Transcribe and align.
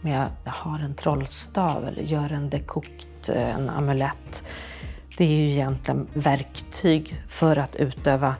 Men 0.00 0.12
jag 0.12 0.52
har 0.52 0.78
en 0.78 0.94
trollstav 0.94 1.88
eller 1.88 2.02
gör 2.02 2.32
en 2.32 2.50
dekokt, 2.50 3.28
eh, 3.28 3.54
en 3.54 3.70
amulett. 3.70 4.44
Det 5.16 5.24
är 5.24 5.38
ju 5.38 5.50
egentligen 5.50 6.06
verktyg 6.14 7.22
för 7.28 7.56
att 7.56 7.76
utöva 7.76 8.34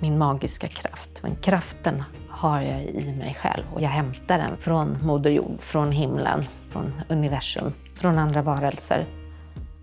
min 0.00 0.18
magiska 0.18 0.68
kraft. 0.68 1.22
Men 1.22 1.36
kraften 1.36 2.02
har 2.28 2.60
jag 2.60 2.82
i 2.82 3.14
mig 3.18 3.38
själv 3.42 3.64
och 3.74 3.82
jag 3.82 3.88
hämtar 3.88 4.38
den 4.38 4.56
från 4.56 4.98
Moder 5.02 5.30
Jord, 5.30 5.60
från 5.60 5.92
himlen, 5.92 6.44
från 6.70 6.92
universum, 7.08 7.72
från 7.94 8.18
andra 8.18 8.42
varelser. 8.42 9.04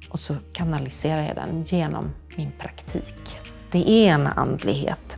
Och 0.09 0.19
så 0.19 0.35
kanaliserar 0.53 1.23
jag 1.27 1.35
den 1.35 1.63
genom 1.63 2.13
min 2.35 2.51
praktik. 2.59 3.37
Det 3.71 3.89
är 3.89 4.13
en 4.13 4.27
andlighet. 4.27 5.17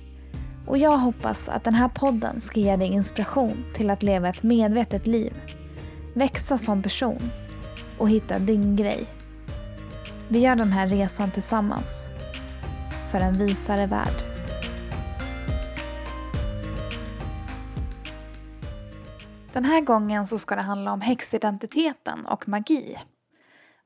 och 0.71 0.77
jag 0.77 0.97
hoppas 0.97 1.49
att 1.49 1.63
den 1.63 1.73
här 1.73 1.87
podden 1.87 2.41
ska 2.41 2.59
ge 2.59 2.75
dig 2.75 2.87
inspiration 2.87 3.65
till 3.73 3.89
att 3.89 4.03
leva 4.03 4.29
ett 4.29 4.43
medvetet 4.43 5.07
liv, 5.07 5.33
växa 6.13 6.57
som 6.57 6.83
person 6.83 7.31
och 7.97 8.09
hitta 8.09 8.39
din 8.39 8.75
grej. 8.75 9.05
Vi 10.27 10.39
gör 10.39 10.55
den 10.55 10.71
här 10.71 10.87
resan 10.87 11.31
tillsammans 11.31 12.05
för 13.11 13.19
en 13.19 13.37
visare 13.37 13.87
värld. 13.87 14.13
Den 19.53 19.65
här 19.65 19.81
gången 19.81 20.27
så 20.27 20.37
ska 20.37 20.55
det 20.55 20.61
handla 20.61 20.93
om 20.93 21.01
häxidentiteten 21.01 22.25
och 22.25 22.47
magi. 22.47 22.97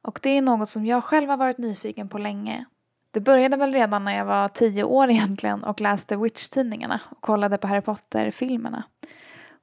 Och 0.01 0.19
det 0.23 0.29
är 0.29 0.41
något 0.41 0.69
som 0.69 0.85
jag 0.85 1.03
själv 1.03 1.29
har 1.29 1.37
varit 1.37 1.57
nyfiken 1.57 2.09
på 2.09 2.17
länge 2.17 2.65
det 3.15 3.21
började 3.21 3.57
väl 3.57 3.73
redan 3.73 4.03
när 4.03 4.17
jag 4.17 4.25
var 4.25 4.47
tio 4.47 4.83
år 4.83 5.09
egentligen 5.09 5.63
och 5.63 5.81
läste 5.81 6.15
Witch-tidningarna 6.15 7.01
och 7.09 7.21
kollade 7.21 7.57
på 7.57 7.67
Harry 7.67 7.81
Potter-filmerna. 7.81 8.83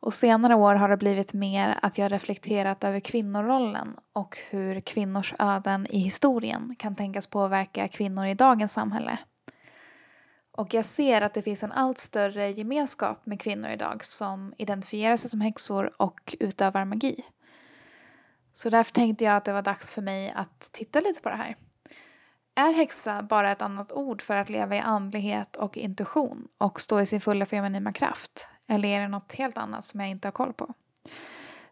Och 0.00 0.14
senare 0.14 0.54
år 0.54 0.74
har 0.74 0.88
det 0.88 0.96
blivit 0.96 1.32
mer 1.32 1.78
att 1.82 1.98
jag 1.98 2.12
reflekterat 2.12 2.84
över 2.84 3.00
kvinnorollen 3.00 3.96
och 4.12 4.38
hur 4.50 4.80
kvinnors 4.80 5.34
öden 5.38 5.86
i 5.86 5.98
historien 5.98 6.76
kan 6.78 6.96
tänkas 6.96 7.26
påverka 7.26 7.88
kvinnor 7.88 8.26
i 8.26 8.34
dagens 8.34 8.72
samhälle. 8.72 9.18
Och 10.52 10.74
jag 10.74 10.84
ser 10.84 11.22
att 11.22 11.34
det 11.34 11.42
finns 11.42 11.62
en 11.62 11.72
allt 11.72 11.98
större 11.98 12.50
gemenskap 12.50 13.26
med 13.26 13.40
kvinnor 13.40 13.70
idag 13.70 14.04
som 14.04 14.54
identifierar 14.58 15.16
sig 15.16 15.30
som 15.30 15.40
häxor 15.40 15.92
och 15.96 16.36
utövar 16.40 16.84
magi. 16.84 17.24
Så 18.52 18.70
därför 18.70 18.92
tänkte 18.92 19.24
jag 19.24 19.36
att 19.36 19.44
det 19.44 19.52
var 19.52 19.62
dags 19.62 19.94
för 19.94 20.02
mig 20.02 20.32
att 20.36 20.68
titta 20.72 21.00
lite 21.00 21.20
på 21.20 21.28
det 21.28 21.36
här. 21.36 21.56
Är 22.54 22.72
häxa 22.72 23.22
bara 23.22 23.52
ett 23.52 23.62
annat 23.62 23.92
ord 23.92 24.22
för 24.22 24.36
att 24.36 24.50
leva 24.50 24.76
i 24.76 24.78
andlighet 24.78 25.56
och 25.56 25.76
intuition 25.76 26.48
och 26.58 26.80
stå 26.80 27.00
i 27.00 27.06
sin 27.06 27.20
fulla 27.20 27.46
feminina 27.46 27.92
kraft? 27.92 28.48
Eller 28.68 28.88
är 28.88 29.00
det 29.00 29.08
något 29.08 29.32
helt 29.32 29.58
annat 29.58 29.84
som 29.84 30.00
jag 30.00 30.08
inte 30.08 30.28
har 30.28 30.32
koll 30.32 30.52
på? 30.52 30.74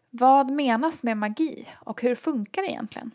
Vad 0.09 0.51
menas 0.51 1.03
med 1.03 1.17
magi 1.17 1.67
och 1.79 2.01
hur 2.01 2.15
funkar 2.15 2.61
det 2.61 2.67
egentligen? 2.71 3.11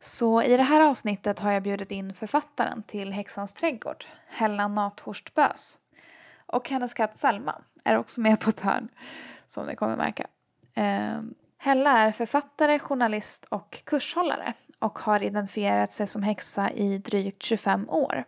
Så 0.00 0.42
i 0.42 0.56
det 0.56 0.62
här 0.62 0.80
avsnittet 0.80 1.38
har 1.38 1.52
jag 1.52 1.62
bjudit 1.62 1.90
in 1.90 2.14
författaren 2.14 2.82
till 2.82 3.12
Häxans 3.12 3.54
trädgård, 3.54 4.04
Hella 4.26 4.68
Nathorst 4.68 5.34
Bös. 5.34 5.78
Och 6.46 6.70
hennes 6.70 6.94
katt 6.94 7.16
Selma 7.16 7.62
är 7.84 7.98
också 7.98 8.20
med 8.20 8.40
på 8.40 8.50
ett 8.50 8.60
hörn, 8.60 8.88
som 9.46 9.66
ni 9.66 9.76
kommer 9.76 9.96
märka. 9.96 10.26
Eh, 10.74 11.22
Hella 11.58 11.98
är 11.98 12.12
författare, 12.12 12.78
journalist 12.78 13.46
och 13.48 13.82
kurshållare 13.84 14.54
och 14.80 14.98
har 14.98 15.22
identifierat 15.22 15.90
sig 15.90 16.06
som 16.06 16.22
häxa 16.22 16.70
i 16.70 16.98
drygt 16.98 17.42
25 17.42 17.90
år. 17.90 18.24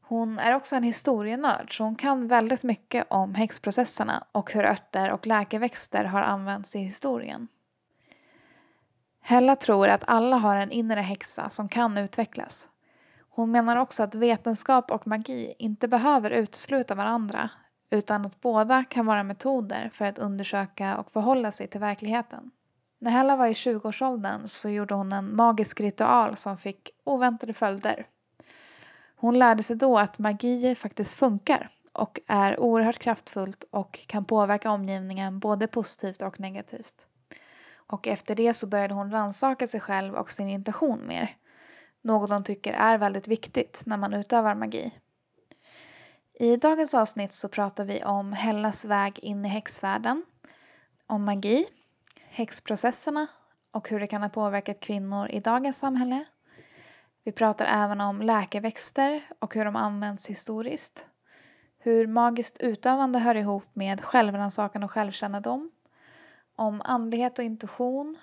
Hon 0.00 0.38
är 0.38 0.54
också 0.54 0.76
en 0.76 0.82
historienörd 0.82 1.76
så 1.76 1.84
hon 1.84 1.96
kan 1.96 2.28
väldigt 2.28 2.62
mycket 2.62 3.06
om 3.08 3.34
häxprocesserna 3.34 4.24
och 4.32 4.52
hur 4.52 4.64
örter 4.64 5.10
och 5.10 5.26
läkeväxter 5.26 6.04
har 6.04 6.22
använts 6.22 6.76
i 6.76 6.78
historien. 6.78 7.48
Hella 9.20 9.56
tror 9.56 9.88
att 9.88 10.04
alla 10.06 10.36
har 10.36 10.56
en 10.56 10.70
inre 10.70 11.00
häxa 11.00 11.50
som 11.50 11.68
kan 11.68 11.98
utvecklas. 11.98 12.68
Hon 13.30 13.50
menar 13.50 13.76
också 13.76 14.02
att 14.02 14.14
vetenskap 14.14 14.90
och 14.90 15.06
magi 15.06 15.54
inte 15.58 15.88
behöver 15.88 16.30
utesluta 16.30 16.94
varandra 16.94 17.50
utan 17.90 18.26
att 18.26 18.40
båda 18.40 18.84
kan 18.84 19.06
vara 19.06 19.22
metoder 19.22 19.90
för 19.92 20.04
att 20.04 20.18
undersöka 20.18 20.96
och 20.96 21.10
förhålla 21.10 21.52
sig 21.52 21.66
till 21.66 21.80
verkligheten. 21.80 22.50
När 22.98 23.10
Hella 23.10 23.36
var 23.36 23.46
i 23.46 23.52
20-årsåldern 23.52 24.48
så 24.48 24.68
gjorde 24.68 24.94
hon 24.94 25.12
en 25.12 25.36
magisk 25.36 25.80
ritual 25.80 26.36
som 26.36 26.58
fick 26.58 26.90
oväntade 27.04 27.52
följder. 27.52 28.06
Hon 29.16 29.38
lärde 29.38 29.62
sig 29.62 29.76
då 29.76 29.98
att 29.98 30.18
magi 30.18 30.74
faktiskt 30.74 31.14
funkar 31.14 31.68
och 31.92 32.20
är 32.26 32.60
oerhört 32.60 32.98
kraftfullt 32.98 33.64
och 33.70 34.00
kan 34.06 34.24
påverka 34.24 34.70
omgivningen 34.70 35.38
både 35.38 35.66
positivt 35.66 36.22
och 36.22 36.40
negativt. 36.40 37.06
Och 37.86 38.06
efter 38.08 38.34
det 38.34 38.54
så 38.54 38.66
började 38.66 38.94
hon 38.94 39.10
rannsaka 39.10 39.66
sig 39.66 39.80
själv 39.80 40.14
och 40.14 40.30
sin 40.30 40.48
intention 40.48 41.06
mer. 41.06 41.36
Något 42.02 42.30
hon 42.30 42.44
tycker 42.44 42.72
är 42.72 42.98
väldigt 42.98 43.28
viktigt 43.28 43.82
när 43.86 43.96
man 43.96 44.14
utövar 44.14 44.54
magi. 44.54 44.92
I 46.34 46.56
dagens 46.56 46.94
avsnitt 46.94 47.32
så 47.32 47.48
pratar 47.48 47.84
vi 47.84 48.04
om 48.04 48.32
Hellas 48.32 48.84
väg 48.84 49.18
in 49.18 49.44
i 49.44 49.48
häxvärlden, 49.48 50.24
om 51.06 51.24
magi, 51.24 51.66
häxprocesserna 52.34 53.26
och 53.70 53.88
hur 53.88 54.00
det 54.00 54.06
kan 54.06 54.22
ha 54.22 54.28
påverkat 54.28 54.80
kvinnor 54.80 55.28
i 55.28 55.40
dagens 55.40 55.78
samhälle. 55.78 56.24
Vi 57.24 57.32
pratar 57.32 57.64
även 57.64 58.00
om 58.00 58.22
läkeväxter 58.22 59.22
och 59.38 59.54
hur 59.54 59.64
de 59.64 59.76
används 59.76 60.26
historiskt. 60.26 61.06
Hur 61.78 62.06
magiskt 62.06 62.60
utövande 62.60 63.18
hör 63.18 63.34
ihop 63.34 63.64
med 63.72 64.04
självrannsakan 64.04 64.82
och 64.82 64.90
självkännedom. 64.90 65.70
Om 66.56 66.80
andlighet 66.80 67.38
och 67.38 67.44
intuition, 67.44 68.18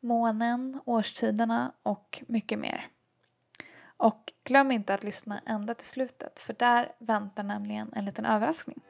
månen, 0.00 0.80
årstiderna 0.84 1.72
och 1.82 2.22
mycket 2.28 2.58
mer. 2.58 2.86
Och 3.96 4.32
glöm 4.44 4.70
inte 4.70 4.94
att 4.94 5.04
lyssna 5.04 5.40
ända 5.46 5.74
till 5.74 5.86
slutet 5.86 6.38
för 6.38 6.54
där 6.58 6.92
väntar 6.98 7.42
nämligen 7.42 7.92
en 7.92 8.04
liten 8.04 8.26
överraskning. 8.26 8.82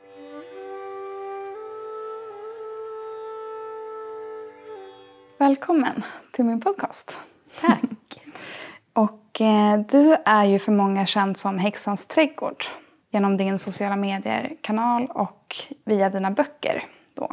Välkommen 5.40 6.02
till 6.32 6.44
min 6.44 6.60
podcast. 6.60 7.18
Tack. 7.60 8.22
och 8.92 9.40
eh, 9.40 9.80
du 9.80 10.16
är 10.24 10.44
ju 10.44 10.58
för 10.58 10.72
många 10.72 11.06
känd 11.06 11.36
som 11.36 11.58
Häxans 11.58 12.06
trädgård 12.06 12.64
genom 13.10 13.36
din 13.36 13.58
sociala 13.58 13.96
medier-kanal 13.96 15.06
och 15.06 15.56
via 15.84 16.10
dina 16.10 16.30
böcker. 16.30 16.84
Då. 17.14 17.32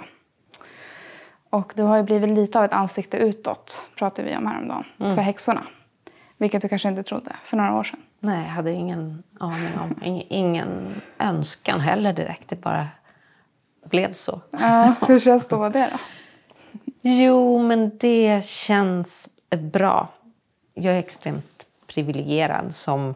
Och 1.49 1.73
du 1.75 1.83
har 1.83 1.97
ju 1.97 2.03
blivit 2.03 2.29
lite 2.29 2.59
av 2.59 2.65
ett 2.65 2.73
ansikte 2.73 3.17
utåt, 3.17 3.85
pratade 3.95 4.29
vi 4.29 4.37
om 4.37 4.47
häromdagen, 4.47 4.85
mm. 4.99 5.15
för 5.15 5.21
häxorna. 5.21 5.63
Vilket 6.37 6.61
du 6.61 6.69
kanske 6.69 6.89
inte 6.89 7.03
trodde 7.03 7.35
för 7.45 7.57
några 7.57 7.75
år 7.75 7.83
sedan. 7.83 7.99
Nej, 8.19 8.43
jag 8.43 8.53
hade 8.53 8.71
ingen 8.71 9.23
aning 9.39 9.77
om. 9.79 9.95
Ingen 10.29 11.01
önskan 11.19 11.79
heller 11.79 12.13
direkt. 12.13 12.49
Det 12.49 12.61
bara 12.61 12.87
blev 13.85 14.11
så. 14.11 14.41
Ja, 14.51 14.93
hur 15.07 15.19
känns 15.19 15.47
då 15.47 15.69
det 15.69 15.89
då? 15.93 15.99
Jo, 17.09 17.59
men 17.59 17.97
det 17.97 18.45
känns 18.45 19.29
bra. 19.49 20.07
Jag 20.73 20.95
är 20.95 20.99
extremt 20.99 21.65
privilegierad 21.87 22.75
som 22.75 23.15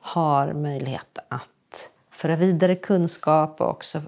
har 0.00 0.52
möjlighet 0.52 1.18
att 1.28 1.90
föra 2.10 2.36
vidare 2.36 2.74
kunskap 2.74 3.60
och 3.60 3.70
också 3.70 4.02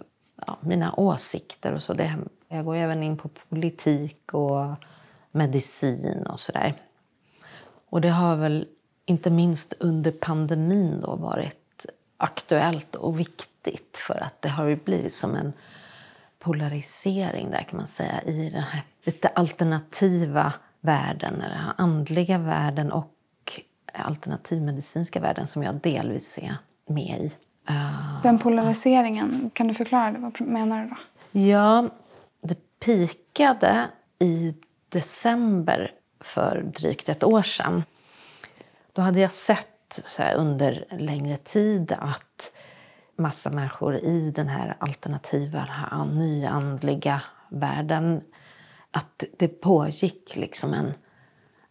ja, 0.47 0.57
mina 0.61 0.95
åsikter 0.97 1.73
och 1.73 1.83
så. 1.83 1.95
Det, 1.95 2.17
jag 2.49 2.65
går 2.65 2.75
även 2.77 3.03
in 3.03 3.17
på 3.17 3.29
politik 3.29 4.35
och 4.35 4.67
medicin 5.31 6.27
och 6.27 6.41
sådär. 6.41 6.75
Och 7.91 8.01
det 8.01 8.11
har 8.11 8.37
väl 8.37 8.67
inte 9.07 9.31
minst 9.31 9.75
under 9.79 10.11
pandemin 10.11 11.01
då 11.01 11.17
varit 11.17 11.87
aktuellt 12.17 12.95
och 12.95 13.21
viktigt 13.21 13.97
för 13.97 14.23
att 14.23 14.43
det 14.43 14.49
har 14.49 14.77
blivit 14.85 15.15
som 15.15 15.35
en 15.35 15.53
polarisering 16.41 17.51
där 17.51 17.63
kan 17.63 17.77
man 17.77 17.87
säga 17.87 18.23
i 18.23 18.51
den 18.51 18.63
här 18.63 18.83
lite 19.03 19.29
alternativa 19.29 20.53
världen, 20.81 21.35
eller 21.35 21.55
den 21.55 21.73
andliga 21.77 22.39
världen 22.39 22.93
och 22.93 23.13
alternativmedicinska 23.93 25.21
världen 25.21 25.47
som 25.47 25.63
jag 25.63 25.75
delvis 25.75 26.39
är 26.39 26.57
med 26.87 27.19
i. 27.19 27.33
Den 28.23 28.39
polariseringen, 28.39 29.51
kan 29.55 29.69
du 29.69 29.75
förklara 29.75 30.13
det? 30.13 30.19
Vad 30.19 30.41
menar 30.41 30.83
du 30.83 30.89
då? 30.89 30.97
Ja, 31.41 31.89
det 32.41 32.59
pikade 32.85 33.87
i 34.19 34.55
december 34.89 35.93
för 36.21 36.63
drygt 36.63 37.09
ett 37.09 37.25
år 37.25 37.43
sedan. 37.43 37.83
Då 38.93 39.03
hade 39.03 39.21
jag 39.21 39.33
sett 39.33 39.67
under 40.37 40.85
längre 40.91 41.37
tid 41.37 41.93
att 41.93 42.53
massa 43.21 43.51
människor 43.51 43.97
i 43.97 44.31
den 44.31 44.49
här 44.49 44.77
alternativa, 44.81 45.69
nyandliga 46.05 47.23
världen 47.49 48.21
att 48.91 49.25
det 49.39 49.49
pågick 49.49 50.37
liksom 50.37 50.75
en, 50.75 50.93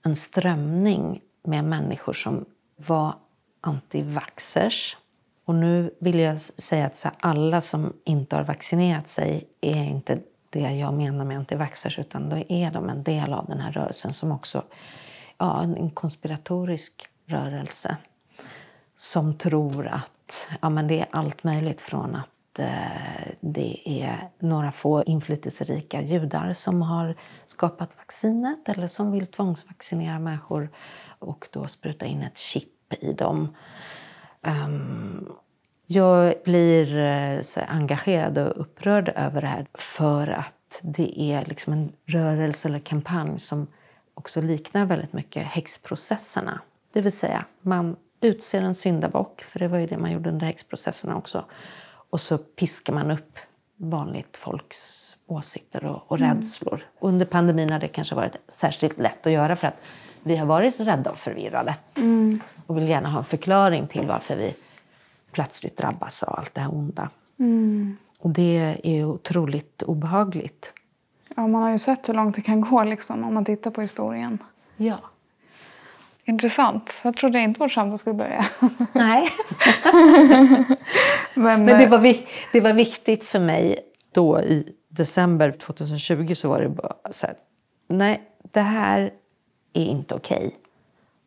en 0.06 0.16
strömning 0.16 1.22
med 1.44 1.64
människor 1.64 2.14
som 2.14 2.46
var 2.76 3.14
antivaxers. 3.62 4.98
Och 5.46 5.56
nu 5.56 5.94
vill 6.00 6.20
jag 6.20 6.42
säga 6.42 6.86
att 6.86 6.96
så 6.96 7.10
alla 7.20 7.62
som 7.62 7.94
inte 8.04 8.36
har 8.36 8.44
vaccinerat 8.44 9.08
sig 9.08 9.48
är 9.62 9.84
inte 9.84 10.20
det 10.50 10.76
jag 10.76 10.94
menar 10.94 11.26
med 11.26 11.38
antivaxers 11.38 12.00
utan 12.00 12.30
då 12.30 12.38
är 12.50 12.72
de 12.72 12.90
en 12.90 13.04
del 13.04 13.34
av 13.34 13.46
den 13.46 13.60
här 13.60 13.72
rörelsen 13.72 14.14
som 14.14 14.32
också 14.32 14.64
ja, 15.38 15.64
en 15.64 15.90
konspiratorisk 15.90 17.08
rörelse 17.26 17.98
som 18.96 19.38
tror 19.38 19.88
att 19.88 20.12
ja, 20.62 20.70
men 20.70 20.88
det 20.88 21.00
är 21.00 21.08
allt 21.12 21.44
möjligt 21.44 21.82
från 21.82 22.16
att 22.16 22.60
eh, 22.60 23.32
det 23.40 23.82
är 23.86 24.30
några 24.40 24.72
få 24.72 25.04
inflytelserika 25.04 26.02
judar 26.02 26.54
som 26.54 26.82
har 26.82 27.16
skapat 27.46 27.98
vaccinet 27.98 28.70
eller 28.70 28.88
som 28.88 29.12
vill 29.12 29.28
tvångsvaccinera 29.28 30.20
människor 30.20 30.70
och 31.20 31.48
då 31.52 31.68
spruta 31.68 32.06
in 32.06 32.22
ett 32.22 32.38
chip 32.38 32.94
i 33.00 33.14
dem. 33.14 33.56
Um, 34.42 35.30
jag 35.86 36.34
blir 36.46 36.98
eh, 36.98 37.42
så 37.42 37.62
engagerad 37.68 38.38
och 38.38 38.62
upprörd 38.62 39.14
över 39.16 39.42
det 39.42 39.48
här 39.48 39.68
för 39.74 40.28
att 40.28 40.82
det 40.84 41.22
är 41.22 41.46
liksom 41.46 41.74
en 41.74 41.92
rörelse 42.06 42.68
eller 42.68 42.80
kampanj 42.80 43.40
som 43.40 43.68
också 44.14 44.42
liknar 44.42 44.86
väldigt 44.86 45.14
mycket 45.14 45.44
häxprocesserna. 45.44 46.62
Det 46.94 47.02
vill 47.02 47.12
säga, 47.12 47.46
man 47.62 47.96
utser 48.22 48.62
en 48.62 48.76
syndabock, 48.76 49.42
för 49.42 49.60
det 49.60 49.68
var 49.68 49.78
ju 49.78 49.86
det 49.86 49.98
man 49.98 50.12
gjorde 50.12 50.30
under 50.30 50.46
häxprocesserna 50.46 51.18
också. 51.18 51.46
Och 52.10 52.22
så 52.22 52.38
piskar 52.38 52.94
man 52.94 53.12
upp 53.12 53.40
vanligt 53.78 54.38
folks 54.38 55.16
åsikter 55.28 55.86
och, 55.86 56.12
och 56.12 56.20
mm. 56.20 56.36
rädslor. 56.36 56.86
Under 57.00 57.26
pandemin 57.26 57.70
har 57.70 57.80
det 57.80 57.88
kanske 57.88 58.16
varit 58.16 58.36
särskilt 58.48 59.00
lätt 59.00 59.28
att 59.28 59.34
göra 59.34 59.56
för 59.56 59.68
att 59.68 59.82
vi 60.24 60.36
har 60.36 60.46
varit 60.46 60.80
rädda 60.80 61.12
och 61.12 61.18
förvirrade. 61.18 61.76
Mm. 61.96 62.42
Och 62.66 62.78
vill 62.78 62.90
gärna 62.90 63.10
ha 63.10 63.20
en 63.20 63.26
förklaring 63.26 63.88
till 63.88 64.08
varför 64.08 64.36
vi 64.36 64.56
plötsligt 65.32 65.78
drabbas 65.78 66.24
av 66.24 66.36
allt 66.40 66.54
det 66.54 66.62
här 66.62 66.74
onda. 66.74 67.10
Mm. 67.40 67.98
Och 68.20 68.30
det 68.30 68.80
är 68.84 69.06
otroligt 69.06 69.84
obehagligt. 69.84 70.74
Ja, 71.36 71.48
man 71.48 71.64
har 71.64 71.72
ju 71.72 71.78
sett 71.78 72.10
hur 72.10 72.14
långt 72.14 72.36
det 72.36 72.42
kan 72.42 72.62
gå 72.62 72.84
liksom, 72.84 73.24
om 73.24 73.34
man 73.34 73.46
tittar 73.46 73.72
på 73.72 73.82
historien. 73.82 74.38
Ja. 74.78 74.98
Intressant. 76.30 77.02
Jag 77.04 77.16
trodde 77.18 77.40
inte 77.40 77.60
vårt 77.60 77.72
samtal 77.72 77.98
skulle 77.98 78.16
börja. 78.16 78.46
Nej. 78.94 79.30
Men, 81.34 81.66
Men 81.66 81.78
det, 81.78 81.88
var, 81.88 82.16
det 82.54 82.62
var 82.62 82.74
viktigt 82.74 83.24
för 83.24 83.40
mig 83.40 83.80
då 84.14 84.42
i 84.42 84.74
december 84.90 85.52
2020 85.52 86.34
så 86.34 86.50
var 86.50 86.62
det 86.62 86.70
bara 86.70 86.96
så 87.12 87.28
här, 87.28 87.36
nej, 87.88 88.22
det 88.52 88.62
här 88.62 89.14
är 89.74 89.84
inte 89.84 90.16
okej. 90.16 90.38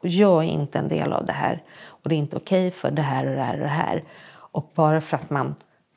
Okay. 0.00 0.18
Jag 0.18 0.44
är 0.44 0.48
inte 0.48 0.78
en 0.78 0.88
del 0.88 1.12
av 1.12 1.26
det 1.26 1.32
här 1.32 1.62
och 1.84 2.08
det 2.08 2.14
är 2.14 2.18
inte 2.18 2.36
okej 2.36 2.68
okay 2.68 2.70
för 2.70 2.90
det 2.90 3.02
här 3.02 3.26
och 3.26 3.36
det 3.36 3.42
här 3.42 3.54
och 3.54 3.60
det 3.60 3.68
här. 3.68 4.04
Och 4.34 4.72
bara 4.74 5.00
för 5.00 5.16
att 5.16 5.30
man 5.30 5.54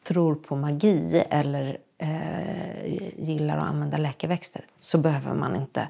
tror 0.08 0.36
på 0.36 0.56
magi 0.56 1.24
eller 1.30 1.78
eh, 1.98 2.86
gillar 3.18 3.58
att 3.58 3.64
använda 3.64 3.98
läkeväxter 3.98 4.66
så 4.80 4.98
behöver 4.98 5.34
man 5.34 5.56
inte 5.56 5.88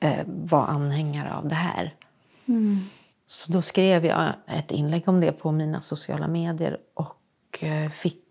eh, 0.00 0.26
vara 0.26 0.66
anhängare 0.66 1.34
av 1.34 1.48
det 1.48 1.54
här. 1.54 1.94
Mm. 2.46 2.84
Så 3.26 3.52
då 3.52 3.62
skrev 3.62 4.04
jag 4.04 4.32
ett 4.46 4.70
inlägg 4.70 5.08
om 5.08 5.20
det 5.20 5.32
på 5.32 5.52
mina 5.52 5.80
sociala 5.80 6.28
medier 6.28 6.78
och 6.94 7.64
eh, 7.64 7.90
fick 7.90 8.22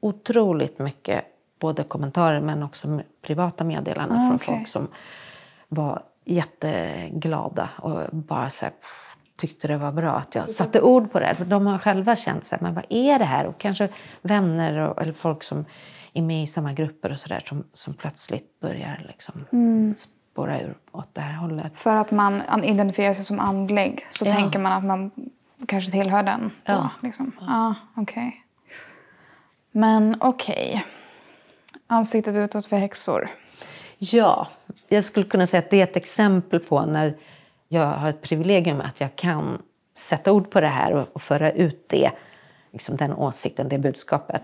otroligt 0.00 0.78
mycket 0.78 1.24
både 1.58 1.82
kommentarer 1.82 2.40
men 2.40 2.62
också 2.62 3.00
privata 3.22 3.64
meddelanden 3.64 4.18
ah, 4.18 4.22
från 4.22 4.34
okay. 4.34 4.54
folk 4.54 4.68
som 4.68 4.88
var 5.68 6.02
jätteglada 6.24 7.70
och 7.76 8.00
bara 8.12 8.50
så 8.50 8.64
här, 8.64 8.74
tyckte 9.36 9.68
det 9.68 9.76
var 9.76 9.92
bra 9.92 10.12
att 10.12 10.34
jag 10.34 10.50
satte 10.50 10.80
ord 10.80 11.12
på 11.12 11.20
det. 11.20 11.34
För 11.34 11.44
de 11.44 11.66
har 11.66 11.78
själva 11.78 12.16
känt 12.16 12.44
så 12.44 12.56
här, 12.56 12.62
men 12.62 12.74
vad 12.74 12.84
är 12.88 13.18
det 13.18 13.24
här? 13.24 13.46
Och 13.46 13.58
kanske 13.58 13.88
vänner 14.22 14.78
och, 14.78 15.02
eller 15.02 15.12
folk 15.12 15.42
som 15.42 15.64
är 16.12 16.22
med 16.22 16.42
i 16.42 16.46
samma 16.46 16.72
grupper 16.72 17.10
och 17.10 17.18
sådär 17.18 17.42
som, 17.48 17.64
som 17.72 17.94
plötsligt 17.94 18.60
börjar 18.60 19.04
liksom 19.08 19.44
mm 19.52 19.94
spåra 20.34 20.60
ur 20.60 20.74
åt 20.92 21.14
det 21.14 21.20
här 21.20 21.36
hållet. 21.36 21.80
För 21.80 21.96
att 21.96 22.10
man 22.10 22.64
identifierar 22.64 23.14
sig 23.14 23.24
som 23.24 23.40
andlig 23.40 24.06
så 24.10 24.26
ja. 24.26 24.34
tänker 24.34 24.58
man 24.58 24.72
att 24.72 24.84
man 24.84 25.10
kanske 25.66 25.90
tillhör 25.90 26.22
den? 26.22 26.40
Då, 26.40 26.72
ja. 26.72 26.90
Liksom. 27.02 27.32
ja. 27.40 27.46
Ah, 27.48 28.00
okay. 28.00 28.32
Men 29.70 30.16
okej. 30.20 30.68
Okay. 30.68 30.80
Ansiktet 31.86 32.36
utåt 32.36 32.66
för 32.66 32.76
häxor. 32.76 33.30
Ja, 33.98 34.48
jag 34.88 35.04
skulle 35.04 35.26
kunna 35.26 35.46
säga 35.46 35.58
att 35.58 35.70
det 35.70 35.80
är 35.80 35.84
ett 35.84 35.96
exempel 35.96 36.60
på 36.60 36.86
när 36.86 37.16
jag 37.68 37.86
har 37.86 38.08
ett 38.08 38.22
privilegium 38.22 38.80
att 38.80 39.00
jag 39.00 39.16
kan 39.16 39.62
sätta 39.96 40.32
ord 40.32 40.50
på 40.50 40.60
det 40.60 40.68
här 40.68 40.92
och, 40.92 41.08
och 41.12 41.22
föra 41.22 41.52
ut 41.52 41.88
det, 41.88 42.10
liksom 42.72 42.96
den 42.96 43.12
åsikten, 43.12 43.68
det 43.68 43.78
budskapet. 43.78 44.42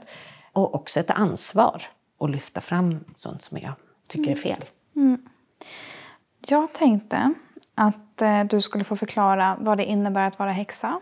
Och 0.52 0.75
också 0.75 1.00
ett 1.00 1.10
ansvar 1.10 1.82
att 2.20 2.31
lyfta 2.31 2.60
fram 2.60 3.04
sånt 3.16 3.42
som 3.42 3.58
jag 3.58 3.72
tycker 4.08 4.31
är 4.31 4.37
mm. 4.37 4.42
fel. 4.42 4.64
Mm. 4.96 5.26
Jag 6.47 6.73
tänkte 6.73 7.35
att 7.75 8.23
eh, 8.23 8.45
du 8.45 8.61
skulle 8.61 8.85
få 8.85 8.97
förklara 8.97 9.57
vad 9.61 9.79
det 9.79 9.85
innebär 9.85 10.27
att 10.27 10.39
vara 10.39 10.53
häxa 10.53 11.01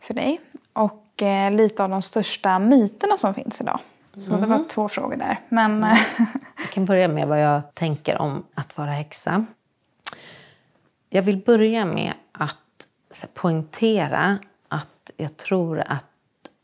för 0.00 0.14
dig 0.14 0.40
och 0.72 1.22
eh, 1.22 1.50
lite 1.50 1.84
av 1.84 1.90
de 1.90 2.02
största 2.02 2.58
myterna 2.58 3.16
som 3.16 3.34
finns 3.34 3.60
idag. 3.60 3.80
Så 4.14 4.30
mm. 4.30 4.40
det 4.40 4.46
var 4.46 4.56
mm. 4.56 4.68
två 4.68 4.88
frågor 4.88 5.16
där. 5.16 5.40
Men... 5.48 5.84
Mm. 5.84 5.96
Jag 6.56 6.70
kan 6.70 6.84
börja 6.84 7.08
med 7.08 7.28
vad 7.28 7.42
jag 7.42 7.74
tänker 7.74 8.18
om 8.18 8.46
att 8.54 8.78
vara 8.78 8.90
häxa. 8.90 9.46
Jag 11.08 11.22
vill 11.22 11.36
börja 11.36 11.84
med 11.84 12.12
att 12.32 12.86
poängtera 13.34 14.38
att 14.68 15.10
jag 15.16 15.36
tror 15.36 15.80
att 15.86 16.04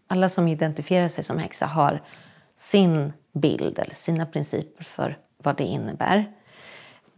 alla 0.06 0.28
som 0.28 0.48
identifierar 0.48 1.08
sig 1.08 1.24
som 1.24 1.38
häxa 1.38 1.66
har 1.66 2.02
sin 2.54 3.12
bild 3.32 3.78
eller 3.78 3.94
sina 3.94 4.26
principer 4.26 4.84
för 4.84 5.18
vad 5.38 5.56
det 5.56 5.64
innebär. 5.64 6.32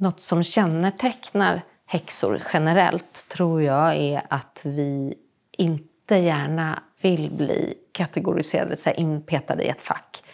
Något 0.01 0.21
som 0.21 0.43
kännetecknar 0.43 1.63
häxor 1.87 2.43
generellt 2.53 3.29
tror 3.29 3.63
jag 3.63 3.97
är 3.97 4.23
att 4.31 4.61
vi 4.65 5.15
inte 5.53 6.17
gärna 6.17 6.83
vill 7.01 7.31
bli 7.31 7.75
kategoriserade, 7.93 8.77
så 8.77 8.89
här 8.89 9.01
inpetade 9.01 9.63
i 9.63 9.69
ett 9.69 9.81
fack. 9.81 10.25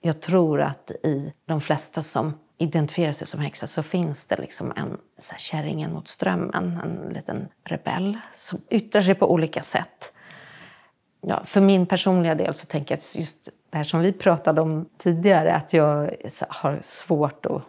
Jag 0.00 0.20
tror 0.20 0.60
att 0.60 0.90
i 0.90 1.32
de 1.46 1.60
flesta 1.60 2.02
som 2.02 2.38
identifierar 2.58 3.12
sig 3.12 3.26
som 3.26 3.40
häxa 3.40 3.66
så 3.66 3.82
finns 3.82 4.26
det 4.26 4.36
liksom 4.36 4.72
en 4.76 4.98
så 5.18 5.32
här, 5.32 5.38
kärringen 5.38 5.92
mot 5.92 6.08
strömmen, 6.08 6.80
en 6.84 7.12
liten 7.14 7.48
rebell 7.64 8.18
som 8.32 8.60
yttrar 8.70 9.02
sig 9.02 9.14
på 9.14 9.32
olika 9.32 9.62
sätt. 9.62 10.12
Ja, 11.20 11.42
för 11.44 11.60
min 11.60 11.86
personliga 11.86 12.34
del 12.34 12.54
så 12.54 12.66
tänker 12.66 12.92
jag 12.92 12.98
att 12.98 13.16
just 13.16 13.48
det 13.70 13.76
här 13.76 13.84
som 13.84 14.00
vi 14.00 14.12
pratade 14.12 14.60
om 14.60 14.88
tidigare, 14.98 15.54
att 15.54 15.72
jag 15.72 16.16
har 16.48 16.80
svårt 16.82 17.46
att 17.46 17.62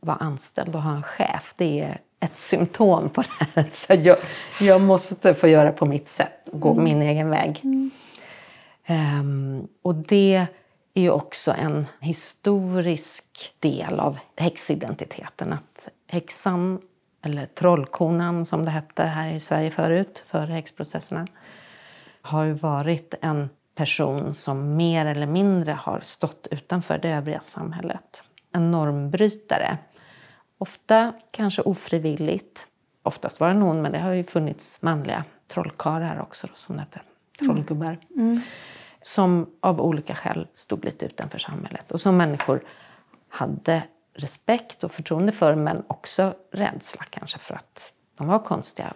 vara 0.00 0.16
anställd 0.16 0.74
och 0.74 0.82
ha 0.82 0.96
en 0.96 1.02
chef, 1.02 1.54
det 1.56 1.80
är 1.80 2.00
ett 2.20 2.36
symptom 2.36 3.10
på 3.10 3.22
det 3.22 3.28
här. 3.38 3.68
Så 3.72 3.94
jag, 3.94 4.18
jag 4.60 4.80
måste 4.80 5.34
få 5.34 5.48
göra 5.48 5.72
på 5.72 5.86
mitt 5.86 6.08
sätt, 6.08 6.48
gå 6.52 6.72
mm. 6.72 6.84
min 6.84 7.02
egen 7.02 7.30
väg. 7.30 7.60
Mm. 7.64 7.90
Um, 8.88 9.68
och 9.82 9.94
det 9.94 10.46
är 10.94 11.02
ju 11.02 11.10
också 11.10 11.54
en 11.58 11.86
historisk 12.00 13.54
del 13.58 14.00
av 14.00 14.18
häxidentiteten. 14.36 15.52
Att 15.52 15.88
häxan, 16.06 16.80
eller 17.24 17.46
trollkonan 17.46 18.44
som 18.44 18.64
det 18.64 18.70
hette 18.70 19.02
här 19.02 19.34
i 19.34 19.40
Sverige 19.40 19.70
förut, 19.70 20.24
före 20.26 20.52
häxprocesserna, 20.52 21.26
har 22.22 22.44
ju 22.44 22.52
varit 22.52 23.14
en 23.20 23.48
person 23.74 24.34
som 24.34 24.76
mer 24.76 25.06
eller 25.06 25.26
mindre 25.26 25.72
har 25.72 26.00
stått 26.00 26.48
utanför 26.50 26.98
det 26.98 27.08
övriga 27.08 27.40
samhället. 27.40 28.22
En 28.52 28.70
normbrytare 28.70 29.78
Ofta 30.62 31.12
kanske 31.30 31.62
ofrivilligt. 31.62 32.66
Oftast 33.02 33.40
var 33.40 33.48
det 33.48 33.54
någon, 33.54 33.82
men 33.82 33.92
det 33.92 33.98
har 33.98 34.12
ju 34.12 34.24
funnits 34.24 34.82
manliga 34.82 35.24
trollkarlar 35.48 36.20
också, 36.20 36.46
som 36.54 36.76
det 36.76 36.82
heter. 36.82 37.02
Trollgubbar. 37.38 37.98
Mm. 38.16 38.30
Mm. 38.30 38.40
Som 39.00 39.50
av 39.60 39.80
olika 39.80 40.14
skäl 40.14 40.46
stod 40.54 40.84
lite 40.84 41.06
utanför 41.06 41.38
samhället 41.38 41.92
och 41.92 42.00
som 42.00 42.16
människor 42.16 42.62
hade 43.28 43.82
respekt 44.14 44.84
och 44.84 44.92
förtroende 44.92 45.32
för, 45.32 45.54
men 45.54 45.82
också 45.86 46.34
rädsla 46.52 47.04
kanske 47.10 47.38
för 47.38 47.54
att 47.54 47.92
de 48.18 48.26
var 48.26 48.38
konstiga. 48.38 48.94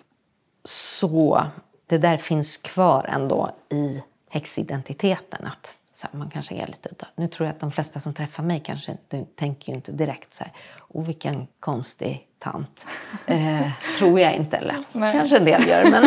Så 0.65 1.47
det 1.87 1.99
där 1.99 2.17
finns 2.17 2.57
kvar 2.57 3.05
ändå 3.09 3.51
i 3.69 4.03
häxidentiteten. 4.29 5.47
Att 5.47 5.77
så 5.97 6.09
här, 6.13 6.19
man 6.19 6.31
kanske 6.31 6.55
är 6.55 6.67
lite 6.67 6.89
udda. 6.89 7.07
Nu 7.17 7.29
tror 7.29 7.47
jag 7.47 7.55
att 7.55 7.61
de 7.61 7.73
flesta 7.73 8.01
som 8.01 8.15
träffar 8.15 8.43
mig 8.43 8.61
kanske 8.65 8.93
inte, 8.93 9.25
tänker 9.35 9.73
ju 9.73 9.77
inte 9.77 9.93
direkt 9.93 10.35
så 10.35 10.45
här, 10.45 10.53
åh 10.89 11.05
vilken 11.05 11.47
konstig 11.61 12.29
tant. 12.39 12.87
Eh, 13.27 13.71
tror 13.99 14.21
jag 14.21 14.35
inte, 14.35 14.57
eller 14.57 14.85
Nej. 14.93 15.13
kanske 15.13 15.37
en 15.37 15.45
del 15.45 15.69
gör, 15.69 15.85
men 15.85 16.05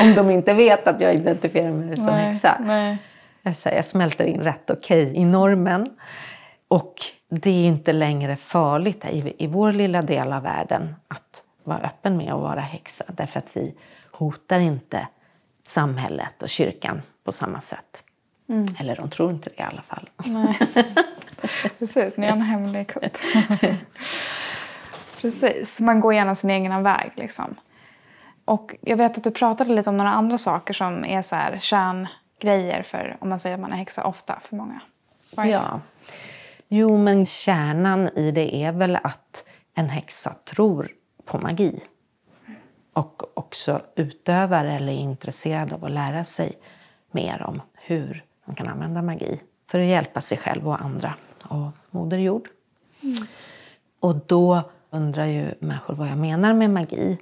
om 0.08 0.14
de 0.14 0.30
inte 0.30 0.54
vet 0.54 0.88
att 0.88 1.00
jag 1.00 1.14
identifierar 1.14 1.72
mig 1.72 1.96
som 1.96 2.14
Nej, 2.14 2.24
häxa. 2.24 2.56
nej. 2.60 2.98
Jag, 3.42 3.56
säger, 3.56 3.76
jag 3.76 3.84
smälter 3.84 4.24
in 4.24 4.40
rätt 4.40 4.70
okej 4.70 5.16
i 5.16 5.24
normen. 5.24 5.90
Och 6.68 6.94
det 7.28 7.50
är 7.50 7.66
inte 7.66 7.92
längre 7.92 8.36
farligt 8.36 9.04
i, 9.10 9.34
i 9.38 9.46
vår 9.46 9.72
lilla 9.72 10.02
del 10.02 10.32
av 10.32 10.42
världen 10.42 10.94
att 11.08 11.42
vara 11.64 11.78
öppen 11.78 12.16
med 12.16 12.32
att 12.32 12.40
vara 12.40 12.60
häxa. 12.60 13.04
Därför 13.08 13.38
att 13.38 13.48
vi 13.52 13.74
hotar 14.10 14.60
inte 14.60 15.08
samhället 15.64 16.42
och 16.42 16.48
kyrkan 16.48 17.02
på 17.24 17.32
samma 17.32 17.60
sätt. 17.60 18.04
Eller 18.78 18.96
de 18.96 19.10
tror 19.10 19.30
inte 19.30 19.50
det 19.50 19.62
i 19.62 19.66
alla 19.66 19.82
fall. 19.82 20.10
Nej. 20.24 20.58
Precis, 21.78 22.16
ni 22.16 22.26
har 22.26 22.32
en 22.32 22.42
hemlig 22.42 22.88
kupp. 22.88 23.18
Precis, 25.20 25.80
man 25.80 26.00
går 26.00 26.14
gärna 26.14 26.34
sin 26.34 26.50
egen 26.50 26.82
väg. 26.82 27.12
Liksom. 27.16 27.56
Och 28.44 28.74
jag 28.80 28.96
vet 28.96 29.18
att 29.18 29.24
du 29.24 29.30
pratade 29.30 29.74
lite 29.74 29.90
om 29.90 29.96
några 29.96 30.10
andra 30.10 30.38
saker 30.38 30.74
som 30.74 31.04
är 31.04 31.22
så 31.22 31.36
här 31.36 31.58
kärngrejer 31.58 32.82
för 32.82 33.16
om 33.20 33.28
man 33.28 33.38
säger 33.38 33.54
att 33.54 33.60
man 33.60 33.72
är 33.72 33.76
häxa 33.76 34.04
ofta 34.04 34.38
för 34.40 34.56
många. 34.56 34.80
Ja. 35.30 35.80
Jo, 36.68 36.98
men 36.98 37.26
kärnan 37.26 38.08
i 38.08 38.30
det 38.30 38.56
är 38.56 38.72
väl 38.72 38.96
att 38.96 39.44
en 39.74 39.88
häxa 39.88 40.34
tror 40.44 40.88
på 41.24 41.38
magi. 41.38 41.80
Och 42.92 43.38
också 43.38 43.82
utövar 43.96 44.64
eller 44.64 44.92
är 44.92 44.96
intresserad 44.96 45.72
av 45.72 45.84
att 45.84 45.90
lära 45.90 46.24
sig 46.24 46.52
mer 47.10 47.42
om 47.42 47.62
hur 47.74 48.24
man 48.48 48.54
kan 48.54 48.68
använda 48.68 49.02
magi 49.02 49.40
för 49.66 49.80
att 49.80 49.86
hjälpa 49.86 50.20
sig 50.20 50.38
själv 50.38 50.68
och 50.68 50.82
andra 50.82 51.14
och 51.42 51.70
Moder 51.90 52.18
Jord. 52.18 52.48
Och 54.00 54.16
då 54.26 54.70
undrar 54.90 55.24
ju 55.24 55.54
människor 55.60 55.94
vad 55.94 56.08
jag 56.08 56.18
menar 56.18 56.52
med 56.52 56.70
magi. 56.70 57.18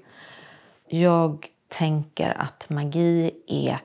Jag 0.89 1.47
tänker 1.69 2.31
att 2.39 2.71
magi 2.71 3.31
är 3.47 3.79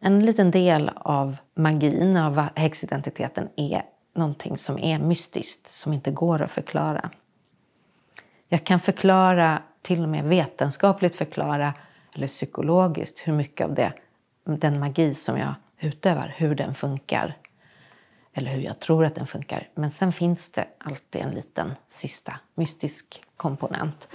en 0.00 0.26
liten 0.26 0.50
del 0.50 0.90
av 0.94 1.36
magin, 1.54 2.16
av 2.16 2.46
häxidentiteten, 2.54 3.48
är 3.56 3.82
någonting 4.14 4.58
som 4.58 4.78
är 4.78 4.98
mystiskt, 4.98 5.68
som 5.68 5.92
inte 5.92 6.10
går 6.10 6.42
att 6.42 6.50
förklara. 6.50 7.10
Jag 8.48 8.64
kan 8.64 8.80
förklara, 8.80 9.62
till 9.82 10.02
och 10.02 10.08
med 10.08 10.24
vetenskapligt 10.24 11.14
förklara, 11.14 11.74
eller 12.16 12.26
psykologiskt, 12.26 13.28
hur 13.28 13.32
mycket 13.32 13.64
av 13.64 13.74
det, 13.74 13.92
den 14.44 14.80
magi 14.80 15.14
som 15.14 15.38
jag 15.38 15.54
utövar, 15.84 16.34
hur 16.36 16.54
den 16.54 16.74
funkar. 16.74 17.36
Eller 18.32 18.50
hur 18.50 18.60
jag 18.60 18.80
tror 18.80 19.04
att 19.04 19.14
den 19.14 19.26
funkar. 19.26 19.68
Men 19.74 19.90
sen 19.90 20.12
finns 20.12 20.52
det 20.52 20.66
alltid 20.78 21.22
en 21.22 21.30
liten 21.30 21.74
sista 21.88 22.38
mystisk 22.54 23.22
komponent. 23.36 24.08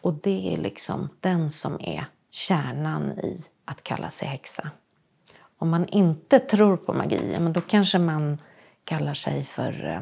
Och 0.00 0.14
det 0.14 0.54
är 0.54 0.58
liksom 0.58 1.08
den 1.20 1.50
som 1.50 1.80
är 1.80 2.04
kärnan 2.30 3.18
i 3.18 3.44
att 3.64 3.82
kalla 3.82 4.10
sig 4.10 4.28
häxa. 4.28 4.70
Om 5.58 5.70
man 5.70 5.86
inte 5.86 6.38
tror 6.38 6.76
på 6.76 6.92
magi, 6.92 7.36
men 7.40 7.52
då 7.52 7.60
kanske 7.60 7.98
man 7.98 8.38
kallar 8.84 9.14
sig 9.14 9.44
för, 9.44 9.86
eh, 9.86 10.00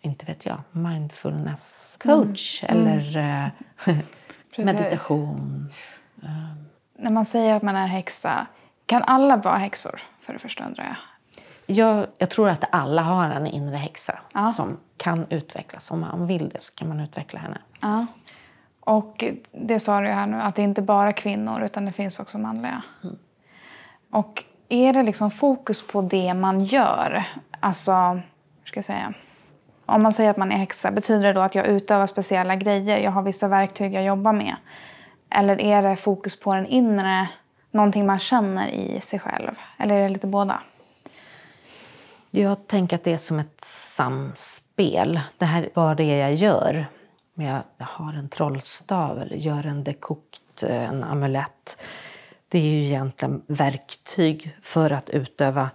inte 0.00 0.26
vet 0.26 0.46
jag, 0.46 0.60
mindfulness 0.70 1.96
coach 2.00 2.64
eller 2.64 3.16
eh, 3.16 3.48
Precis. 4.50 4.64
meditation. 4.64 5.70
När 6.98 7.10
man 7.10 7.24
säger 7.24 7.54
att 7.54 7.62
man 7.62 7.76
är 7.76 7.86
häxa, 7.86 8.46
kan 8.86 9.02
alla 9.02 9.36
vara 9.36 9.56
häxor? 9.56 10.02
För 10.26 10.32
det 10.32 10.38
första 10.38 10.64
undrar 10.64 10.84
jag. 10.84 10.96
Jag, 11.76 12.06
jag 12.18 12.30
tror 12.30 12.48
att 12.48 12.64
alla 12.70 13.02
har 13.02 13.30
en 13.30 13.46
inre 13.46 13.76
häxa 13.76 14.18
Ja. 14.32 14.46
som 14.46 14.76
kan 14.96 15.26
utvecklas. 15.30 15.90
Om 15.90 16.00
man 16.00 16.26
vill 16.26 16.48
det 16.48 16.62
så 16.62 16.74
kan 16.74 16.88
man 16.88 17.00
utveckla 17.00 17.40
henne. 17.40 17.58
Ja. 17.80 18.06
Och 18.80 19.24
det 19.52 19.80
sa 19.80 20.00
du 20.00 20.08
här 20.08 20.26
nu, 20.26 20.36
att 20.40 20.54
det 20.54 20.62
inte 20.62 20.82
bara 20.82 21.08
är 21.08 21.12
kvinnor 21.12 21.62
utan 21.62 21.84
det 21.84 21.92
finns 21.92 22.20
också 22.20 22.38
manliga. 22.38 22.82
Och 24.10 24.44
är 24.68 24.92
det 24.92 25.02
liksom 25.02 25.30
fokus 25.30 25.86
på 25.86 26.02
det 26.02 26.34
man 26.34 26.64
gör? 26.64 27.24
Alltså, 27.60 27.92
hur 27.92 28.66
ska 28.66 28.78
jag 28.78 28.84
säga? 28.84 29.12
Om 29.86 30.02
man 30.02 30.12
säger 30.12 30.30
att 30.30 30.36
man 30.36 30.52
är 30.52 30.56
häxa, 30.56 30.90
betyder 30.90 31.26
det 31.26 31.32
då 31.32 31.40
att 31.40 31.54
jag 31.54 31.66
utövar 31.66 32.06
speciella 32.06 32.56
grejer? 32.56 32.98
Jag 32.98 33.10
har 33.10 33.22
vissa 33.22 33.48
verktyg 33.48 33.94
jag 33.94 34.04
jobbar 34.04 34.32
med? 34.32 34.56
Eller 35.30 35.60
är 35.60 35.82
det 35.82 35.96
fokus 35.96 36.40
på 36.40 36.54
den 36.54 36.66
inre, 36.66 37.28
någonting 37.70 38.06
man 38.06 38.18
känner 38.18 38.68
i 38.68 39.00
sig 39.00 39.18
själv? 39.18 39.50
Eller 39.78 39.94
är 39.94 40.02
det 40.02 40.08
lite 40.08 40.26
båda? 40.26 40.62
Jag 42.30 42.66
tänker 42.66 42.96
att 42.96 43.04
det 43.04 43.12
är 43.12 43.16
som 43.16 43.38
ett 43.38 43.64
samspel. 43.64 45.20
Det 45.38 45.44
här 45.44 45.62
är 45.62 45.70
bara 45.74 45.94
det 45.94 46.18
jag 46.18 46.34
gör. 46.34 46.86
Jag, 47.34 47.62
har 47.78 48.12
en 48.12 48.28
trollstav 48.28 49.18
eller 49.18 49.36
gör 49.36 49.66
en 49.66 49.84
dekokt, 49.84 50.62
eh, 50.62 50.88
en 50.88 51.04
amulett. 51.04 51.82
Det 52.48 52.58
är 52.58 52.62
ju 52.62 52.84
egentligen 52.84 53.42
verktyg 53.46 54.56
för 54.62 54.90
att 54.90 55.10
utöva 55.10 55.70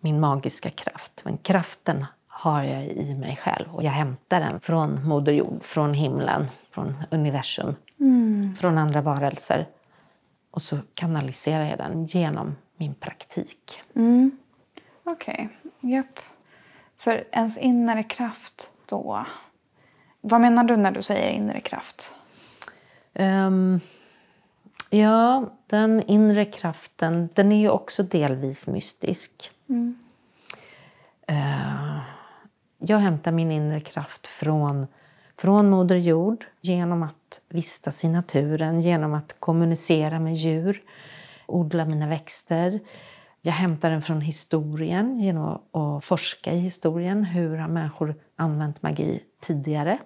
min 0.00 0.20
magiska 0.20 0.70
kraft. 0.70 1.22
Men 1.24 1.38
kraften 1.38 2.06
har 2.28 2.62
jag 2.62 2.84
i 2.84 3.14
mig 3.14 3.38
själv 3.42 3.74
och 3.74 3.84
jag 3.84 3.90
hämtar 3.90 4.40
den 4.40 4.60
från 4.60 5.08
Moder 5.08 5.32
Jord, 5.32 5.64
från 5.64 5.94
himlen, 5.94 6.46
från 6.70 7.04
universum, 7.10 7.74
från 8.60 8.78
andra 8.78 9.00
varelser. 9.00 9.66
Och 10.56 10.62
så 10.62 10.78
kanaliserar 10.94 11.64
jag 11.64 11.78
den 11.78 12.06
genom 12.06 12.56
min 12.76 12.94
praktik. 12.94 13.82
Okej, 15.04 15.48
japp. 15.80 16.20
För 16.96 17.24
ens 17.32 17.58
inre 17.58 18.02
kraft 18.02 18.70
då? 18.86 19.26
Vad 20.20 20.40
menar 20.40 20.64
du 20.64 20.76
när 20.76 20.90
du 20.90 21.02
säger 21.02 21.30
inre 21.30 21.60
kraft? 21.60 22.14
Ehm, 23.14 23.80
ja, 24.90 25.50
den 25.66 26.02
inre 26.02 26.44
kraften 26.44 27.28
den 27.34 27.52
är 27.52 27.60
ju 27.60 27.70
också 27.70 28.02
delvis 28.02 28.66
mystisk. 28.66 29.50
Eh, 31.26 31.98
jag 32.78 32.98
hämtar 32.98 33.32
min 33.32 33.50
inre 33.50 33.80
kraft 33.80 34.26
från, 34.26 34.86
från 35.36 35.70
Moder 35.70 35.96
Jord 35.96 36.46
genom 36.60 37.02
att 37.02 37.15
vistas 37.48 38.04
i 38.04 38.08
naturen, 38.08 38.80
genom 38.80 39.14
att 39.14 39.36
kommunicera 39.40 40.20
med 40.20 40.34
djur, 40.34 40.82
odla 41.46 41.84
mina 41.84 42.08
växter. 42.08 42.80
Jag 43.42 43.52
hämtar 43.52 43.90
den 43.90 44.02
från 44.02 44.20
historien 44.20 45.20
genom 45.20 45.44
att, 45.44 45.76
att 45.76 46.04
forska 46.04 46.52
i 46.52 46.58
historien. 46.58 47.24
Hur 47.24 47.56
har 47.56 47.68
människor 47.68 48.14
använt 48.36 48.82
magi 48.82 49.20
tidigare? 49.40 49.98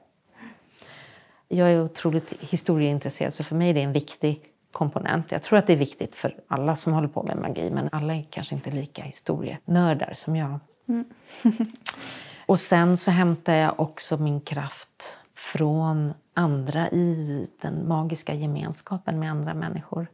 Jag 1.49 1.73
är 1.73 1.83
otroligt 1.83 2.33
historieintresserad 2.41 3.35
så 3.35 3.45
för 3.45 3.57
mig 3.57 3.71
är 3.71 3.75
det 3.75 3.83
en 3.83 3.93
viktig 3.93 4.41
komponent. 4.73 5.33
Jag 5.33 5.43
tror 5.43 5.59
att 5.59 5.67
det 5.67 5.73
är 5.73 5.77
viktigt 5.77 6.17
för 6.17 6.37
alla 6.49 6.77
som 6.77 6.93
håller 6.93 7.09
på 7.09 7.23
med 7.23 7.37
magi 7.37 7.71
men 7.71 7.89
alla 7.93 8.15
är 8.15 8.27
kanske 8.31 8.55
inte 8.55 8.71
lika 8.71 9.03
historienördar 9.03 10.12
som 10.15 10.37
jag. 10.37 10.59
Och 12.47 12.61
sen 12.61 12.97
så 12.97 13.11
hämtar 13.11 13.55
jag 13.55 13.81
också 13.81 14.17
min 14.17 14.41
kraft 14.41 15.17
från 15.52 16.14
andra 16.35 16.88
i 16.88 17.47
den 17.62 17.88
magiska 17.88 18.35
gemenskapen 18.35 19.19
med 19.19 19.30
andra 19.30 19.54
människor. 19.54 20.07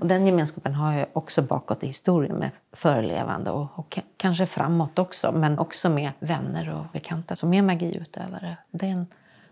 Och 0.00 0.06
den 0.06 0.26
gemenskapen 0.26 0.74
har 0.74 0.92
jag 0.92 1.06
också 1.12 1.42
bakåt 1.42 1.82
i 1.82 1.86
historien 1.86 2.36
med 2.36 2.50
förelevande 2.72 3.50
och, 3.50 3.68
och 3.74 3.98
kanske 4.16 4.46
framåt 4.46 4.98
också, 4.98 5.32
men 5.32 5.58
också 5.58 5.90
med 5.90 6.10
vänner 6.18 6.74
och 6.74 6.86
bekanta, 6.92 7.36
som 7.36 7.54
är 7.54 7.62
magiutövare. 7.62 8.56
Det 8.70 8.86
är 8.86 8.90
en 8.90 9.06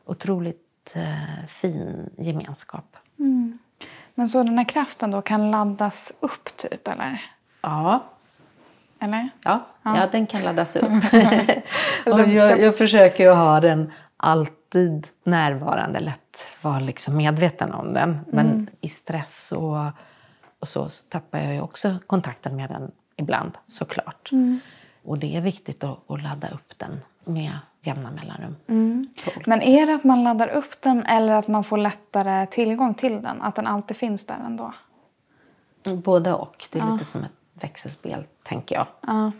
otroligt 0.05 0.97
eh, 0.97 1.47
fin 1.49 2.11
gemenskap. 2.19 2.97
Men 4.15 4.29
så 4.29 4.43
den 4.43 4.59
här 4.59 4.65
kraften 4.65 5.11
då 5.11 5.23
kan 5.23 5.51
laddas 5.51 6.13
upp 6.21 6.57
typ, 6.57 6.89
eller? 6.89 7.23
Ja, 7.61 8.05
Eller? 9.01 9.29
Ja, 9.43 9.67
ja. 9.83 10.09
den 10.13 10.27
kan 10.27 10.43
laddas 10.43 10.77
upp. 10.77 11.05
jag, 12.05 12.61
jag 12.61 12.79
försöker 12.79 13.25
ju 13.25 13.31
ha 13.31 13.61
den 13.61 13.93
alltid 14.71 15.09
närvarande, 15.25 16.01
lätt 16.01 16.39
vara 16.63 16.81
liksom 16.81 17.17
medveten 17.17 17.73
om 17.73 17.95
den. 17.95 18.21
Men 18.27 18.71
i 18.81 18.89
stress 18.89 19.53
och, 19.53 19.77
och 20.61 20.69
så, 20.69 20.89
så 20.89 21.05
tappar 21.09 21.39
jag 21.39 21.55
ju 21.55 21.61
också 21.61 21.97
kontakten 22.07 22.57
med 22.57 22.71
den 22.71 22.91
ibland, 23.17 23.59
såklart. 23.67 24.31
Och 25.05 25.19
det 25.19 25.37
är 25.37 25.41
viktigt 25.41 25.85
att, 25.85 26.11
att 26.11 26.23
ladda 26.23 26.49
upp 26.49 26.79
den 26.79 27.01
med 27.25 27.53
jämna 27.83 28.11
mellanrum. 28.11 28.57
Olika 28.67 29.51
Men 29.51 29.63
är 29.63 29.87
det 29.87 29.95
att 29.95 30.05
man 30.05 30.25
laddar 30.25 30.49
upp 30.49 30.83
den 30.83 31.05
eller 31.05 31.33
att 31.33 31.49
man 31.49 31.65
får 31.65 31.77
lättare 31.77 32.47
tillgång 32.47 32.95
till 32.95 33.23
den? 33.23 33.43
Att 33.43 33.55
den 33.55 33.67
alltid 33.67 33.97
finns 33.97 34.27
där 34.27 34.39
ändå? 34.47 34.73
Både 36.05 36.33
och. 36.33 36.69
Det 36.73 36.79
är 36.79 36.93
lite 36.93 37.05
som 37.05 37.25
ett 37.25 37.33
växelspel, 37.53 38.25
tänker 38.43 38.75
jag. 38.75 38.87
Ja. 39.01 39.33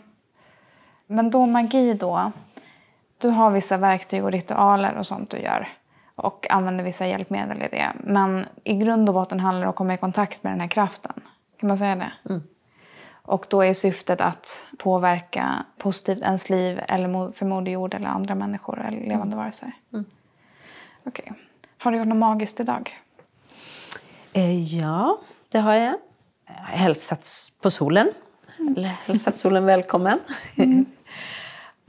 Men 1.07 1.31
då 1.31 1.45
magi 1.45 1.93
då. 1.93 2.31
Du 3.21 3.29
har 3.29 3.51
vissa 3.51 3.77
verktyg 3.77 4.23
och 4.23 4.31
ritualer 4.31 4.97
och 4.97 5.05
sånt 5.05 5.29
du 5.29 5.37
gör. 5.37 5.69
Och 6.15 6.51
använder 6.51 6.83
vissa 6.83 7.07
hjälpmedel 7.07 7.61
i 7.61 7.67
det. 7.71 7.91
Men 8.03 8.45
i 8.63 8.75
grund 8.75 9.09
och 9.09 9.15
botten 9.15 9.39
handlar 9.39 9.61
det 9.61 9.67
om 9.67 9.69
att 9.69 9.75
komma 9.75 9.93
i 9.93 9.97
kontakt 9.97 10.43
med 10.43 10.53
den 10.53 10.61
här 10.61 10.67
kraften. 10.67 11.13
Kan 11.59 11.67
man 11.67 11.77
säga 11.77 11.95
det? 11.95 12.41
Och 13.23 13.45
då 13.49 13.61
är 13.61 13.73
syftet 13.73 14.21
att 14.21 14.61
påverka 14.77 15.65
positivt 15.77 16.21
ens 16.21 16.49
liv 16.49 16.81
eller 16.87 17.31
för 17.31 17.45
Moder 17.45 17.71
Jord 17.71 17.93
eller 17.93 18.07
andra 18.07 18.35
människor 18.35 18.85
eller 18.85 19.07
levande 19.07 19.35
varelser. 19.35 19.71
Mm. 19.93 20.05
Okej. 21.03 21.25
Okay. 21.31 21.43
Har 21.77 21.91
du 21.91 21.97
gjort 21.97 22.07
något 22.07 22.17
magiskt 22.17 22.59
idag? 22.59 22.99
Eh, 24.33 24.77
ja, 24.77 25.19
det 25.49 25.59
har 25.59 25.73
jag. 25.73 25.95
Jag 26.47 26.53
har 26.53 26.77
hälsat 26.77 27.51
på 27.61 27.71
solen. 27.71 28.11
Mm. 28.59 28.75
Eller 28.77 28.87
hälsat 28.87 29.37
solen 29.37 29.65
välkommen. 29.65 30.19
Mm. 30.55 30.85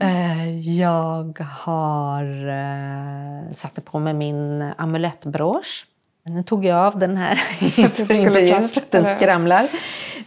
Eh, 0.03 0.59
jag 0.79 1.39
har 1.39 2.47
eh, 2.47 3.51
satt 3.51 3.85
på 3.85 3.99
mig 3.99 4.13
min 4.13 4.61
amulettbrås. 4.77 5.85
Nu 6.23 6.43
tog 6.43 6.65
jag 6.65 6.77
av 6.77 6.99
den 6.99 7.17
här 7.17 7.39
inför 7.79 8.11
intervjun 8.11 8.69
den 8.89 9.05
skramlar. 9.05 9.69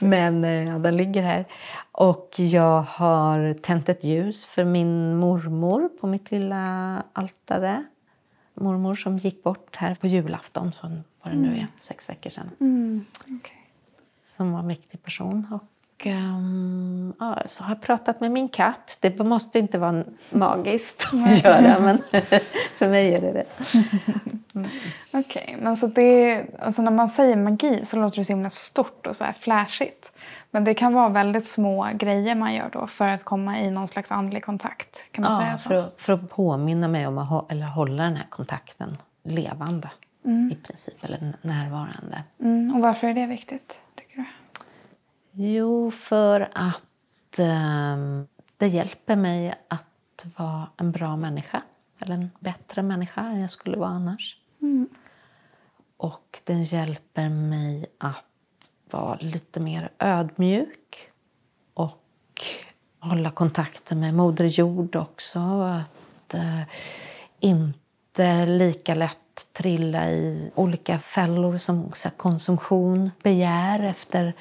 Men 0.00 0.44
eh, 0.44 0.64
ja, 0.64 0.78
den 0.78 0.96
ligger 0.96 1.22
här. 1.22 1.44
Och 1.92 2.34
jag 2.36 2.82
har 2.82 3.54
tänt 3.54 3.88
ett 3.88 4.04
ljus 4.04 4.46
för 4.46 4.64
min 4.64 5.16
mormor 5.16 5.88
på 6.00 6.06
mitt 6.06 6.30
lilla 6.30 7.02
altare. 7.12 7.84
Mormor 8.54 8.94
som 8.94 9.18
gick 9.18 9.42
bort 9.42 9.76
här 9.76 9.94
på 9.94 10.06
julafton, 10.06 10.72
som 10.72 11.04
var 11.22 11.30
det 11.30 11.36
nu 11.36 11.56
är, 11.56 11.66
sex 11.78 12.08
veckor 12.08 12.30
sedan. 12.30 12.50
Mm. 12.60 13.04
Okay. 13.24 13.56
Som 14.22 14.52
var 14.52 14.60
en 14.60 14.68
viktig 14.68 15.02
person. 15.02 15.46
Och 15.52 15.75
um, 16.06 17.14
ja, 17.18 17.42
så 17.46 17.64
har 17.64 17.70
jag 17.70 17.80
pratat 17.80 18.20
med 18.20 18.32
min 18.32 18.48
katt. 18.48 18.98
Det 19.00 19.18
måste 19.18 19.58
inte 19.58 19.78
vara 19.78 20.04
magiskt 20.30 21.08
att 21.12 21.44
göra, 21.44 21.78
men 21.78 21.98
för 22.78 22.88
mig 22.88 23.14
är 23.14 23.20
det 23.20 23.32
det. 23.32 23.46
Mm. 24.54 24.68
Okej, 25.12 25.44
okay, 25.48 25.56
men 25.60 25.76
så 25.76 25.86
det, 25.86 26.44
alltså 26.58 26.82
när 26.82 26.90
man 26.90 27.08
säger 27.08 27.36
magi 27.36 27.84
så 27.84 27.96
låter 27.96 28.16
det 28.16 28.24
så 28.24 28.32
himla 28.32 28.50
stort 28.50 29.06
och 29.06 29.16
så 29.16 29.24
här 29.24 29.32
flashigt. 29.32 30.12
Men 30.50 30.64
det 30.64 30.74
kan 30.74 30.94
vara 30.94 31.08
väldigt 31.08 31.46
små 31.46 31.88
grejer 31.94 32.34
man 32.34 32.54
gör 32.54 32.70
då 32.72 32.86
för 32.86 33.08
att 33.08 33.24
komma 33.24 33.58
i 33.58 33.70
någon 33.70 33.88
slags 33.88 34.12
andlig 34.12 34.44
kontakt. 34.44 35.06
Kan 35.12 35.22
man 35.22 35.32
ja, 35.32 35.40
säga 35.40 35.58
så? 35.58 35.68
För, 35.68 35.74
att, 35.74 35.94
för 35.96 36.12
att 36.12 36.30
påminna 36.30 36.88
mig 36.88 37.06
om 37.06 37.18
att 37.18 37.52
eller 37.52 37.66
hålla 37.66 38.02
den 38.02 38.16
här 38.16 38.26
kontakten 38.30 38.96
levande 39.22 39.90
mm. 40.24 40.50
i 40.52 40.54
princip, 40.54 41.04
eller 41.04 41.32
närvarande. 41.42 42.22
Mm. 42.40 42.74
Och 42.74 42.80
varför 42.80 43.06
är 43.06 43.14
det 43.14 43.26
viktigt? 43.26 43.80
Jo, 45.38 45.90
för 45.90 46.48
att 46.52 47.38
um, 47.38 48.26
det 48.56 48.68
hjälper 48.68 49.16
mig 49.16 49.54
att 49.68 50.26
vara 50.36 50.68
en 50.76 50.92
bra 50.92 51.16
människa. 51.16 51.62
Eller 51.98 52.14
en 52.14 52.30
bättre 52.40 52.82
människa 52.82 53.20
än 53.20 53.40
jag 53.40 53.50
skulle 53.50 53.76
vara 53.76 53.88
annars. 53.88 54.38
Mm. 54.62 54.88
Och 55.96 56.40
den 56.44 56.62
hjälper 56.62 57.28
mig 57.28 57.86
att 57.98 58.70
vara 58.90 59.18
lite 59.20 59.60
mer 59.60 59.90
ödmjuk 59.98 61.10
och 61.74 62.42
hålla 63.00 63.30
kontakten 63.30 64.00
med 64.00 64.14
Moder 64.14 64.44
Jord 64.44 64.96
också. 64.96 65.38
Att 65.60 66.34
uh, 66.34 66.62
inte 67.40 68.46
lika 68.46 68.94
lätt 68.94 69.52
trilla 69.52 70.10
i 70.10 70.50
olika 70.54 70.98
fällor 70.98 71.58
som 71.58 71.90
konsumtion, 72.16 73.10
begär 73.22 73.82
efter 73.82 74.34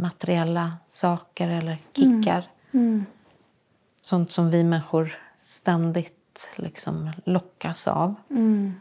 materiella 0.00 0.76
saker 0.88 1.48
eller 1.48 1.78
kickar. 1.92 2.50
Mm. 2.72 2.86
Mm. 2.88 3.06
Sånt 4.02 4.32
som 4.32 4.50
vi 4.50 4.64
människor 4.64 5.18
ständigt 5.34 6.48
liksom 6.56 7.10
lockas 7.24 7.88
av. 7.88 8.14
Mm. 8.30 8.74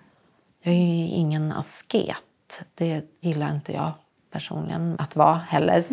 Jag 0.62 0.74
är 0.74 0.78
ju 0.78 1.08
ingen 1.08 1.52
asket. 1.52 2.66
Det 2.76 3.06
gillar 3.22 3.56
inte 3.56 3.74
jag 3.74 3.92
personligen 4.32 4.96
att 5.00 5.16
vara 5.16 5.38
heller. 5.38 5.84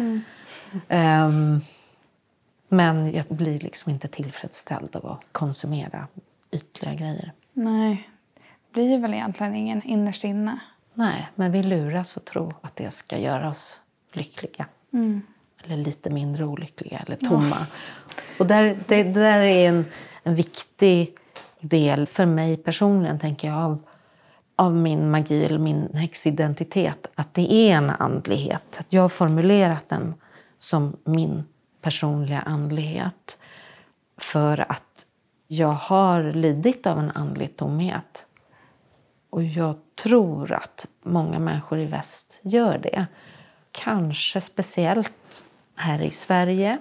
Um, 0.88 1.60
men 2.68 3.12
jag 3.12 3.24
blir 3.28 3.60
liksom 3.60 3.92
inte 3.92 4.08
tillfredsställd 4.08 4.96
av 4.96 5.06
att 5.06 5.20
konsumera 5.32 6.08
ytliga 6.50 6.94
grejer. 6.94 7.32
Nej, 7.52 8.10
det 8.34 8.72
blir 8.72 8.98
väl 8.98 9.14
egentligen 9.14 9.54
ingen 9.54 9.82
innerst 9.82 10.24
inne. 10.24 10.58
Nej, 10.94 11.28
men 11.34 11.52
vi 11.52 11.62
luras 11.62 12.16
att 12.16 12.24
tro 12.24 12.54
att 12.60 12.76
det 12.76 12.90
ska 12.90 13.18
göra 13.18 13.50
oss 13.50 13.80
lyckliga. 14.12 14.66
Mm. 14.92 15.22
Eller 15.64 15.76
lite 15.76 16.10
mindre 16.10 16.44
olyckliga 16.44 16.98
eller 16.98 17.16
tomma. 17.16 17.56
Ja. 17.60 17.66
Och 18.38 18.46
där, 18.46 18.64
det, 18.64 19.02
det, 19.02 19.12
där 19.12 19.40
är 19.40 19.68
en, 19.68 19.84
en 20.22 20.34
viktig 20.34 21.16
del 21.60 22.06
för 22.06 22.26
mig 22.26 22.56
personligen, 22.56 23.18
tänker 23.18 23.48
jag, 23.48 23.56
av, 23.56 23.78
av 24.56 24.76
min 24.76 25.10
magi 25.10 25.44
eller 25.44 25.58
min 25.58 25.88
häxidentitet. 25.94 27.06
Att 27.14 27.34
det 27.34 27.52
är 27.52 27.76
en 27.76 27.90
andlighet. 27.90 28.76
Att 28.78 28.86
jag 28.88 29.02
har 29.02 29.08
formulerat 29.08 29.88
den 29.88 30.14
som 30.56 30.96
min 31.04 31.44
personliga 31.80 32.40
andlighet. 32.40 33.38
För 34.18 34.70
att 34.70 35.06
jag 35.48 35.72
har 35.72 36.22
lidit 36.32 36.86
av 36.86 36.98
en 36.98 37.10
andlig 37.10 37.56
tomhet. 37.56 38.26
Och 39.30 39.42
jag 39.42 39.76
tror 40.02 40.52
att 40.52 40.86
många 41.02 41.38
människor 41.38 41.78
i 41.78 41.84
väst 41.84 42.40
gör 42.42 42.78
det. 42.78 43.06
Kanske 43.72 44.40
speciellt 44.40 45.42
här 45.74 46.02
i 46.02 46.10
Sverige. 46.10 46.78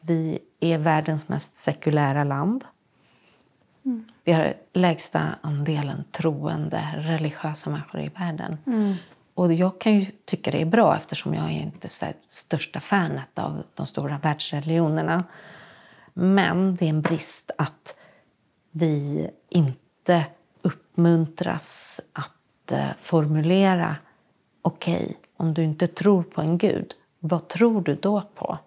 Vi 0.00 0.38
är 0.60 0.78
världens 0.78 1.28
mest 1.28 1.54
sekulära 1.54 2.24
land. 2.24 2.64
Mm. 3.84 4.04
Vi 4.24 4.32
har 4.32 4.54
lägsta 4.72 5.34
andelen 5.40 6.04
troende, 6.12 6.94
religiösa 6.96 7.70
människor 7.70 8.00
i 8.00 8.08
världen. 8.08 8.58
Mm. 8.66 8.94
Och 9.34 9.52
jag 9.52 9.80
kan 9.80 10.00
ju 10.00 10.06
tycka 10.24 10.50
det 10.50 10.62
är 10.62 10.66
bra 10.66 10.96
eftersom 10.96 11.34
jag 11.34 11.44
är 11.44 11.50
inte 11.50 11.88
är 12.06 12.14
största 12.26 12.80
fanet 12.80 13.38
av 13.38 13.62
de 13.74 13.86
stora 13.86 14.18
världsreligionerna. 14.18 15.24
Men 16.14 16.76
det 16.76 16.84
är 16.84 16.88
en 16.88 17.02
brist 17.02 17.50
att 17.58 17.96
vi 18.70 19.30
inte 19.48 20.24
uppmuntras 20.62 22.00
att 22.12 22.72
uh, 22.72 22.90
formulera 23.00 23.96
okej, 24.62 25.04
okay, 25.04 25.14
om 25.36 25.54
du 25.54 25.64
inte 25.64 25.86
tror 25.86 26.22
på 26.22 26.40
en 26.40 26.58
gud, 26.58 26.94
vad 27.18 27.48
tror 27.48 27.80
du 27.80 27.94
då 27.94 28.22
på? 28.34 28.58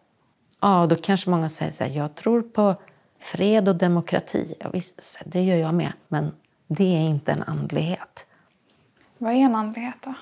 Ja, 0.60 0.88
då 0.89 0.95
kanske 0.95 1.29
många 1.29 1.49
säger 1.49 1.71
så 1.71 1.84
här, 1.84 1.91
jag 1.91 2.15
tror 2.15 2.41
på 2.41 2.75
fred 3.19 3.69
och 3.69 3.75
demokrati. 3.75 4.55
Ja, 4.60 4.69
visst, 4.69 5.21
det 5.25 5.41
gör 5.41 5.58
jag 5.58 5.73
med, 5.73 5.91
men 6.08 6.32
det 6.67 6.95
är 6.95 6.99
inte 6.99 7.32
en 7.32 7.43
andlighet. 7.43 8.25
Vad 9.17 9.34
är 9.34 9.38
en 9.38 9.55
andlighet 9.55 9.95
då? 10.03 10.13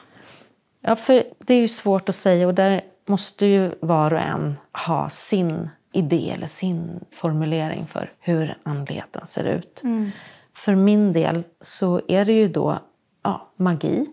Ja, 0.81 0.95
för 0.95 1.23
det 1.39 1.53
är 1.53 1.61
ju 1.61 1.67
svårt 1.67 2.09
att 2.09 2.15
säga 2.15 2.47
och 2.47 2.53
där 2.53 2.81
måste 3.05 3.45
ju 3.45 3.71
var 3.81 4.13
och 4.13 4.19
en 4.19 4.55
ha 4.87 5.09
sin 5.09 5.69
idé 5.91 6.31
eller 6.35 6.47
sin 6.47 6.99
formulering 7.11 7.87
för 7.87 8.13
hur 8.19 8.57
andligheten 8.63 9.25
ser 9.25 9.43
ut. 9.43 9.81
Mm. 9.83 10.11
För 10.53 10.75
min 10.75 11.13
del 11.13 11.43
så 11.61 12.01
är 12.07 12.25
det 12.25 12.33
ju 12.33 12.47
då 12.47 12.79
ja, 13.23 13.51
magi 13.55 14.07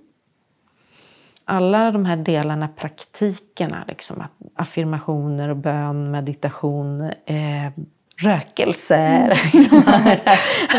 alla 1.44 1.90
de 1.90 2.04
här 2.04 2.16
delarna, 2.16 2.68
praktikerna, 2.68 3.84
liksom, 3.88 4.24
affirmationer, 4.54 5.48
och 5.48 5.56
bön, 5.56 6.10
meditation, 6.10 7.00
eh, 7.26 7.70
rökelse, 8.16 8.96
mm. 8.96 9.36
liksom, 9.52 9.82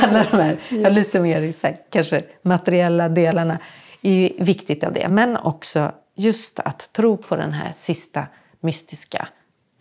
alla 0.04 0.24
de 0.32 0.38
här 0.38 0.58
yes. 0.70 0.96
lite 0.96 1.20
mer 1.20 1.52
så 1.52 1.68
här, 1.68 1.78
kanske 1.90 2.24
materiella 2.42 3.10
delarna, 3.10 3.60
är 4.02 4.44
viktigt 4.44 4.84
av 4.84 4.94
det. 4.94 5.08
Men 5.10 5.38
också 5.38 5.92
just 6.16 6.60
att 6.60 6.94
tro 6.94 7.18
på 7.18 7.36
den 7.36 7.54
här 7.54 7.72
sista 7.72 8.28
mystiska, 8.60 9.28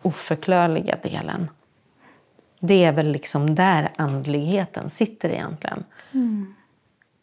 oförklarliga 0.03 0.99
delen. 1.03 1.51
Det 2.61 2.85
är 2.85 2.93
väl 2.93 3.13
liksom 3.13 3.55
där 3.55 3.93
andligheten 3.97 4.91
sitter 4.91 5.29
egentligen. 5.29 5.85
Mm. 6.13 6.55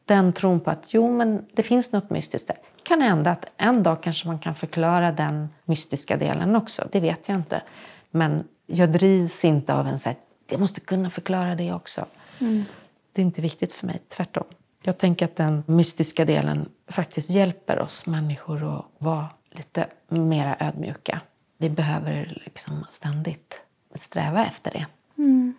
Den 0.05 0.33
tron 0.33 0.59
på 0.59 0.71
att 0.71 0.93
jo, 0.93 1.17
men 1.17 1.45
det 1.53 1.63
finns 1.63 1.91
något 1.91 2.09
mystiskt 2.09 2.47
där 2.47 2.57
kan 2.83 3.01
hända 3.01 3.31
att 3.31 3.45
en 3.57 3.83
dag 3.83 4.03
kanske 4.03 4.27
man 4.27 4.39
kan 4.39 4.55
förklara 4.55 5.11
den 5.11 5.49
mystiska 5.65 6.17
delen 6.17 6.55
också. 6.55 6.87
Det 6.91 6.99
vet 6.99 7.27
jag 7.27 7.37
inte. 7.37 7.61
Men 8.11 8.43
jag 8.65 8.91
drivs 8.91 9.45
inte 9.45 9.73
av 9.73 9.87
en 9.87 9.99
så 9.99 10.09
här, 10.09 10.17
jag 10.49 10.59
måste 10.59 10.79
kunna 10.79 11.09
förklara 11.09 11.55
det 11.55 11.73
också. 11.73 12.05
Mm. 12.39 12.63
Det 13.13 13.21
är 13.21 13.25
inte 13.25 13.41
viktigt 13.41 13.73
för 13.73 13.87
mig, 13.87 14.01
tvärtom. 14.07 14.43
Jag 14.81 14.97
tänker 14.97 15.25
att 15.25 15.35
den 15.35 15.63
mystiska 15.67 16.25
delen 16.25 16.69
faktiskt 16.87 17.29
hjälper 17.29 17.79
oss 17.79 18.07
människor 18.07 18.77
att 18.77 18.85
vara 18.97 19.29
lite 19.51 19.87
mera 20.07 20.55
ödmjuka. 20.59 21.21
Vi 21.57 21.69
behöver 21.69 22.41
liksom 22.45 22.85
ständigt 22.89 23.61
sträva 23.95 24.45
efter 24.45 24.71
det. 24.71 24.85
Mm. 25.17 25.55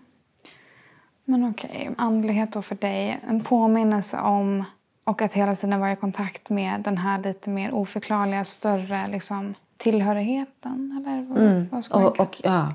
Men 1.24 1.50
okej, 1.50 1.70
okay. 1.70 1.94
andlighet 1.98 2.52
då 2.52 2.62
för 2.62 2.74
dig. 2.74 3.20
En 3.28 3.44
påminnelse 3.44 4.18
om 4.18 4.64
och 5.04 5.22
att 5.22 5.32
hela 5.32 5.56
tiden 5.56 5.80
vara 5.80 5.92
i 5.92 5.96
kontakt 5.96 6.50
med 6.50 6.80
den 6.80 6.98
här 6.98 7.18
lite 7.22 7.50
mer 7.50 7.74
oförklarliga, 7.74 8.44
större 8.44 9.08
liksom, 9.08 9.54
tillhörigheten? 9.76 11.02
Eller 11.02 11.22
vad, 11.22 11.38
mm. 11.38 11.68
vad 11.72 11.84
ska 11.84 12.06
och, 12.06 12.20
och, 12.20 12.40
ja. 12.44 12.74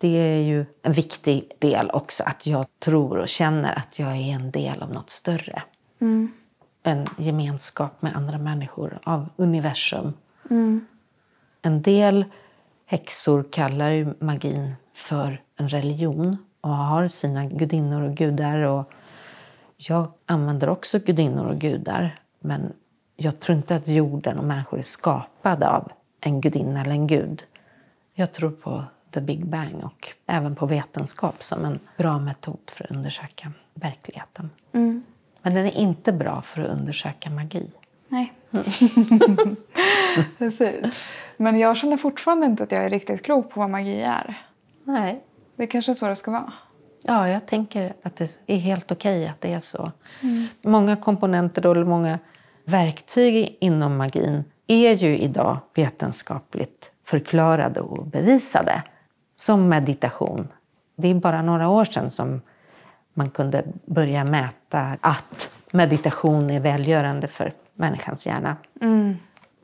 Det 0.00 0.08
är 0.08 0.40
ju 0.40 0.66
en 0.82 0.92
viktig 0.92 1.50
del 1.58 1.90
också, 1.90 2.22
att 2.26 2.46
jag 2.46 2.66
tror 2.78 3.18
och 3.18 3.28
känner 3.28 3.78
att 3.78 3.98
jag 3.98 4.08
är 4.08 4.34
en 4.34 4.50
del 4.50 4.82
av 4.82 4.90
något 4.90 5.10
större. 5.10 5.62
Mm. 6.00 6.32
En 6.82 7.06
gemenskap 7.18 8.02
med 8.02 8.16
andra 8.16 8.38
människor, 8.38 8.98
av 9.04 9.28
universum. 9.36 10.12
Mm. 10.50 10.86
En 11.62 11.82
del 11.82 12.24
häxor 12.86 13.44
kallar 13.50 13.90
ju 13.90 14.14
magin 14.18 14.74
för 14.94 15.42
en 15.56 15.68
religion 15.68 16.36
och 16.60 16.76
har 16.76 17.08
sina 17.08 17.46
gudinnor 17.46 18.02
och 18.02 18.16
gudar. 18.16 18.58
Och 18.58 18.92
jag 19.78 20.12
använder 20.26 20.68
också 20.68 20.98
gudinnor 20.98 21.46
och 21.46 21.58
gudar, 21.58 22.20
men 22.40 22.72
jag 23.16 23.40
tror 23.40 23.56
inte 23.56 23.76
att 23.76 23.88
jorden 23.88 24.38
och 24.38 24.44
människor 24.44 24.78
är 24.78 24.82
skapade 24.82 25.68
av 25.68 25.92
en 26.20 26.40
gudinna 26.40 26.80
eller 26.80 26.90
en 26.90 27.06
gud. 27.06 27.44
Jag 28.14 28.32
tror 28.32 28.50
på 28.50 28.84
the 29.10 29.20
big 29.20 29.46
bang 29.46 29.84
och 29.84 30.08
även 30.26 30.56
på 30.56 30.66
vetenskap 30.66 31.42
som 31.42 31.64
en 31.64 31.78
bra 31.96 32.18
metod 32.18 32.58
för 32.66 32.84
att 32.84 32.90
undersöka 32.90 33.52
verkligheten. 33.74 34.50
Mm. 34.72 35.04
Men 35.42 35.54
den 35.54 35.66
är 35.66 35.76
inte 35.76 36.12
bra 36.12 36.42
för 36.42 36.62
att 36.62 36.68
undersöka 36.68 37.30
magi. 37.30 37.70
Nej. 38.08 38.32
Precis. 40.38 41.08
Men 41.36 41.58
jag 41.58 41.76
känner 41.76 41.96
fortfarande 41.96 42.46
inte 42.46 42.62
att 42.62 42.72
jag 42.72 42.84
är 42.84 42.90
riktigt 42.90 43.24
klok 43.24 43.50
på 43.50 43.60
vad 43.60 43.70
magi 43.70 44.00
är. 44.02 44.42
Nej. 44.84 45.24
Det 45.56 45.66
kanske 45.66 45.92
är 45.92 45.94
så 45.94 46.08
det 46.08 46.16
ska 46.16 46.30
vara. 46.30 46.52
Ja, 47.10 47.28
jag 47.28 47.46
tänker 47.46 47.94
att 48.02 48.16
det 48.16 48.38
är 48.46 48.56
helt 48.56 48.92
okej 48.92 49.28
att 49.28 49.40
det 49.40 49.52
är 49.52 49.60
så. 49.60 49.92
Många 50.62 50.96
komponenter 50.96 51.66
eller 51.66 51.84
många 51.84 52.18
verktyg 52.64 53.56
inom 53.60 53.96
magin 53.96 54.44
är 54.66 54.92
ju 54.92 55.18
idag 55.18 55.58
vetenskapligt 55.74 56.90
förklarade 57.04 57.80
och 57.80 58.06
bevisade. 58.06 58.82
Som 59.36 59.68
meditation. 59.68 60.48
Det 60.96 61.08
är 61.08 61.14
bara 61.14 61.42
några 61.42 61.68
år 61.68 61.84
sedan 61.84 62.10
som 62.10 62.40
man 63.14 63.30
kunde 63.30 63.64
börja 63.86 64.24
mäta 64.24 64.96
att 65.00 65.50
meditation 65.72 66.50
är 66.50 66.60
välgörande 66.60 67.28
för 67.28 67.52
människans 67.74 68.26
hjärna. 68.26 68.56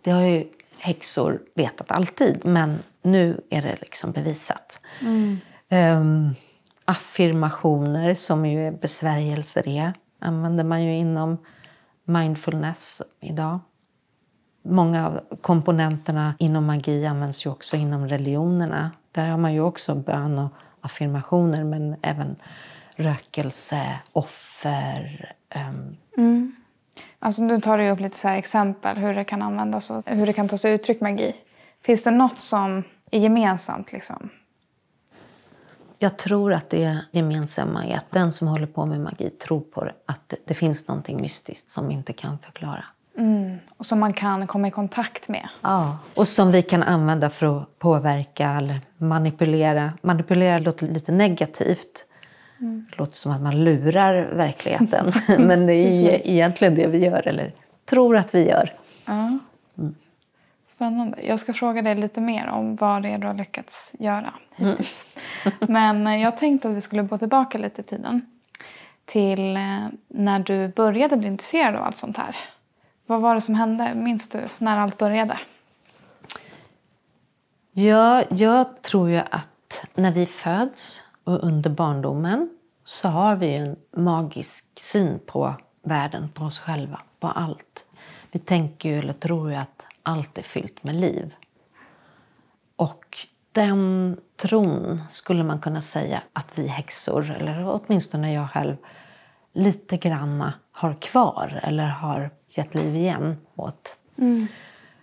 Det 0.02 0.10
har 0.10 0.22
ju 0.22 0.44
häxor 0.78 1.40
vetat 1.54 1.90
alltid, 1.90 2.46
men 2.46 2.78
nu 3.02 3.40
är 3.50 3.62
det 3.62 3.76
liksom 3.80 4.12
bevisat. 4.12 4.80
Ehm, 5.68 6.34
affirmationer, 6.84 8.14
som 8.14 8.46
ju 8.46 8.66
är 8.66 8.72
besvärjelser 8.72 9.68
är, 9.68 9.92
använder 10.18 10.64
man 10.64 10.82
ju 10.82 10.94
inom 10.96 11.38
mindfulness 12.04 13.02
idag. 13.20 13.58
Många 14.62 15.06
av 15.06 15.20
komponenterna 15.40 16.34
inom 16.38 16.66
magi 16.66 17.06
används 17.06 17.46
ju 17.46 17.50
också 17.50 17.76
inom 17.76 18.08
religionerna. 18.08 18.90
Där 19.12 19.28
har 19.28 19.38
man 19.38 19.54
ju 19.54 19.60
också 19.60 19.94
bön 19.94 20.38
och 20.38 20.50
affirmationer, 20.80 21.64
men 21.64 21.96
även 22.02 22.36
rökelse, 22.96 23.82
offer. 24.12 25.32
ehm, 25.48 25.96
mm. 26.16 26.56
Alltså 27.18 27.42
nu 27.42 27.60
tar 27.60 27.78
du 27.78 27.90
upp 27.90 28.00
lite 28.00 28.18
så 28.18 28.28
här 28.28 28.36
exempel 28.36 28.96
hur 28.96 29.14
det 29.14 29.24
kan 29.24 29.42
användas 29.42 29.90
och 29.90 30.02
hur 30.06 30.26
det 30.26 30.32
kan 30.32 30.48
ta 30.48 30.58
sig 30.58 30.72
uttryck 30.72 31.00
magi. 31.00 31.36
Finns 31.82 32.04
det 32.04 32.10
något 32.10 32.40
som 32.40 32.82
är 33.10 33.18
gemensamt 33.18 33.92
liksom? 33.92 34.30
Jag 35.98 36.16
tror 36.18 36.52
att 36.52 36.70
det 36.70 36.98
gemensamma 37.12 37.86
är 37.86 37.96
att 37.96 38.10
den 38.10 38.32
som 38.32 38.48
håller 38.48 38.66
på 38.66 38.86
med 38.86 39.00
magi 39.00 39.30
tror 39.30 39.60
på 39.60 39.88
att 40.06 40.34
det- 40.44 40.54
finns 40.54 40.88
någonting 40.88 41.20
mystiskt 41.20 41.70
som 41.70 41.88
vi 41.88 41.94
inte 41.94 42.12
kan 42.12 42.38
förklara. 42.38 42.84
Och 43.76 43.86
som 43.86 44.00
man 44.00 44.12
kan 44.12 44.46
komma 44.46 44.68
i 44.68 44.70
kontakt 44.70 45.28
med. 45.28 45.48
Ja, 45.60 45.98
och 46.14 46.28
som 46.28 46.52
vi 46.52 46.62
kan 46.62 46.82
använda 46.82 47.30
för 47.30 47.58
att 47.62 47.78
påverka 47.78 48.50
eller 48.50 48.80
manipulera. 48.96 49.92
Manipulera 50.02 50.58
låter 50.58 50.86
lite 50.86 51.12
negativt. 51.12 52.04
Det 52.58 52.96
låter 52.98 53.12
som 53.14 53.32
att 53.32 53.40
man 53.42 53.64
lurar 53.64 54.22
verkligheten. 54.34 55.12
Men 55.46 55.66
det 55.66 55.74
är 55.74 56.26
egentligen 56.30 56.74
det 56.74 56.86
vi 56.86 56.98
gör, 56.98 57.28
eller 57.28 57.52
tror 57.84 58.16
att 58.16 58.34
vi 58.34 58.48
gör. 58.48 58.72
Ja. 59.04 59.38
Spännande. 60.66 61.22
Jag 61.22 61.40
ska 61.40 61.52
fråga 61.52 61.82
dig 61.82 61.94
lite 61.94 62.20
mer 62.20 62.46
om 62.48 62.76
vad 62.76 63.02
det 63.02 63.08
är 63.08 63.18
du 63.18 63.26
har 63.26 63.34
lyckats 63.34 63.92
göra 63.98 64.34
hittills. 64.56 65.04
Men 65.60 66.06
eh, 66.06 66.22
jag 66.22 66.38
tänkte 66.38 66.68
att 66.68 66.76
vi 66.76 66.80
skulle 66.80 67.02
gå 67.02 67.18
tillbaka 67.18 67.58
lite 67.58 67.80
i 67.80 67.84
tiden. 67.84 68.26
Till 69.04 69.56
eh, 69.56 69.86
när 70.08 70.38
du 70.38 70.68
började 70.68 71.16
bli 71.16 71.28
intresserad 71.28 71.76
av 71.76 71.84
allt 71.84 71.96
sånt 71.96 72.16
här. 72.16 72.36
Vad 73.06 73.20
var 73.20 73.34
det 73.34 73.40
som 73.40 73.54
hände? 73.54 73.94
Minns 73.94 74.28
du 74.28 74.40
när 74.58 74.78
allt 74.78 74.98
började? 74.98 75.38
Ja, 77.72 78.24
jag 78.30 78.82
tror 78.82 79.10
ju 79.10 79.22
att 79.30 79.84
när 79.94 80.12
vi 80.12 80.26
föds 80.26 81.04
och 81.24 81.44
under 81.44 81.70
barndomen 81.70 82.50
så 82.84 83.08
har 83.08 83.36
vi 83.36 83.54
en 83.54 83.76
magisk 83.90 84.66
syn 84.74 85.20
på 85.26 85.54
världen, 85.82 86.28
på 86.34 86.44
oss 86.44 86.58
själva, 86.58 87.00
på 87.20 87.28
allt. 87.28 87.84
Vi 88.32 88.38
tänker 88.38 88.88
ju, 88.88 88.98
eller 88.98 89.12
tror 89.12 89.50
ju 89.50 89.56
att 89.56 89.86
allt 90.02 90.38
är 90.38 90.42
fyllt 90.42 90.84
med 90.84 90.94
liv. 90.94 91.34
Och 92.76 93.26
den 93.52 94.16
tron 94.36 95.00
skulle 95.10 95.44
man 95.44 95.60
kunna 95.60 95.80
säga 95.80 96.22
att 96.32 96.58
vi 96.58 96.66
häxor, 96.66 97.30
eller 97.30 97.68
åtminstone 97.68 98.32
jag 98.32 98.50
själv, 98.50 98.76
lite 99.52 99.96
granna 99.96 100.52
har 100.72 100.94
kvar 100.94 101.60
eller 101.62 101.86
har 101.86 102.30
gett 102.48 102.74
liv 102.74 102.96
igen 102.96 103.36
åt. 103.54 103.96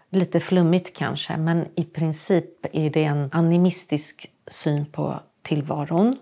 Lite 0.10 0.40
flummigt 0.40 0.98
kanske, 0.98 1.38
men 1.38 1.66
i 1.76 1.84
princip 1.84 2.66
är 2.76 2.90
det 2.90 3.04
en 3.04 3.30
animistisk 3.32 4.32
syn 4.48 4.86
på 4.86 5.20
tillvaron 5.42 6.16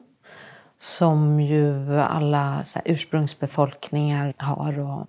som 0.77 1.39
ju 1.39 1.99
alla 1.99 2.53
här, 2.75 2.81
ursprungsbefolkningar 2.85 4.33
har. 4.37 4.79
Och, 4.79 5.07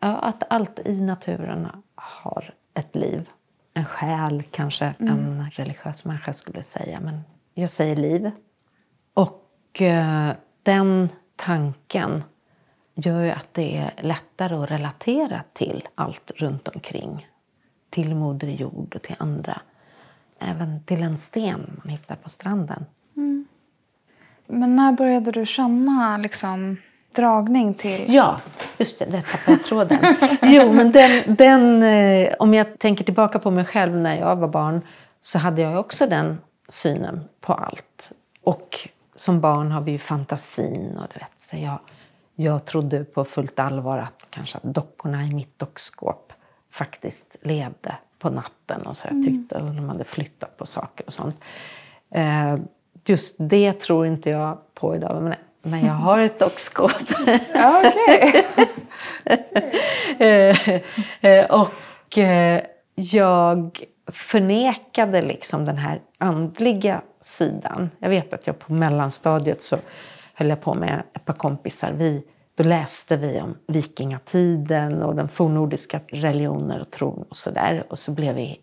ja, 0.00 0.16
att 0.16 0.42
allt 0.50 0.78
i 0.84 1.00
naturen 1.00 1.68
har 1.94 2.54
ett 2.74 2.96
liv. 2.96 3.28
En 3.74 3.84
själ 3.84 4.42
kanske 4.50 4.94
en 4.98 5.50
religiös 5.50 6.04
människa 6.04 6.32
skulle 6.32 6.62
säga, 6.62 7.00
men 7.00 7.20
jag 7.54 7.70
säger 7.70 7.96
liv. 7.96 8.30
Och 9.14 9.82
eh, 9.82 10.32
den 10.62 11.08
tanken 11.36 12.24
gör 12.94 13.24
ju 13.24 13.30
att 13.30 13.54
det 13.54 13.76
är 13.76 13.92
lättare 14.02 14.54
att 14.54 14.70
relatera 14.70 15.42
till 15.52 15.88
allt 15.94 16.30
runt 16.36 16.68
omkring. 16.68 17.28
Till 17.90 18.14
Moder 18.14 18.48
Jord 18.48 18.94
och 18.94 19.02
till 19.02 19.16
andra. 19.18 19.60
Även 20.38 20.82
till 20.84 21.02
en 21.02 21.18
sten 21.18 21.80
man 21.84 21.88
hittar 21.88 22.16
på 22.16 22.28
stranden. 22.28 22.84
Men 24.46 24.76
när 24.76 24.92
började 24.92 25.30
du 25.30 25.46
känna 25.46 26.16
liksom, 26.16 26.76
dragning 27.14 27.74
till... 27.74 28.14
Ja, 28.14 28.40
just 28.78 28.98
det, 28.98 29.04
där 29.04 29.20
tappade 29.20 29.56
jag 29.56 29.64
tråden. 29.64 30.16
Jo, 30.42 30.72
men 30.72 30.92
den, 30.92 31.34
den, 31.34 31.82
eh, 31.82 32.34
om 32.38 32.54
jag 32.54 32.78
tänker 32.78 33.04
tillbaka 33.04 33.38
på 33.38 33.50
mig 33.50 33.64
själv 33.64 33.96
när 33.96 34.18
jag 34.18 34.36
var 34.36 34.48
barn 34.48 34.80
så 35.20 35.38
hade 35.38 35.62
jag 35.62 35.80
också 35.80 36.06
den 36.06 36.38
synen 36.68 37.20
på 37.40 37.52
allt. 37.52 38.12
Och 38.42 38.88
som 39.14 39.40
barn 39.40 39.72
har 39.72 39.80
vi 39.80 39.92
ju 39.92 39.98
fantasin. 39.98 40.98
Och 40.98 41.06
du 41.12 41.18
vet, 41.18 41.32
så 41.36 41.56
jag, 41.56 41.78
jag 42.34 42.64
trodde 42.64 43.04
på 43.04 43.24
fullt 43.24 43.58
allvar 43.58 43.98
att 43.98 44.26
kanske 44.30 44.58
att 44.58 44.64
dockorna 44.64 45.24
i 45.24 45.34
mitt 45.34 45.58
dockskåp 45.58 46.32
faktiskt 46.70 47.36
levde 47.42 47.94
på 48.18 48.30
natten. 48.30 48.86
Och 48.86 48.96
så 48.96 49.08
jag 49.10 49.24
tyckte 49.24 49.56
att 49.56 49.76
de 49.76 49.88
hade 49.88 50.04
flyttat 50.04 50.56
på 50.56 50.66
saker 50.66 51.06
och 51.06 51.12
sånt. 51.12 51.40
Eh, 52.10 52.56
just 53.04 53.36
det 53.38 53.72
tror 53.72 54.06
inte 54.06 54.30
jag 54.30 54.58
på 54.74 54.96
idag. 54.96 55.22
Men, 55.22 55.34
men 55.62 55.86
jag 55.86 55.92
har 55.92 56.18
ett 56.18 56.38
dockskåp. 56.38 56.92
Ja, 57.54 57.82
okej. 57.84 58.46
Eh, 60.18 60.70
eh, 61.20 61.46
och 61.50 62.18
eh, 62.18 62.62
jag 62.94 63.84
förnekade 64.06 65.22
liksom 65.22 65.64
den 65.64 65.76
här 65.76 66.00
andliga 66.18 67.02
sidan. 67.20 67.90
Jag 67.98 68.08
vet 68.08 68.34
att 68.34 68.46
jag 68.46 68.58
på 68.58 68.72
mellanstadiet 68.72 69.62
så 69.62 69.76
höll 70.34 70.48
jag 70.48 70.60
på 70.60 70.74
med 70.74 71.02
ett 71.14 71.24
par 71.24 71.34
kompisar. 71.34 71.92
Vi, 71.92 72.22
då 72.54 72.64
läste 72.64 73.16
vi 73.16 73.40
om 73.40 73.56
vikingatiden 73.66 75.02
och 75.02 75.14
den 75.14 75.28
fornnordiska 75.28 76.00
religioner 76.08 76.80
och 76.80 76.90
tron 76.90 77.24
och 77.28 77.36
sådär. 77.36 77.84
Och 77.88 77.98
så 77.98 78.10
blev 78.10 78.34
vi 78.34 78.60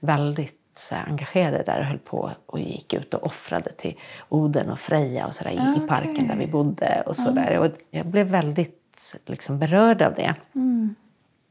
väldigt 0.00 0.63
så 0.78 0.94
här, 0.94 1.06
engagerade 1.06 1.62
där 1.62 1.78
och 1.78 1.86
höll 1.86 1.98
på 1.98 2.30
och 2.46 2.60
gick 2.60 2.92
ut 2.92 3.14
och 3.14 3.26
offrade 3.26 3.72
till 3.72 3.98
Oden 4.28 4.70
och 4.70 4.78
Freja 4.78 5.26
och 5.26 5.34
sådär 5.34 5.50
i, 5.50 5.84
i 5.84 5.88
parken 5.88 6.28
där 6.28 6.36
vi 6.36 6.46
bodde 6.46 7.02
och 7.06 7.16
sådär. 7.16 7.58
Och 7.58 7.70
jag 7.90 8.06
blev 8.06 8.26
väldigt 8.26 9.16
liksom, 9.26 9.58
berörd 9.58 10.02
av 10.02 10.14
det. 10.14 10.34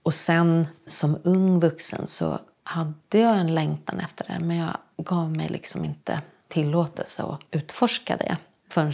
Och 0.04 0.14
sen 0.14 0.68
som 0.86 1.18
ung 1.24 1.60
vuxen 1.60 2.08
så 2.08 2.40
hade 2.64 3.18
jag 3.18 3.38
en 3.38 3.56
längtan 3.56 4.00
efter 4.00 4.26
det 4.28 4.46
men 4.46 4.58
jag 4.58 4.78
gav 4.98 5.32
mig 5.32 5.50
liksom 5.50 5.86
inte 5.86 6.22
tillåtelse 6.48 7.24
att 7.24 7.40
utforska 7.52 8.18
det 8.18 8.38
förrän 8.70 8.94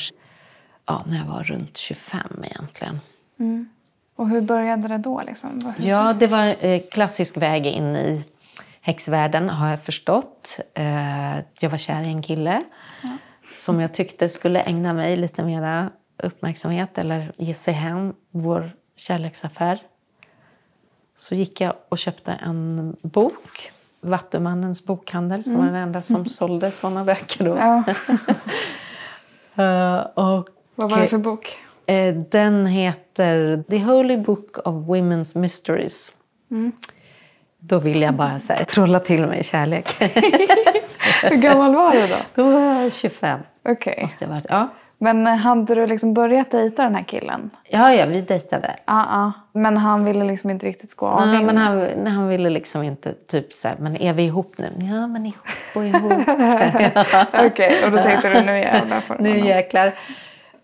ja, 0.86 1.04
när 1.08 1.18
jag 1.18 1.26
var 1.26 1.44
runt 1.44 1.78
25 1.78 2.22
egentligen. 2.44 3.00
Och 4.15 4.30
hur 4.30 4.42
började 4.42 4.88
det 4.88 4.98
då? 4.98 5.22
Liksom? 5.26 5.74
Ja, 5.78 6.13
det 6.13 6.28
var 6.28 6.56
eh, 6.65 6.82
klassisk 6.92 7.38
väg 7.38 7.65
in 7.65 7.96
i 7.96 8.24
häxvärlden 8.82 9.50
har 9.50 9.70
jag 9.70 9.84
förstått. 9.84 10.60
Eh, 10.74 11.38
jag 11.60 11.70
var 11.70 11.78
kär 11.78 12.04
i 12.04 12.08
en 12.08 12.22
kille 12.22 12.63
som 13.56 13.80
jag 13.80 13.94
tyckte 13.94 14.30
skulle 14.30 14.62
ägna 14.62 14.94
mig 14.94 15.18
lite 15.18 15.44
mera 15.44 15.89
uppmärksamhet 16.24 16.98
eller 16.98 17.32
ge 17.38 17.54
sig 17.54 17.74
hem 17.74 18.13
vår 18.32 18.72
kärleksaffär. 18.96 19.80
Så 21.15 21.36
gick 21.36 21.62
jag 21.62 21.74
och 21.89 21.98
köpte 21.98 22.32
en 22.32 22.96
bok 23.02 23.72
Vattumannens 24.02 24.86
bokhandel 24.86 25.44
som 25.44 25.58
var 25.58 25.65
den 25.65 25.76
enda 25.76 26.02
som 26.02 26.26
sålde 26.26 26.72
sådana 26.72 27.04
böcker 27.04 27.46
då. 27.46 27.58
Ja. 27.58 27.84
Eh, 29.56 30.00
och 30.00 30.50
Vad 30.76 30.89
var 30.92 31.02
det 31.02 31.08
för 31.08 31.18
bok? 31.18 31.58
Eh, 31.86 32.15
Den 32.15 32.65
heter 32.65 33.63
The 33.70 33.78
Holy 33.80 34.18
Book 34.18 34.58
of 34.58 34.76
Women's 34.76 35.38
Mysteries. 35.38 36.13
Då 37.60 37.80
vill 37.80 38.02
jag 38.02 38.13
bara 38.13 38.39
så 38.39 38.54
här, 38.54 38.63
trolla 38.63 39.00
till 39.00 39.28
mig 39.28 39.43
kärlek. 39.43 39.95
Hur 41.24 41.36
gammal 41.36 41.76
var 41.76 41.91
du 41.91 42.08
då? 42.08 42.15
Då 42.36 42.43
var 42.43 42.60
jag 42.60 42.93
25. 42.93 43.39
Okej. 43.69 44.00
Måste 44.02 44.24
jag 44.26 44.32
varit. 44.32 44.45
Ja. 44.50 44.67
Men 45.02 45.26
hade 45.28 45.76
du 45.76 45.88
liksom 45.88 46.13
börjat 46.13 46.52
dejta 46.52 46.84
den 46.84 46.95
här 46.95 47.04
killen? 47.04 47.50
ja, 47.69 47.93
ja, 47.93 48.06
vi 48.06 48.22
dejtade. 48.22 48.76
Ja, 48.86 49.06
ja. 49.12 49.32
Men 49.60 49.78
han 49.78 50.06
ville 50.06 50.24
liksom 50.26 50.50
inte 50.50 50.65
riktigt 50.65 50.95
gå 50.95 51.08
all 51.08 51.30
Nej, 51.30 51.39
in? 51.39 51.45
men 51.45 51.58
han, 51.58 51.78
nej, 51.78 52.13
han 52.13 52.28
ville 52.28 52.50
liksom 52.50 52.84
inte 52.84 53.13
typ 53.13 53.54
så 53.54 53.67
här, 53.67 53.76
men 53.80 54.02
är 54.02 54.13
vi 54.13 54.24
ihop 54.24 54.54
nu? 54.58 54.72
Ja, 54.78 55.08
men 55.08 55.26
ihop 55.26 55.48
och 55.76 55.86
ihop. 55.86 56.12
Okej, 57.45 57.86
och 57.86 57.91
då 57.91 57.98
tänkte 57.98 58.30
du 58.34 58.45
nu 58.45 58.58
jävlar 58.58 59.02
får 59.02 59.15
Nu 59.19 59.38
jäklar. 59.39 59.91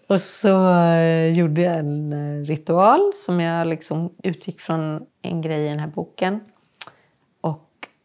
Och 0.08 0.22
så 0.22 0.74
eh, 0.74 1.32
gjorde 1.32 1.62
jag 1.62 1.80
en 1.80 2.14
eh, 2.14 2.46
ritual 2.46 3.12
som 3.16 3.40
jag 3.42 3.68
liksom 3.68 4.14
utgick 4.24 4.60
från 4.62 5.02
en 5.22 5.42
grej 5.42 5.66
i 5.66 5.70
den 5.70 5.80
här 5.80 5.88
boken. 5.88 6.40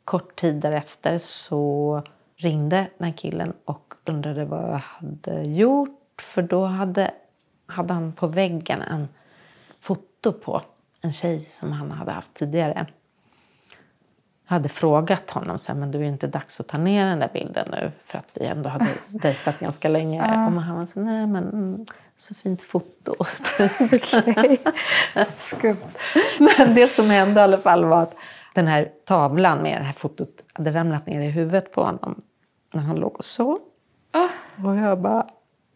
Kort 0.05 0.37
tid 0.37 0.55
därefter 0.55 1.19
så 1.19 2.03
ringde 2.37 2.87
den 2.99 3.07
här 3.07 3.17
killen 3.17 3.53
och 3.65 3.95
undrade 4.05 4.45
vad 4.45 4.63
jag 4.63 4.79
hade 4.85 5.43
gjort. 5.43 6.23
För 6.23 6.43
då 6.43 6.65
hade, 6.65 7.11
hade 7.67 7.95
han 7.95 8.13
på 8.13 8.27
väggen 8.27 8.83
en 8.83 9.09
foto 9.81 10.33
på 10.33 10.63
en 11.01 11.13
tjej 11.13 11.41
som 11.41 11.73
han 11.73 11.91
hade 11.91 12.13
haft 12.13 12.35
tidigare. 12.35 12.87
Jag 14.47 14.55
hade 14.55 14.69
frågat 14.69 15.31
honom 15.31 15.59
så 15.59 15.73
här, 15.73 15.79
men 15.79 15.91
du 15.91 15.99
är 15.99 16.05
inte 16.05 16.27
dags 16.27 16.61
att 16.61 16.69
ta 16.69 16.79
ner 16.79 17.07
den 17.07 17.19
där 17.19 17.31
bilden 17.33 17.69
nu 17.71 17.93
för 18.07 18.19
att 18.19 18.31
vi 18.35 18.47
ändå 18.47 18.69
hade 18.69 18.87
dejtat 19.09 19.59
ganska 19.59 19.89
länge. 19.89 20.23
Och 20.23 20.29
han 20.63 20.77
var 20.77 20.87
så 20.87 21.01
nej 21.01 21.27
men 21.27 21.49
mm, 21.49 21.87
så 22.17 22.35
fint 22.35 22.63
foto. 22.63 23.17
Skumt. 25.39 25.99
men 26.39 26.75
det 26.75 26.89
som 26.89 27.11
hände 27.11 27.41
i 27.41 27.45
alla 27.45 27.59
fall 27.59 27.85
var 27.85 28.03
att 28.03 28.15
den 28.55 28.67
här 28.67 28.91
tavlan 29.05 29.63
med 29.63 29.81
det 29.81 29.85
här 29.85 29.93
fotot 29.93 30.45
hade 30.53 30.71
ramlat 30.71 31.07
ner 31.07 31.21
i 31.21 31.31
huvudet 31.31 31.73
på 31.73 31.85
honom 31.85 32.23
när 32.75 32.83
han 32.83 32.97
låg 32.97 33.17
och 33.17 33.25
sov. 33.25 33.59
Och 34.65 34.77
jag 34.77 35.01
bara 35.01 35.27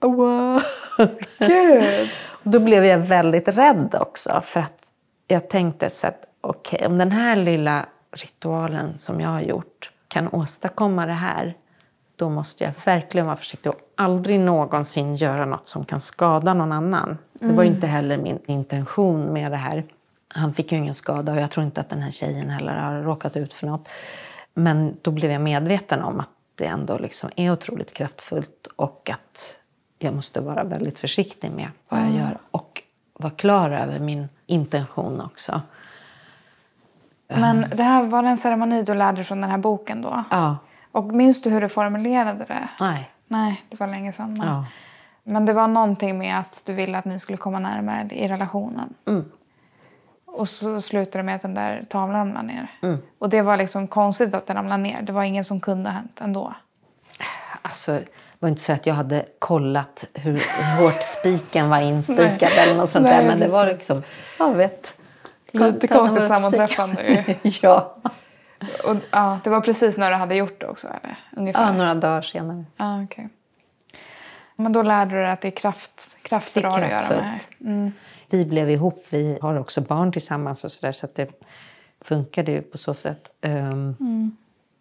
wow. 0.00 0.62
Gud. 1.38 2.10
Och 2.44 2.50
Då 2.50 2.60
blev 2.60 2.84
jag 2.84 2.98
väldigt 2.98 3.48
rädd 3.48 3.96
också. 4.00 4.40
För 4.44 4.60
att 4.60 4.92
jag 5.26 5.48
tänkte 5.48 5.90
så 5.90 6.06
att 6.06 6.26
okej, 6.40 6.86
om 6.86 6.98
den 6.98 7.12
här 7.12 7.36
lilla 7.36 7.86
ritualen 8.12 8.98
som 8.98 9.20
jag 9.20 9.28
har 9.28 9.40
gjort 9.40 9.90
kan 10.08 10.28
åstadkomma 10.28 11.06
det 11.06 11.12
här. 11.12 11.54
Då 12.16 12.30
måste 12.30 12.64
jag 12.64 12.72
verkligen 12.84 13.26
vara 13.26 13.36
försiktig 13.36 13.72
och 13.72 13.78
aldrig 13.96 14.40
någonsin 14.40 15.16
göra 15.16 15.44
något 15.44 15.66
som 15.66 15.84
kan 15.84 16.00
skada 16.00 16.54
någon 16.54 16.72
annan. 16.72 17.18
Det 17.32 17.52
var 17.52 17.62
ju 17.62 17.68
inte 17.68 17.86
heller 17.86 18.18
min 18.18 18.38
intention 18.46 19.32
med 19.32 19.52
det 19.52 19.56
här. 19.56 19.84
Han 20.34 20.54
fick 20.54 20.72
ju 20.72 20.78
ingen 20.78 20.94
skada 20.94 21.32
och 21.32 21.38
jag 21.40 21.50
tror 21.50 21.66
inte 21.66 21.80
att 21.80 21.88
den 21.88 22.02
här 22.02 22.10
tjejen 22.10 22.50
heller 22.50 22.74
har 22.76 23.02
råkat 23.02 23.36
ut 23.36 23.52
för 23.52 23.66
något. 23.66 23.88
Men 24.54 24.96
då 25.02 25.10
blev 25.10 25.30
jag 25.30 25.40
medveten 25.40 26.02
om 26.02 26.20
att 26.20 26.28
det 26.54 26.66
ändå 26.66 26.98
liksom 26.98 27.30
är 27.36 27.52
otroligt 27.52 27.94
kraftfullt 27.94 28.66
och 28.76 29.10
att 29.12 29.58
jag 29.98 30.14
måste 30.14 30.40
vara 30.40 30.64
väldigt 30.64 30.98
försiktig 30.98 31.50
med 31.50 31.68
vad 31.88 32.00
jag 32.00 32.10
gör 32.12 32.38
och 32.50 32.82
vara 33.12 33.32
klar 33.32 33.70
över 33.70 33.98
min 33.98 34.28
intention 34.46 35.20
också. 35.20 35.60
Men 37.28 37.66
det 37.76 37.82
här 37.82 38.02
var 38.06 38.22
en 38.22 38.36
ceremoni 38.36 38.82
du 38.82 38.94
lärde 38.94 39.24
från 39.24 39.40
den 39.40 39.50
här 39.50 39.58
boken 39.58 40.02
då? 40.02 40.24
Ja, 40.30 40.56
Och 40.92 41.04
minns 41.04 41.42
du 41.42 41.50
hur 41.50 41.60
du 41.60 41.68
formulerade 41.68 42.44
det? 42.44 42.68
nej. 42.80 43.10
Nej, 43.28 43.64
det 43.70 43.80
var 43.80 43.86
länge 43.86 44.12
sedan. 44.12 44.34
Men, 44.38 44.48
Ja. 44.48 44.64
men 45.22 45.46
det 45.46 45.52
var 45.52 45.68
någonting 45.68 46.18
med 46.18 46.38
att 46.38 46.62
du 46.66 46.72
ville 46.72 46.98
att 46.98 47.04
ni 47.04 47.18
skulle 47.18 47.38
komma 47.38 47.58
närmare 47.58 48.08
i 48.10 48.28
relationen. 48.28 48.94
Mm. 49.06 49.24
Och 50.34 50.48
så 50.48 50.80
slutade 50.80 51.18
det 51.18 51.22
med 51.22 51.36
att 51.36 51.42
den 51.42 51.54
där 51.54 51.84
tavlan 51.88 52.18
ramlade 52.18 52.46
ner. 52.46 52.66
Mm. 52.82 52.98
Och 53.18 53.28
det 53.28 53.42
var 53.42 53.56
liksom 53.56 53.88
konstigt 53.88 54.34
att 54.34 54.46
den 54.46 54.56
ramlade 54.56 54.82
ner. 54.82 55.02
Det 55.02 55.12
var 55.12 55.22
ingen 55.22 55.44
som 55.44 55.60
kunde 55.60 55.90
ha 55.90 55.94
hänt 55.94 56.20
ändå. 56.20 56.54
Alltså, 57.62 57.92
det 57.92 58.06
var 58.38 58.48
inte 58.48 58.62
så 58.62 58.72
att 58.72 58.86
jag 58.86 58.94
hade 58.94 59.24
kollat 59.38 60.04
hur 60.14 60.42
hårt 60.78 61.02
spiken 61.02 61.70
var 61.70 61.80
inspikad 61.80 62.52
eller 62.56 62.74
något 62.74 62.90
sånt 62.90 63.04
Nej, 63.04 63.18
där. 63.18 63.28
Men 63.28 63.40
det 63.40 63.48
var 63.48 63.66
liksom, 63.66 64.02
jag 64.38 64.54
vet. 64.54 64.98
Lite 65.50 65.88
konstigt 65.88 66.24
sammanträffande 66.24 67.24
ja. 67.42 67.96
Och, 68.84 68.96
ja, 69.10 69.38
det 69.44 69.50
var 69.50 69.60
precis 69.60 69.98
när 69.98 70.10
du 70.10 70.16
hade 70.16 70.34
gjort 70.34 70.60
det 70.60 70.66
också, 70.66 70.86
eller? 70.86 71.18
Ungefär. 71.36 71.62
ja, 71.62 71.72
några 71.72 71.94
dagar 71.94 72.22
senare. 72.22 72.64
Ja, 72.76 73.02
okej. 73.02 73.28
Men 74.56 74.72
då 74.72 74.82
lärde 74.82 75.14
du 75.14 75.22
dig 75.22 75.30
att 75.30 75.40
det 75.40 75.48
är 75.48 75.56
kraft, 75.56 76.18
krafter 76.22 76.62
Det 76.62 76.68
är 76.68 76.82
att 76.82 76.90
göra 76.90 77.08
med. 77.08 77.40
Mm. 77.60 77.92
Vi 78.34 78.44
blev 78.44 78.70
ihop, 78.70 79.06
vi 79.10 79.38
har 79.40 79.58
också 79.58 79.80
barn 79.80 80.12
tillsammans 80.12 80.64
och 80.64 80.72
sådär 80.72 80.92
så 80.92 81.06
att 81.06 81.14
det 81.14 81.28
funkade 82.00 82.52
ju 82.52 82.62
på 82.62 82.78
så 82.78 82.94
sätt. 82.94 83.30
Mm. 83.40 84.36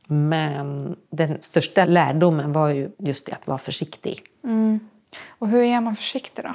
Men 0.07 0.95
den 1.09 1.41
största 1.41 1.85
lärdomen 1.85 2.53
var 2.53 2.69
ju 2.69 2.91
just 2.97 3.25
det 3.25 3.33
att 3.33 3.47
vara 3.47 3.57
försiktig. 3.57 4.23
Och 5.27 5.47
hur 5.47 5.63
är 5.63 5.81
man 5.81 5.95
försiktig 5.95 6.45
då? 6.45 6.53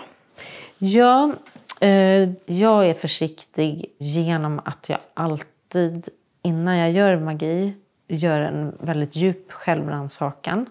Ja, 0.79 1.33
eh, 1.81 2.29
jag 2.47 2.87
är 2.87 2.95
försiktig 2.95 3.95
genom 3.99 4.61
att 4.65 4.89
jag 4.89 4.99
alltid 5.15 6.09
innan 6.43 6.77
jag 6.77 6.93
gör 6.93 7.17
magi 7.17 7.75
gör 8.09 8.41
en 8.41 8.77
väldigt 8.81 9.17
djup 9.17 9.53
självrannsakan. 9.53 10.67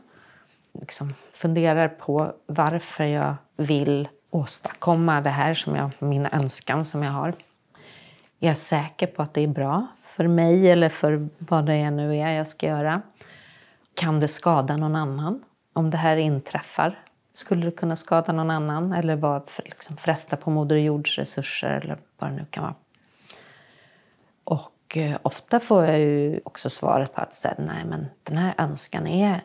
Liksom 0.79 1.13
funderar 1.31 1.87
på 1.87 2.33
varför 2.45 3.03
jag 3.03 3.35
vill 3.57 4.07
åstadkomma 4.29 5.21
det 5.21 5.29
här, 5.29 5.53
som 5.53 5.75
jag, 5.75 5.91
min 5.99 6.25
önskan 6.25 6.85
som 6.85 7.03
jag 7.03 7.11
har. 7.11 7.29
Är 8.39 8.47
jag 8.47 8.57
säker 8.57 9.07
på 9.07 9.21
att 9.21 9.33
det 9.33 9.41
är 9.41 9.47
bra 9.47 9.87
för 9.97 10.27
mig 10.27 10.71
eller 10.71 10.89
för 10.89 11.29
vad 11.37 11.65
det 11.65 11.73
är 11.73 11.91
nu 11.91 12.17
är 12.17 12.31
jag 12.31 12.47
ska 12.47 12.67
göra? 12.67 13.01
Kan 13.93 14.19
det 14.19 14.27
skada 14.27 14.77
någon 14.77 14.95
annan 14.95 15.43
om 15.73 15.89
det 15.89 15.97
här 15.97 16.17
inträffar? 16.17 16.99
Skulle 17.33 17.65
det 17.65 17.71
kunna 17.71 17.95
skada 17.95 18.33
någon 18.33 18.49
annan 18.49 18.93
eller 18.93 19.15
bara 19.15 19.43
för, 19.47 19.63
liksom, 19.63 19.97
fresta 19.97 20.37
på 20.37 20.49
Moder 20.49 20.75
Jords 20.75 21.17
resurser 21.17 21.69
eller 21.69 21.97
vad 22.19 22.29
det 22.29 22.35
nu 22.35 22.45
kan 22.49 22.63
vara? 22.63 22.75
Och 24.43 24.97
eh, 24.97 25.17
ofta 25.21 25.59
får 25.59 25.85
jag 25.85 25.99
ju 25.99 26.39
också 26.43 26.69
svaret 26.69 27.13
på 27.13 27.21
att 27.21 27.33
säga, 27.33 27.55
nej 27.57 27.85
men 27.85 28.05
den 28.23 28.37
här 28.37 28.53
önskan 28.57 29.07
är, 29.07 29.41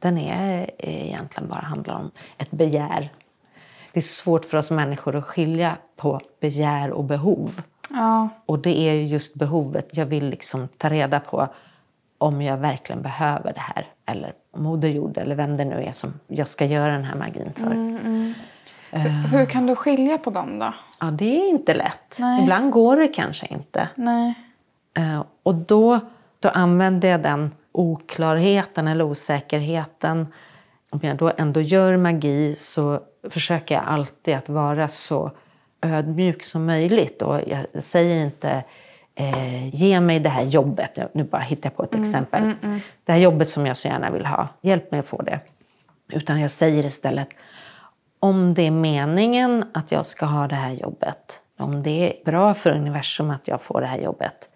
den 0.00 0.18
är 0.18 0.70
eh, 0.78 1.06
egentligen 1.06 1.48
bara 1.48 1.60
handlar 1.60 1.94
om 1.94 2.10
ett 2.38 2.50
begär. 2.50 3.12
Det 3.96 4.00
är 4.00 4.02
svårt 4.02 4.44
för 4.44 4.58
oss 4.58 4.70
människor 4.70 5.16
att 5.16 5.24
skilja 5.24 5.76
på 5.96 6.20
begär 6.40 6.90
och 6.90 7.04
behov. 7.04 7.60
Ja, 7.90 8.28
Och 8.46 8.58
det 8.58 8.78
är 8.88 8.92
ju 8.92 9.06
just 9.06 9.34
behovet. 9.34 9.88
Jag 9.90 10.06
vill 10.06 10.28
liksom 10.28 10.68
ta 10.78 10.88
reda 10.88 11.20
på 11.20 11.48
om 12.18 12.42
jag 12.42 12.56
verkligen 12.56 13.02
behöver 13.02 13.52
det 13.52 13.60
här. 13.60 13.86
Eller 14.06 14.32
Moder 14.56 14.88
Jord 14.88 15.18
eller 15.18 15.34
vem 15.34 15.56
det 15.56 15.64
nu 15.64 15.82
är 15.84 15.92
som 15.92 16.12
jag 16.26 16.48
ska 16.48 16.64
göra 16.64 16.92
den 16.92 17.04
här 17.04 17.14
magin 17.16 17.52
för. 17.56 17.98
hur 19.28 19.46
kan 19.46 19.66
du 19.66 19.74
skilja 19.76 20.18
på 20.18 20.30
dem 20.30 20.58
då? 20.58 20.74
Ja, 21.00 21.06
det 21.06 21.40
är 21.40 21.48
inte 21.48 21.74
lätt. 21.74 22.16
Nej. 22.20 22.42
Ibland 22.42 22.70
går 22.72 22.96
det 22.96 23.08
kanske 23.08 23.46
inte. 23.46 23.88
Nej. 23.94 24.34
Eh, 24.96 25.24
Och 25.42 25.54
då, 25.54 26.00
då 26.40 26.48
använder 26.48 27.08
jag 27.08 27.22
den 27.22 27.50
oklarheten 27.72 28.88
eller 28.88 29.04
osäkerheten. 29.04 30.26
Om 30.90 31.00
jag 31.02 31.16
då 31.16 31.32
ändå 31.36 31.60
gör 31.60 31.96
magi 31.96 32.54
så 32.58 33.00
försöker 33.30 33.74
jag 33.74 33.84
alltid 33.86 34.34
att 34.34 34.48
vara 34.48 34.88
så 34.88 35.30
ödmjuk 35.82 36.44
som 36.44 36.66
möjligt. 36.66 37.22
Och 37.22 37.40
jag 37.46 37.82
säger 37.82 38.24
inte 38.24 38.64
eh, 39.14 39.74
ge 39.74 40.00
mig 40.00 40.20
det 40.20 40.28
här 40.28 40.42
jobbet. 40.42 40.98
Nu 41.14 41.24
bara 41.24 41.42
hittar 41.42 41.70
jag 41.70 41.76
på 41.76 41.82
ett 41.82 41.94
exempel. 41.94 42.54
Det 43.04 43.12
här 43.12 43.18
jobbet 43.18 43.48
som 43.48 43.66
jag 43.66 43.76
så 43.76 43.88
gärna 43.88 44.10
vill 44.10 44.26
ha. 44.26 44.48
Hjälp 44.60 44.90
mig 44.90 45.00
att 45.00 45.06
få 45.06 45.22
det. 45.22 45.40
Utan 46.12 46.40
jag 46.40 46.50
säger 46.50 46.84
istället 46.84 47.28
om 48.20 48.54
det 48.54 48.66
är 48.66 48.70
meningen 48.70 49.64
att 49.74 49.92
jag 49.92 50.06
ska 50.06 50.26
ha 50.26 50.48
det 50.48 50.54
här 50.54 50.72
jobbet, 50.72 51.40
om 51.58 51.82
det 51.82 51.90
är 51.90 52.24
bra 52.24 52.54
för 52.54 52.70
universum 52.70 53.30
att 53.30 53.48
jag 53.48 53.60
får 53.60 53.80
det 53.80 53.86
här 53.86 53.98
jobbet, 53.98 54.48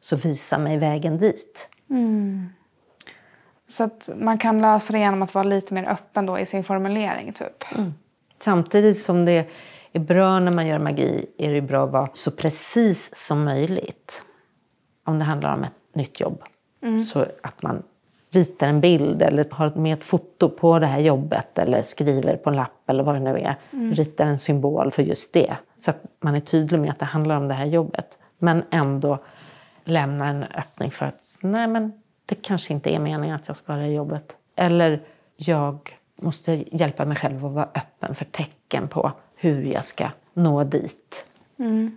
så 0.00 0.16
visa 0.16 0.58
mig 0.58 0.78
vägen 0.78 1.18
dit. 1.18 1.68
Så 3.68 3.84
att 3.84 4.08
man 4.16 4.38
kan 4.38 4.62
lösa 4.62 4.92
det 4.92 4.98
genom 4.98 5.22
att 5.22 5.34
vara 5.34 5.44
lite 5.44 5.74
mer 5.74 5.84
öppen 5.84 6.26
då 6.26 6.38
i 6.38 6.46
sin 6.46 6.64
formulering 6.64 7.32
typ. 7.32 7.64
Samtidigt 8.40 8.98
som 8.98 9.24
det 9.24 9.46
är 9.92 10.00
bra 10.00 10.38
när 10.40 10.52
man 10.52 10.66
gör 10.66 10.78
magi 10.78 11.26
är 11.38 11.52
det 11.52 11.60
bra 11.60 11.84
att 11.84 11.92
vara 11.92 12.08
så 12.12 12.30
precis 12.30 13.14
som 13.14 13.44
möjligt. 13.44 14.22
Om 15.04 15.18
det 15.18 15.24
handlar 15.24 15.54
om 15.54 15.64
ett 15.64 15.72
nytt 15.94 16.20
jobb. 16.20 16.42
Så 17.06 17.26
att 17.42 17.62
man 17.62 17.82
ritar 18.30 18.68
en 18.68 18.80
bild 18.80 19.22
eller 19.22 19.46
har 19.50 19.74
med 19.74 19.98
ett 19.98 20.04
foto 20.04 20.48
på 20.48 20.78
det 20.78 20.86
här 20.86 21.00
jobbet 21.00 21.58
eller 21.58 21.82
skriver 21.82 22.36
på 22.36 22.50
en 22.50 22.56
lapp 22.56 22.90
eller 22.90 23.04
vad 23.04 23.14
det 23.14 23.20
nu 23.20 23.38
är. 23.38 23.56
Ritar 23.94 24.26
en 24.26 24.38
symbol 24.38 24.90
för 24.90 25.02
just 25.02 25.32
det. 25.32 25.56
Så 25.76 25.90
att 25.90 26.04
man 26.20 26.34
är 26.34 26.40
tydlig 26.40 26.80
med 26.80 26.90
att 26.90 26.98
det 26.98 27.04
handlar 27.04 27.36
om 27.36 27.48
det 27.48 27.54
här 27.54 27.66
jobbet. 27.66 28.18
Men 28.38 28.62
ändå 28.70 29.18
lämnar 29.84 30.26
en 30.26 30.42
öppning 30.42 30.90
för 30.90 31.06
att 31.06 31.20
nej 31.42 31.66
men, 31.66 31.92
det 32.26 32.34
kanske 32.34 32.72
inte 32.72 32.94
är 32.94 32.98
meningen 32.98 33.36
att 33.36 33.48
jag 33.48 33.56
ska 33.56 33.72
ha 33.72 33.78
det 33.78 33.88
jobbet. 33.88 34.36
Eller 34.56 35.02
jag 35.36 35.98
måste 36.16 36.64
hjälpa 36.72 37.04
mig 37.04 37.16
själv 37.16 37.46
att 37.46 37.52
vara 37.52 37.68
öppen 37.74 38.14
för 38.14 38.24
tecken 38.24 38.88
på 38.88 39.12
hur 39.36 39.62
jag 39.62 39.84
ska 39.84 40.10
nå 40.34 40.64
dit. 40.64 41.24
Mm. 41.58 41.96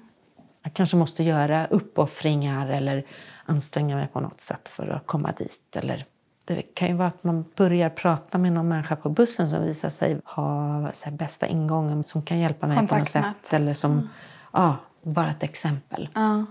Jag 0.64 0.74
kanske 0.74 0.98
måste 0.98 1.24
göra 1.24 1.68
uppoffringar 1.68 2.70
eller 2.70 3.06
anstränga 3.46 3.96
mig 3.96 4.08
på 4.08 4.20
något 4.20 4.42
sätt 4.42 4.70
för 4.70 4.88
att 4.88 5.06
komma 5.06 5.32
dit. 5.32 5.76
Eller 5.76 6.06
det 6.46 6.62
kan 6.62 6.88
ju 6.88 6.94
vara 6.94 7.08
att 7.08 7.24
man 7.24 7.46
börjar 7.56 7.90
prata 7.90 8.38
med 8.38 8.54
någon 8.54 8.68
människa 8.68 8.96
på 8.96 9.10
bussen 9.10 9.50
som 9.50 9.64
visar 9.64 9.90
sig 9.90 10.22
ha 10.24 10.90
så 10.92 11.12
bästa 11.12 11.48
ingången 11.48 12.04
som 12.04 12.22
kan 12.22 12.40
hjälpa 12.40 12.68
mig 12.68 12.88
på 12.88 12.98
något 12.98 13.08
sätt. 13.10 13.54
Eller 13.54 13.74
som, 13.74 14.10
ja, 14.54 14.76
bara 15.02 15.30
ett 15.30 15.44
exempel. 15.44 16.10
Ja. 16.14 16.46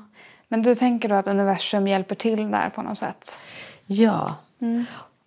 Men 0.49 0.63
du 0.63 0.75
tänker 0.75 1.09
då 1.09 1.15
att 1.15 1.27
universum 1.27 1.89
hjälper 1.89 2.15
till 2.15 2.51
där 2.51 2.71
på 2.71 2.83
något 2.83 2.99
sätt? 2.99 3.39
Ja. 3.87 4.35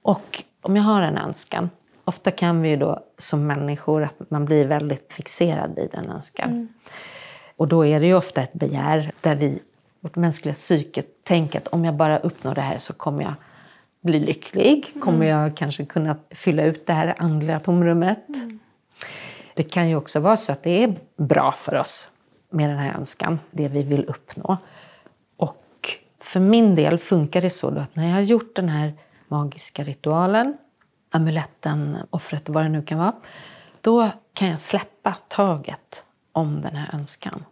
Och 0.01 0.43
om 0.61 0.75
jag 0.75 0.83
har 0.83 1.01
en 1.01 1.17
önskan. 1.17 1.69
Ofta 2.09 2.31
kan 2.31 2.61
vi 2.61 2.69
ju 2.69 2.75
då 2.75 3.03
som 3.17 3.47
människor 3.47 4.03
att 4.03 4.31
man 4.31 4.45
blir 4.45 4.65
väldigt 4.65 5.13
fixerad 5.13 5.75
vid 5.75 5.95
en 5.95 6.09
önskan. 6.09 6.73
Och 7.55 7.67
då 7.67 7.85
är 7.85 7.99
det 7.99 8.05
ju 8.05 8.13
ofta 8.13 8.41
ett 8.41 8.53
begär 8.53 9.11
där 9.21 9.35
vi, 9.35 9.59
vårt 9.99 10.15
mänskliga 10.15 10.53
psyke, 10.53 11.03
tänker 11.23 11.59
att 11.59 11.67
om 11.67 11.85
jag 11.85 11.95
bara 11.95 12.19
uppnår 12.19 12.55
det 12.55 12.61
här 12.61 12.77
så 12.77 12.93
kommer 12.93 13.23
jag 13.23 13.33
bli 14.01 14.19
lycklig. 14.19 14.93
Kommer 15.01 15.25
jag 15.25 15.57
kanske 15.57 15.85
kunna 15.85 16.17
fylla 16.31 16.63
ut 16.63 16.85
det 16.85 16.93
här 16.93 17.15
andliga 17.17 17.59
tomrummet. 17.59 18.27
Det 19.55 19.63
kan 19.63 19.89
ju 19.89 19.95
också 19.95 20.19
vara 20.19 20.37
så 20.37 20.51
att 20.51 20.63
det 20.63 20.83
är 20.83 20.95
bra 21.17 21.51
för 21.51 21.75
oss 21.75 22.09
med 22.49 22.69
den 22.69 22.77
här 22.77 22.93
önskan, 22.97 23.39
det 23.51 23.67
vi 23.67 23.83
vill 23.83 24.05
uppnå. 24.05 24.57
Och 25.37 25.89
för 26.19 26.39
min 26.39 26.75
del 26.75 26.97
funkar 26.97 27.41
det 27.41 27.49
så 27.49 27.67
att 27.67 27.95
när 27.95 28.07
jag 28.07 28.13
har 28.13 28.21
gjort 28.21 28.55
den 28.55 28.69
här 28.69 28.93
magiska 29.27 29.83
ritualen, 29.83 30.57
amuletten, 31.11 31.97
offret, 32.09 32.49
vad 32.49 32.63
det 32.63 32.69
nu 32.69 32.81
kan 32.81 32.97
vara, 32.97 33.13
då 33.81 34.09
kan 34.33 34.47
jag 34.47 34.59
släppa 34.59 35.15
taget 35.27 36.03
om 36.31 36.61
den 36.61 36.75
här 36.75 36.95
önskan. 36.95 37.43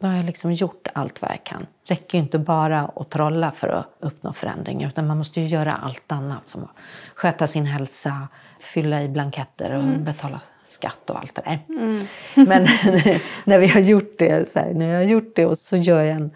Då 0.00 0.06
har 0.06 0.14
jag 0.14 0.24
liksom 0.24 0.52
gjort 0.52 0.88
allt 0.94 1.22
vad 1.22 1.30
jag 1.30 1.44
kan. 1.44 1.66
Det 1.86 1.94
räcker 1.94 2.18
ju 2.18 2.24
inte 2.24 2.38
bara 2.38 2.80
att 2.96 3.10
trolla 3.10 3.50
för 3.52 3.68
att 3.68 3.86
uppnå 4.00 4.32
förändring 4.32 4.82
utan 4.82 5.06
man 5.06 5.18
måste 5.18 5.40
ju 5.40 5.46
göra 5.46 5.72
allt 5.74 6.12
annat 6.12 6.48
som 6.48 6.64
att 6.64 6.70
sköta 7.14 7.46
sin 7.46 7.66
hälsa, 7.66 8.28
fylla 8.60 9.02
i 9.02 9.08
blanketter 9.08 9.72
och 9.72 10.00
betala 10.00 10.40
skatt 10.64 11.10
och 11.10 11.18
allt 11.18 11.34
det 11.34 11.42
där. 11.42 11.60
Men 12.46 12.62
när 13.44 13.58
vi 13.58 13.66
har 13.66 13.80
gjort 13.80 14.18
det, 14.18 14.50
så 14.50 14.58
här, 14.58 14.74
när 14.74 14.86
jag 14.86 14.96
har 14.96 15.04
gjort 15.04 15.36
det 15.36 15.46
och 15.46 15.58
så 15.58 15.76
gör 15.76 16.02
jag 16.02 16.16
en, 16.16 16.30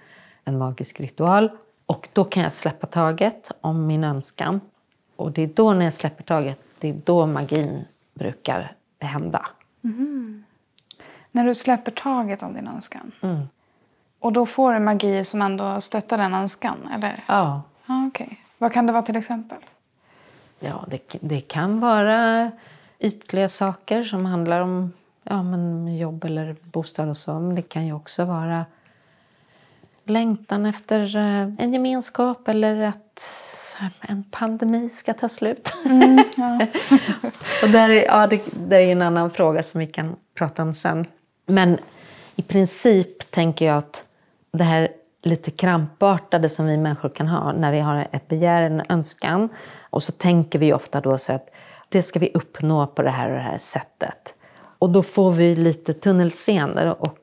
en 0.44 0.58
magisk 0.58 1.00
ritual 1.00 1.50
och 1.86 2.08
då 2.12 2.24
kan 2.24 2.42
jag 2.42 2.52
släppa 2.52 2.86
taget 2.86 3.50
om 3.60 3.86
min 3.86 4.04
önskan. 4.04 4.60
Och 5.16 5.32
det 5.32 5.42
är 5.42 5.46
då 5.46 5.72
när 5.72 5.84
jag 5.84 5.94
släpper 5.94 6.22
taget, 6.22 6.58
det 6.78 6.88
är 6.88 7.00
då 7.04 7.26
magin 7.26 7.84
brukar 8.14 8.72
hända. 9.00 9.46
När 11.30 11.44
du 11.44 11.54
släpper 11.54 11.90
taget 11.90 12.42
om 12.42 12.54
din 12.54 12.68
önskan? 12.68 13.12
Mm. 13.20 13.42
Och 14.18 14.32
då 14.32 14.46
får 14.46 14.72
du 14.72 14.78
magi 14.80 15.24
som 15.24 15.42
ändå 15.42 15.80
stöttar 15.80 16.18
den 16.18 16.34
önskan? 16.34 16.88
Eller? 16.94 17.24
Ja, 17.28 17.62
Ja, 17.86 18.06
okej. 18.06 18.40
Vad 18.58 18.72
kan 18.72 18.86
det 18.86 18.92
vara 18.92 19.02
till 19.02 19.16
exempel? 19.16 19.58
Ja, 20.58 20.84
det, 20.88 21.16
det 21.20 21.40
kan 21.40 21.80
vara 21.80 22.50
ytliga 22.98 23.48
saker 23.48 24.02
som 24.02 24.26
handlar 24.26 24.60
om 24.60 24.92
ja, 25.22 25.42
men 25.42 25.96
jobb 25.98 26.24
eller 26.24 26.56
bostad 26.62 27.08
och 27.08 27.16
så. 27.16 27.40
Men 27.40 27.54
det 27.54 27.62
kan 27.62 27.86
ju 27.86 27.92
också 27.92 28.24
vara 28.24 28.64
längtan 30.06 30.66
efter 30.66 31.16
eh, 31.16 31.52
en 31.58 31.72
gemenskap 31.72 32.48
eller 32.48 32.80
att 32.80 33.26
en 34.00 34.24
pandemi 34.30 34.88
ska 34.88 35.12
ta 35.12 35.28
slut. 35.28 35.72
och 37.62 37.68
där 37.68 37.90
är, 37.90 38.04
ja, 38.04 38.26
det, 38.26 38.42
där 38.68 38.78
är 38.78 38.92
en 38.92 39.02
annan 39.02 39.30
fråga 39.30 39.62
som 39.62 39.80
vi 39.80 39.86
kan 39.86 40.16
prata 40.34 40.62
om 40.62 40.74
sen. 40.74 41.06
Men 41.46 41.78
i 42.36 42.42
princip 42.42 43.30
tänker 43.30 43.66
jag 43.66 43.78
att 43.78 44.04
det 44.52 44.64
här 44.64 44.88
lite 45.22 45.50
krampartade 45.50 46.48
som 46.48 46.66
vi 46.66 46.76
människor 46.76 47.08
kan 47.08 47.28
ha 47.28 47.52
när 47.52 47.72
vi 47.72 47.80
har 47.80 48.08
ett 48.12 48.28
begär, 48.28 48.62
en 48.62 48.82
önskan. 48.88 49.48
Och 49.80 50.02
så 50.02 50.12
tänker 50.12 50.58
vi 50.58 50.72
ofta 50.72 51.00
då 51.00 51.18
så 51.18 51.32
att 51.32 51.50
det 51.88 52.02
ska 52.02 52.18
vi 52.18 52.30
uppnå 52.34 52.86
på 52.86 53.02
det 53.02 53.10
här 53.10 53.28
och 53.28 53.36
det 53.36 53.42
här 53.42 53.58
sättet. 53.58 54.34
Och 54.78 54.90
då 54.90 55.02
får 55.02 55.32
vi 55.32 55.56
lite 55.56 55.94
tunnelseende 55.94 56.92
och 56.92 57.18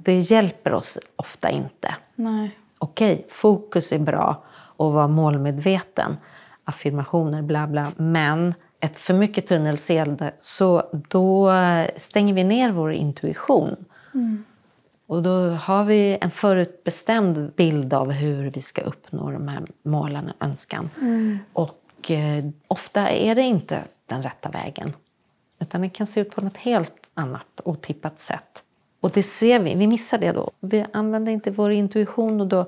det 0.00 0.18
hjälper 0.18 0.72
oss 0.72 0.98
ofta 1.16 1.50
inte. 1.50 1.94
Nej. 2.14 2.58
Okej, 2.78 3.26
fokus 3.28 3.92
är 3.92 3.98
bra 3.98 4.44
och 4.52 4.92
vara 4.92 5.08
målmedveten. 5.08 6.16
Affirmationer, 6.64 7.42
bla 7.42 7.66
bla. 7.66 7.92
Men 7.96 8.54
ett 8.80 8.98
för 8.98 9.14
mycket 9.14 9.46
tunnelseende, 9.46 10.32
så 10.38 10.82
då 11.08 11.52
stänger 11.96 12.34
vi 12.34 12.44
ner 12.44 12.72
vår 12.72 12.92
intuition. 12.92 13.76
Och 15.06 15.22
då 15.22 15.50
har 15.50 15.84
vi 15.84 16.18
en 16.20 16.30
förutbestämd 16.30 17.52
bild 17.56 17.94
av 17.94 18.10
hur 18.10 18.50
vi 18.50 18.60
ska 18.60 18.82
uppnå 18.82 19.30
de 19.30 19.48
här 19.48 19.62
målen 19.82 20.28
och 20.28 20.46
önskan. 20.46 20.90
Och 21.52 22.10
eh, 22.10 22.44
ofta 22.68 23.08
är 23.08 23.34
det 23.34 23.42
inte 23.42 23.82
den 24.06 24.22
rätta 24.22 24.48
vägen. 24.48 24.92
Utan 25.60 25.80
det 25.80 25.88
kan 25.88 26.06
se 26.06 26.20
ut 26.20 26.30
på 26.30 26.40
något 26.40 26.56
helt 26.56 27.10
annat, 27.14 27.60
otippat 27.64 28.18
sätt. 28.18 28.62
Och 29.00 29.10
det 29.10 29.22
ser 29.22 29.60
vi, 29.60 29.74
vi 29.74 29.86
missar 29.86 30.18
det 30.18 30.32
då. 30.32 30.50
Vi 30.60 30.86
använder 30.92 31.32
inte 31.32 31.50
vår 31.50 31.72
intuition 31.72 32.40
och 32.40 32.46
då 32.46 32.66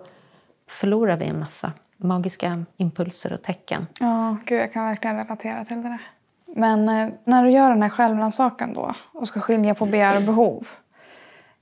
förlorar 0.67 1.17
vi 1.17 1.27
en 1.27 1.38
massa 1.38 1.73
magiska 1.97 2.64
impulser 2.77 3.33
och 3.33 3.43
tecken. 3.43 3.87
Ja, 4.01 4.37
gud, 4.45 4.61
jag 4.61 4.73
kan 4.73 4.85
verkligen 4.85 5.17
relatera 5.17 5.64
till 5.64 5.77
det 5.77 5.83
där. 5.83 5.99
Men 6.47 6.88
eh, 6.88 7.09
när 7.25 7.45
du 7.45 7.51
gör 7.51 7.71
den 7.71 7.83
här 7.83 7.88
självrannsakan 7.88 8.75
då 8.75 8.95
och 9.12 9.29
ska 9.29 9.41
skilja 9.41 9.75
på 9.75 9.87
begär 9.87 10.17
och 10.17 10.23
behov. 10.23 10.69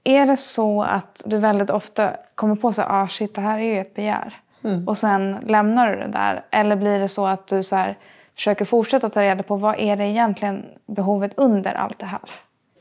Är 0.05 0.27
det 0.27 0.37
så 0.37 0.83
att 0.83 1.23
du 1.27 1.39
väldigt 1.39 1.71
ofta 1.71 2.17
kommer 2.35 2.57
på 2.57 2.73
så 2.73 2.83
här, 2.83 3.03
ah, 3.03 3.09
shit, 3.09 3.35
det 3.35 3.41
här 3.41 3.59
är 3.59 3.63
ju 3.63 3.81
ett 3.81 3.95
begär. 3.95 4.41
Och 4.87 4.99
sen 4.99 5.37
lämnar 5.47 5.91
du 5.91 5.97
det 5.97 6.09
där. 6.09 6.45
Eller 6.51 6.77
blir 6.77 6.99
det 6.99 7.09
så 7.09 7.27
att 7.27 7.47
du 7.47 7.63
så 7.63 7.77
här, 7.77 7.97
försöker 8.35 8.65
fortsätta 8.65 9.11
ta 9.11 9.23
reda 9.23 9.43
på 9.43 9.57
vad 9.57 9.79
är 9.79 9.97
det 9.97 10.05
egentligen 10.05 10.65
behovet 10.87 11.33
under 11.37 11.75
allt 11.75 11.99
det 11.99 12.07
här? 12.07 12.21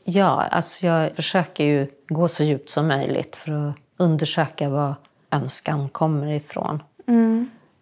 Ja, 0.08 0.42
alltså 0.50 0.86
jag 0.86 1.16
försöker 1.16 1.64
ju 1.64 1.86
gå 2.08 2.28
så 2.28 2.44
djupt 2.44 2.70
som 2.70 2.88
möjligt 2.88 3.36
för 3.36 3.68
att 3.68 3.76
undersöka 3.96 4.68
var 4.68 4.94
önskan 5.30 5.88
kommer 5.88 6.26
ifrån. 6.26 6.82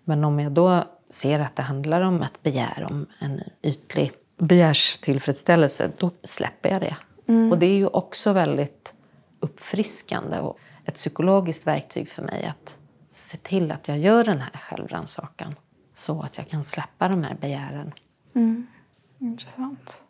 Men 0.04 0.24
om 0.24 0.40
jag 0.40 0.52
då 0.52 0.84
ser 1.10 1.40
att 1.40 1.56
det 1.56 1.62
handlar 1.62 2.00
om 2.00 2.22
ett 2.22 2.42
begär, 2.42 2.86
om 2.90 3.06
en 3.18 3.40
ytlig 3.62 4.12
begärstillfredsställelse, 4.38 5.90
då 5.98 6.10
släpper 6.22 6.68
jag 6.70 6.80
det. 6.80 6.96
Och 7.50 7.58
det 7.58 7.66
är 7.66 7.76
ju 7.76 7.86
också 7.86 8.32
väldigt 8.32 8.94
uppfriskande 9.40 10.38
och 10.38 10.58
ett 10.84 10.94
psykologiskt 10.94 11.66
verktyg 11.66 12.08
för 12.08 12.22
mig 12.22 12.44
att 12.44 12.76
se 13.08 13.36
till 13.36 13.72
att 13.72 13.88
jag 13.88 13.98
gör 13.98 14.24
den 14.24 14.40
här 14.40 14.60
självrannsakan 14.60 15.54
så 15.94 16.22
att 16.22 16.38
jag 16.38 16.48
kan 16.48 16.64
släppa 16.64 17.08
de 17.08 17.22
här 17.22 17.36
begären. 17.40 17.92
Intressant. 19.18 20.03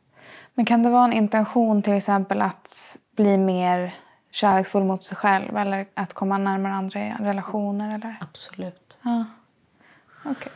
Men 0.54 0.64
kan 0.64 0.82
det 0.82 0.90
vara 0.90 1.04
en 1.04 1.12
intention 1.12 1.82
till 1.82 1.92
exempel 1.92 2.42
att 2.42 2.96
bli 3.16 3.36
mer 3.38 3.94
kärleksfull 4.30 4.84
mot 4.84 5.02
sig 5.04 5.16
själv 5.16 5.56
eller 5.56 5.86
att 5.94 6.12
komma 6.12 6.38
närmare 6.38 6.72
andra 6.72 7.00
i 7.00 7.12
relationer? 7.20 7.94
Eller? 7.94 8.16
Absolut. 8.20 8.96
Ja. 9.02 9.24
Okej. 10.24 10.52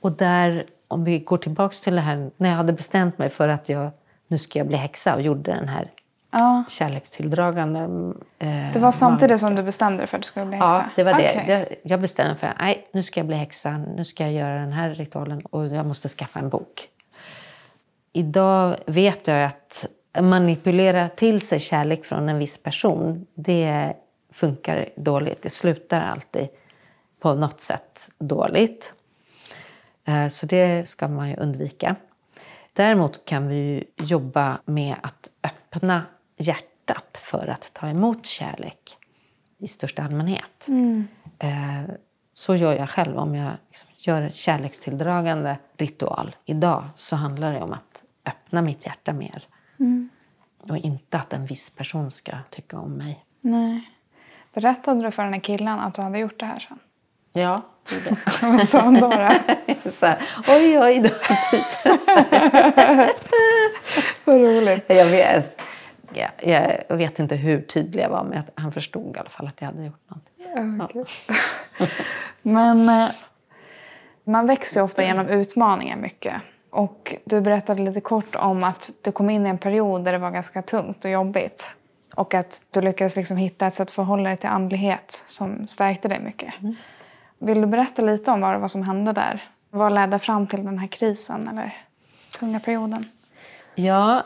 Och 0.00 0.12
där, 0.12 0.64
om 0.88 1.04
vi 1.04 1.18
går 1.18 1.38
tillbaks 1.38 1.80
till 1.82 1.94
det 1.94 2.00
här, 2.00 2.30
när 2.36 2.48
jag 2.48 2.56
hade 2.56 2.72
bestämt 2.72 3.18
mig 3.18 3.30
för 3.30 3.48
att 3.48 3.68
jag, 3.68 3.90
nu 4.28 4.38
ska 4.38 4.58
jag 4.58 4.68
bli 4.68 4.76
häxa 4.76 5.14
och 5.14 5.22
gjorde 5.22 5.52
den 5.54 5.68
här 5.68 5.90
Ja. 6.34 6.64
kärlekstilldragande... 6.68 7.80
Eh, 8.38 8.72
Det 8.72 8.78
var 8.78 8.92
samtidigt 8.92 9.30
magiska- 9.30 9.38
som 9.46 9.54
du 9.54 9.62
bestämde 9.62 9.98
dig 9.98 10.06
för 10.06 10.16
att 10.16 10.22
du 10.22 10.26
skulle 10.26 10.46
bli 10.46 10.56
häxa? 10.56 10.68
Ja, 10.68 10.84
det 10.96 11.04
var 11.04 11.14
det. 11.14 11.30
Okej. 11.42 11.44
Jag, 11.48 11.66
jag 11.92 12.00
bestämde 12.00 12.30
mig 12.32 12.38
för 12.38 12.54
nej, 12.58 12.88
nu 12.92 13.02
ska 13.02 13.20
jag 13.20 13.26
bli 13.26 13.36
häxa, 13.36 13.70
nu 13.78 14.04
ska 14.04 14.22
jag 14.24 14.32
göra 14.32 14.60
den 14.60 14.72
här 14.72 14.90
ritualen 14.90 15.40
och 15.40 15.66
jag 15.66 15.86
måste 15.86 16.08
skaffa 16.08 16.38
en 16.38 16.48
bok. 16.48 16.88
Idag 18.12 18.76
vet 18.86 19.26
jag 19.26 19.44
att 19.44 19.86
manipulera 20.20 21.08
till 21.08 21.40
sig 21.40 21.60
kärlek 21.60 22.04
från 22.04 22.28
en 22.28 22.38
viss 22.38 22.62
person, 22.62 23.26
det 23.34 23.96
funkar 24.32 24.88
dåligt. 24.96 25.42
Det 25.42 25.50
slutar 25.50 26.00
alltid 26.00 26.48
på 27.20 27.34
något 27.34 27.60
sätt 27.60 28.10
dåligt. 28.18 28.94
Eh, 30.04 30.28
Så 30.28 30.46
det 30.46 30.88
ska 30.88 31.08
man 31.08 31.28
ju 31.30 31.36
undvika. 31.36 31.96
Däremot 32.72 33.24
kan 33.24 33.48
vi 33.48 33.84
jobba 33.96 34.58
med 34.64 34.96
att 35.02 35.30
öppna 35.42 36.02
hjärtat 36.36 37.20
för 37.22 37.46
att 37.48 37.70
ta 37.74 37.88
emot 37.88 38.26
kärlek 38.26 38.96
i 39.58 39.66
största 39.66 40.02
allmänhet. 40.02 40.66
Eh, 41.38 41.94
Så 42.34 42.54
gör 42.56 42.72
jag 42.74 42.90
själv. 42.90 43.18
Om 43.18 43.34
jag 43.34 43.52
liksom 43.68 43.90
gör 43.94 44.22
en 44.22 44.30
kärlekstilldragande 44.30 45.56
ritual 45.76 46.36
idag 46.44 46.84
så 46.94 47.16
handlar 47.16 47.52
det 47.52 47.60
om 47.60 47.72
att 47.72 47.91
öppna 48.26 48.62
mitt 48.62 48.86
hjärta 48.86 49.12
mer. 49.12 49.46
Och 50.60 50.76
inte 50.76 51.18
att 51.18 51.32
en 51.32 51.46
viss 51.46 51.76
person 51.76 52.10
ska 52.10 52.32
tycka 52.50 52.78
om 52.78 52.92
mig. 52.92 53.24
Nej. 53.40 53.90
Berättade 54.54 55.02
du 55.02 55.10
för 55.10 55.22
den 55.24 55.32
här 55.32 55.40
killen 55.40 55.78
att 55.78 55.94
du 55.94 56.02
hade 56.02 56.18
gjort 56.18 56.40
det 56.40 56.46
här 56.46 56.58
sen? 56.58 56.78
Ja, 57.32 57.62
det 57.88 58.16
Vad 58.46 58.68
sa 58.68 58.80
han 58.80 58.94
då? 58.94 59.10
då? 59.10 59.90
Så 59.90 60.06
här, 60.06 60.18
oj, 60.48 60.78
oj, 60.78 60.98
då, 61.00 61.08
typ. 61.50 61.64
Vad 64.24 64.40
roligt. 64.40 64.84
Jag 64.86 65.06
vet, 65.06 65.62
jag, 66.12 66.30
jag 66.88 66.96
vet 66.96 67.18
inte 67.18 67.36
hur 67.36 67.62
tydlig 67.62 68.02
jag 68.02 68.10
var, 68.10 68.24
men 68.24 68.38
att 68.38 68.50
han 68.54 68.72
förstod 68.72 69.16
i 69.16 69.18
alla 69.18 69.30
fall 69.30 69.46
att 69.46 69.60
jag 69.60 69.66
hade 69.66 69.84
gjort 69.84 70.10
något. 70.10 70.24
Ja, 70.36 70.84
okej. 70.84 71.04
Men 72.42 72.88
eh, 72.88 73.08
man 74.24 74.46
växer 74.46 74.80
ju 74.80 74.84
ofta 74.84 75.04
genom 75.04 75.28
utmaningar 75.28 75.96
mycket. 75.96 76.34
Och 76.72 77.14
du 77.24 77.40
berättade 77.40 77.82
lite 77.82 78.00
kort 78.00 78.34
om 78.34 78.64
att 78.64 78.90
du 79.02 79.12
kom 79.12 79.30
in 79.30 79.46
i 79.46 79.50
en 79.50 79.58
period 79.58 80.04
där 80.04 80.12
det 80.12 80.18
var 80.18 80.30
ganska 80.30 80.62
tungt 80.62 81.04
och 81.04 81.10
jobbigt. 81.10 81.70
Och 82.14 82.34
att 82.34 82.62
du 82.70 82.80
lyckades 82.80 83.16
liksom 83.16 83.36
hitta 83.36 83.66
ett 83.66 83.74
sätt 83.74 83.88
att 83.88 83.94
förhålla 83.94 84.28
dig 84.28 84.36
till 84.36 84.48
andlighet 84.48 85.24
som 85.26 85.66
stärkte 85.66 86.08
dig 86.08 86.20
mycket. 86.20 86.54
Vill 87.38 87.60
du 87.60 87.66
berätta 87.66 88.02
lite 88.02 88.30
om 88.30 88.40
vad, 88.40 88.60
vad 88.60 88.70
som 88.70 88.82
hände 88.82 89.12
där? 89.12 89.50
Vad 89.70 89.94
ledde 89.94 90.18
fram 90.18 90.46
till 90.46 90.64
den 90.64 90.78
här 90.78 90.88
krisen 90.88 91.48
eller 91.48 91.76
tunga 92.38 92.60
perioden? 92.60 93.04
Ja, 93.74 94.22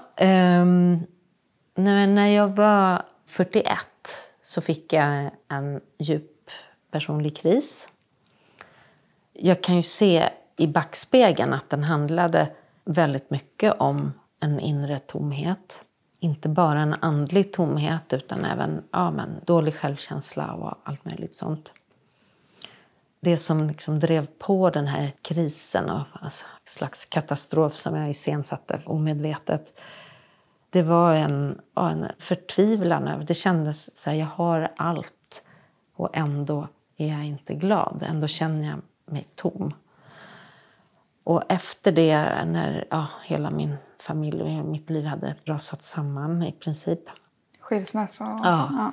men 1.75 2.15
när 2.15 2.27
jag 2.27 2.49
var 2.49 3.03
41 3.27 3.79
så 4.43 4.61
fick 4.61 4.93
jag 4.93 5.31
en 5.49 5.81
djup 5.99 6.51
personlig 6.91 7.37
kris. 7.37 7.89
Jag 9.33 9.63
kan 9.63 9.77
ju 9.77 9.83
se 9.83 10.29
i 10.57 10.67
backspegeln 10.67 11.53
att 11.53 11.71
den 11.71 11.85
handlade 11.85 12.49
väldigt 12.85 13.31
mycket 13.31 13.75
om 13.79 14.13
en 14.41 14.61
inre 14.61 14.99
tomhet. 14.99 15.83
Inte 16.21 16.49
bara 16.49 16.81
en 16.81 16.95
andlig 17.01 17.53
tomhet 17.53 18.13
utan 18.13 18.45
även 18.45 18.83
ja, 18.93 19.11
men, 19.11 19.41
dålig 19.45 19.75
självkänsla 19.75 20.53
och 20.53 20.75
allt 20.85 21.05
möjligt 21.05 21.37
sånt. 21.37 21.73
Det 23.21 23.37
som 23.37 23.69
liksom 23.69 24.01
drev 24.01 24.27
på 24.39 24.71
den 24.71 24.87
här 24.87 25.13
krisen 25.23 25.91
och 25.91 26.03
alltså, 26.13 26.45
en 26.45 26.61
slags 26.65 27.05
katastrof 27.07 27.75
som 27.75 27.95
jag 27.97 28.11
iscensatte 28.11 28.81
omedvetet 28.85 29.81
det 30.71 30.83
var 30.83 31.15
en, 31.15 31.61
ja, 31.75 31.91
en 31.91 32.07
förtvivlan. 32.19 33.09
över- 33.09 33.25
Det 33.25 33.35
kändes 33.35 33.97
så 33.97 34.11
här, 34.11 34.17
jag 34.17 34.27
har 34.27 34.73
allt 34.77 35.43
och 35.97 36.17
ändå 36.17 36.69
är 36.97 37.09
jag 37.09 37.25
inte 37.25 37.55
glad. 37.55 38.05
Ändå 38.09 38.27
känner 38.27 38.69
jag 38.69 38.81
mig 39.13 39.27
tom. 39.35 39.75
Och 41.27 41.43
efter 41.49 41.93
det, 41.93 42.45
när 42.45 42.85
ja, 42.91 43.07
hela 43.25 43.51
min 43.51 43.77
familj 43.99 44.43
och 44.43 44.65
mitt 44.65 44.91
liv 44.91 45.05
hade 45.05 45.35
rasat 45.45 45.83
samman 45.83 46.43
i 46.43 46.53
princip 46.53 47.01
Skilsmässa? 47.61 48.33
Och, 48.35 48.41
Ja. 48.45 48.93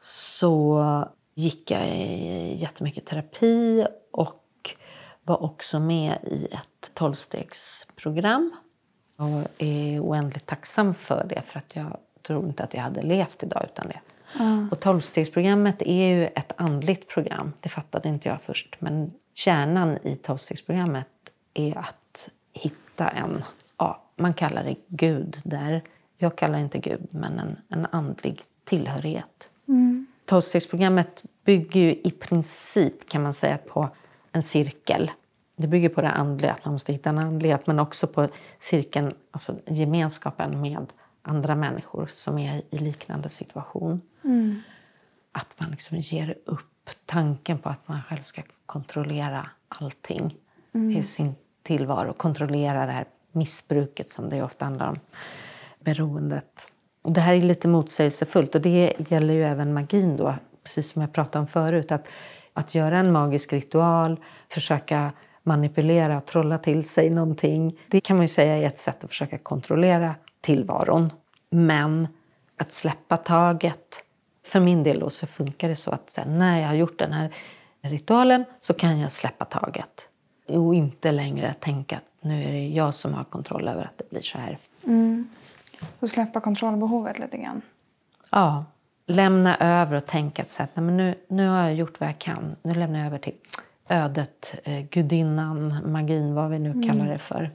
så 0.00 1.08
gick 1.34 1.70
jag 1.70 1.88
i 1.88 2.54
jättemycket 2.54 3.06
terapi 3.06 3.86
och 4.12 4.76
var 5.24 5.42
också 5.42 5.80
med 5.80 6.18
i 6.22 6.44
ett 6.44 6.94
tolvstegsprogram. 6.94 8.52
Och 9.16 9.48
är 9.58 10.00
oändligt 10.00 10.46
tacksam 10.46 10.94
för 10.94 11.26
det, 11.28 11.42
för 11.46 11.58
att 11.58 11.76
jag 11.76 11.96
tror 12.22 12.46
inte 12.46 12.64
att 12.64 12.74
jag 12.74 12.82
hade 12.82 13.02
levt 13.02 13.42
idag 13.42 13.66
utan 13.72 13.88
det. 13.88 14.00
Och 14.70 14.80
tolvstegsprogrammet 14.80 15.82
är 15.82 16.06
ju 16.06 16.26
ett 16.26 16.52
andligt 16.56 17.08
program. 17.08 17.52
Det 17.60 17.68
fattade 17.68 18.08
inte 18.08 18.28
jag 18.28 18.42
först. 18.42 18.76
Men 18.78 19.12
kärnan 19.34 19.98
i 20.02 20.16
tolvstegsprogrammet 20.16 21.06
är 21.54 21.78
att 21.78 22.28
hitta 22.52 23.08
en, 23.08 23.44
ja, 23.76 24.02
man 24.16 24.34
kallar 24.34 24.64
det 24.64 24.76
Gud 24.88 25.40
där. 25.44 25.82
Jag 26.18 26.36
kallar 26.36 26.58
det 26.58 26.64
inte 26.64 26.78
Gud, 26.78 27.06
men 27.10 27.38
en, 27.38 27.56
en 27.68 27.86
andlig 27.86 28.40
tillhörighet. 28.64 29.50
Tolvstegsprogrammet 30.24 31.24
bygger 31.44 31.80
ju 31.80 31.90
i 31.90 32.10
princip 32.10 33.08
kan 33.08 33.22
man 33.22 33.32
säga 33.32 33.58
på 33.58 33.88
en 34.32 34.42
cirkel. 34.42 35.10
Det 35.56 35.66
bygger 35.66 35.88
på 35.88 36.02
det 36.02 36.10
andliga, 36.10 36.52
att 36.52 36.64
man 36.64 36.72
måste 36.72 36.92
hitta 36.92 37.10
en 37.10 37.18
andlighet, 37.18 37.66
men 37.66 37.78
också 37.78 38.06
på 38.06 38.28
cirkeln, 38.58 39.14
alltså 39.30 39.54
gemenskapen 39.66 40.60
med 40.60 40.86
andra 41.22 41.54
människor 41.54 42.10
som 42.12 42.38
är 42.38 42.62
i 42.70 42.78
liknande 42.78 43.28
situation. 43.28 44.00
Att 45.32 45.48
man 45.56 45.70
liksom 45.70 45.98
ger 45.98 46.38
upp 46.44 46.90
tanken 47.06 47.58
på 47.58 47.68
att 47.68 47.88
man 47.88 48.02
själv 48.02 48.20
ska 48.20 48.42
kontrollera 48.66 49.50
allting 49.68 50.36
Mm. 50.74 50.96
i 50.96 51.02
sin 51.02 51.34
tillvaro. 51.62 52.12
Kontrollera 52.12 52.86
det 52.86 52.92
här 52.92 53.04
missbruket 53.32 54.08
som 54.08 54.28
det 54.28 54.42
ofta 54.42 54.64
handlar 54.64 54.88
om. 54.88 54.98
Beroendet. 55.80 56.66
Och 57.02 57.12
det 57.12 57.20
här 57.20 57.34
är 57.34 57.42
lite 57.42 57.68
motsägelsefullt 57.68 58.54
och 58.54 58.60
det 58.60 58.94
gäller 59.08 59.34
ju 59.34 59.44
även 59.44 59.74
magin 59.74 60.16
då. 60.16 60.34
Precis 60.62 60.90
som 60.90 61.02
jag 61.02 61.12
pratade 61.12 61.40
om 61.40 61.46
förut. 61.46 61.92
Att, 61.92 62.06
att 62.52 62.74
göra 62.74 62.98
en 62.98 63.12
magisk 63.12 63.52
ritual, 63.52 64.20
försöka 64.48 65.12
manipulera 65.42 66.20
trolla 66.20 66.58
till 66.58 66.84
sig 66.84 67.10
någonting. 67.10 67.78
Det 67.88 68.00
kan 68.00 68.16
man 68.16 68.24
ju 68.24 68.28
säga 68.28 68.56
är 68.56 68.66
ett 68.66 68.78
sätt 68.78 69.04
att 69.04 69.10
försöka 69.10 69.38
kontrollera 69.38 70.14
tillvaron. 70.40 71.10
Men 71.50 72.08
att 72.56 72.72
släppa 72.72 73.16
taget. 73.16 74.04
För 74.46 74.60
min 74.60 74.82
del 74.82 75.00
då 75.00 75.10
så 75.10 75.26
funkar 75.26 75.68
det 75.68 75.76
så 75.76 75.90
att 75.90 76.10
sen 76.10 76.38
när 76.38 76.60
jag 76.60 76.68
har 76.68 76.74
gjort 76.74 76.98
den 76.98 77.12
här 77.12 77.34
ritualen 77.82 78.44
så 78.60 78.74
kan 78.74 79.00
jag 79.00 79.12
släppa 79.12 79.44
taget. 79.44 80.09
Och 80.50 80.74
inte 80.74 81.12
längre 81.12 81.54
tänka 81.60 81.96
att 81.96 82.04
nu 82.20 82.44
är 82.44 82.52
det 82.52 82.68
jag 82.68 82.94
som 82.94 83.14
har 83.14 83.24
kontroll 83.24 83.68
över 83.68 83.82
att 83.82 83.98
det 83.98 84.10
blir 84.10 84.20
så 84.20 84.38
här. 84.38 84.58
Så 86.00 86.08
släppa 86.08 86.40
kontrollbehovet 86.40 87.18
lite 87.18 87.38
grann. 87.38 87.62
Ja, 88.30 88.64
lämna 89.06 89.56
över 89.56 89.96
och 89.96 90.06
tänka 90.06 90.42
att 90.42 90.58
nej, 90.58 90.84
men 90.84 90.96
nu, 90.96 91.14
nu 91.28 91.48
har 91.48 91.62
jag 91.62 91.74
gjort 91.74 92.00
vad 92.00 92.08
jag 92.08 92.18
kan. 92.18 92.56
Nu 92.62 92.74
lämnar 92.74 92.98
jag 92.98 93.06
över 93.06 93.18
till 93.18 93.34
ödet, 93.88 94.54
eh, 94.64 94.80
gudinnan, 94.90 95.92
magin, 95.92 96.34
vad 96.34 96.50
vi 96.50 96.58
nu 96.58 96.82
kallar 96.88 97.06
det 97.06 97.18
för. 97.18 97.50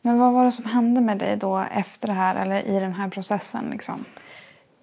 Men 0.00 0.18
vad 0.18 0.32
var 0.32 0.44
det 0.44 0.52
som 0.52 0.64
hände 0.64 1.00
med 1.00 1.18
dig 1.18 1.36
då 1.36 1.58
efter 1.58 2.08
det 2.08 2.14
här 2.14 2.34
eller 2.34 2.62
i 2.62 2.80
den 2.80 2.92
här 2.92 3.08
processen? 3.08 3.70
Liksom? 3.70 4.04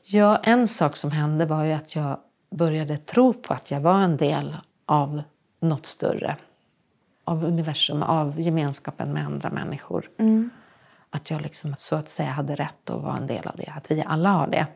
Ja, 0.04 0.38
en 0.44 0.68
sak 0.68 0.96
som 0.96 1.12
hände 1.12 1.46
var 1.46 1.64
ju 1.64 1.72
att 1.72 1.96
jag 1.96 2.18
började 2.50 2.98
tro 2.98 3.34
på 3.34 3.54
att 3.54 3.72
jag 3.72 3.80
var 3.80 4.00
en 4.00 4.18
del 4.18 4.58
av 4.86 5.22
något 5.64 5.86
större. 5.86 6.38
Av 7.24 7.44
universum, 7.44 8.04
av 8.04 8.42
gemenskapen 8.42 9.14
med 9.14 9.26
andra 9.26 9.50
människor. 9.50 10.10
Att 11.10 11.32
jag 11.32 11.42
liksom 11.42 11.76
så 11.76 11.96
att 11.96 12.10
säga 12.10 12.30
hade 12.30 12.56
rätt 12.56 12.90
att 12.90 13.02
vara 13.02 13.18
en 13.18 13.28
del 13.28 13.48
av 13.48 13.56
det. 13.58 13.74
Att 13.76 13.92
vi 13.92 14.04
alla 14.08 14.30
har 14.30 14.48
det. 14.48 14.68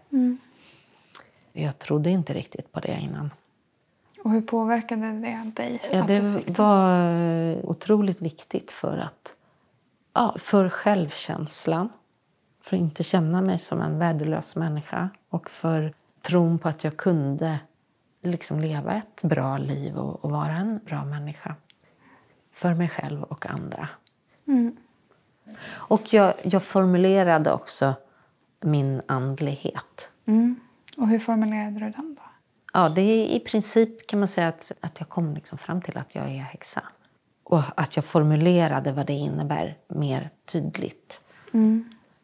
Jag 1.54 1.80
trodde 1.80 2.10
inte 2.10 2.34
riktigt 2.34 2.72
på 2.72 2.80
det 2.80 3.00
innan. 3.02 3.32
Och 4.24 4.32
hur 4.32 4.42
påverkade 4.42 5.12
det 5.12 5.52
dig? 5.56 5.90
Ja, 5.92 6.06
det 6.08 6.50
var 6.58 7.66
otroligt 7.66 8.22
viktigt 8.22 8.72
för 8.72 8.98
att 8.98 9.34
ja, 10.14 10.36
för 10.40 10.70
självkänslan. 10.70 11.90
För 12.62 12.76
att 12.76 12.82
inte 12.82 13.04
känna 13.04 13.42
mig 13.42 13.58
som 13.58 13.82
en 13.82 14.00
värdelös 14.00 14.56
människa. 14.56 15.10
Och 15.30 15.50
för 15.50 15.94
tron 16.22 16.60
på 16.60 16.70
att 16.70 16.84
jag 16.84 16.98
kunde 16.98 17.60
liksom 18.28 18.60
leva 18.60 18.94
ett 18.94 19.22
bra 19.22 19.58
liv 19.58 19.98
och, 19.98 20.26
och 20.26 20.32
vara 20.32 20.56
en 20.56 20.80
bra 20.86 21.06
människa. 21.06 21.56
För 22.52 22.74
mig 22.74 22.90
själv 22.90 23.24
och 23.24 23.46
andra. 23.46 23.90
Och 25.70 26.14
jag, 26.14 26.34
jag 26.44 26.64
formulerade 26.64 27.52
också 27.54 27.94
min 28.62 29.02
andlighet. 29.06 30.10
Och 30.98 31.08
hur 31.08 31.20
formulerade 31.20 31.80
du 31.80 31.90
den 31.90 32.16
då? 32.16 32.22
Ja, 32.74 32.90
det 32.90 33.02
är 33.02 33.26
i 33.26 33.40
princip 33.40 34.08
kan 34.08 34.20
man 34.20 34.28
säga 34.28 34.48
att, 34.48 34.72
att 34.82 35.00
jag 35.00 35.10
kom 35.10 35.34
liksom 35.34 35.58
fram 35.58 35.82
till 35.82 35.98
att 35.98 36.16
jag 36.16 36.26
är 36.26 36.38
häxa. 36.40 36.84
Och 37.44 37.62
att 37.76 37.96
jag 37.96 38.06
formulerade 38.06 38.92
vad 38.92 39.06
det 39.06 39.14
innebär 39.14 39.78
mer 39.88 40.30
tydligt. 40.46 41.22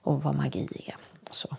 Och 0.02 0.24
vad 0.24 0.36
magi 0.36 0.68
är. 0.88 0.96
Och 1.30 1.36
så. 1.36 1.56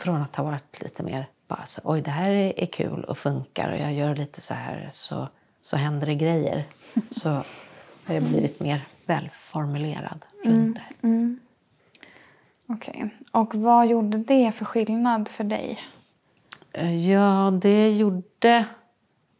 Från 0.00 0.22
att 0.22 0.36
ha 0.36 0.44
varit 0.44 0.82
lite 0.82 1.02
mer 1.02 1.26
bara 1.50 1.66
så, 1.66 1.80
oj 1.84 2.00
det 2.00 2.10
här 2.10 2.30
är, 2.30 2.66
kul 2.66 3.04
och 3.04 3.18
funkar 3.18 3.72
och 3.72 3.78
jag 3.78 3.92
gör 3.92 4.16
lite 4.16 4.40
så 4.40 4.54
här 4.54 4.90
så, 4.92 5.28
så 5.62 5.76
händer 5.76 6.06
det 6.06 6.14
grejer. 6.14 6.64
Så 7.10 7.28
har 8.04 8.14
jag 8.14 8.22
blivit 8.22 8.60
mer 8.60 8.80
välformulerad 9.06 10.24
runt 10.44 10.76
det 10.76 10.80
här. 10.80 11.36
Okej. 12.66 13.10
Och 13.32 13.54
vad 13.54 13.86
gjorde 13.86 14.18
det 14.18 14.52
för 14.52 14.64
skillnad 14.64 15.28
för 15.28 15.44
dig? 15.44 15.78
Eh, 16.72 17.10
Ja, 17.10 17.58
det 17.62 17.90
gjorde... 17.90 18.64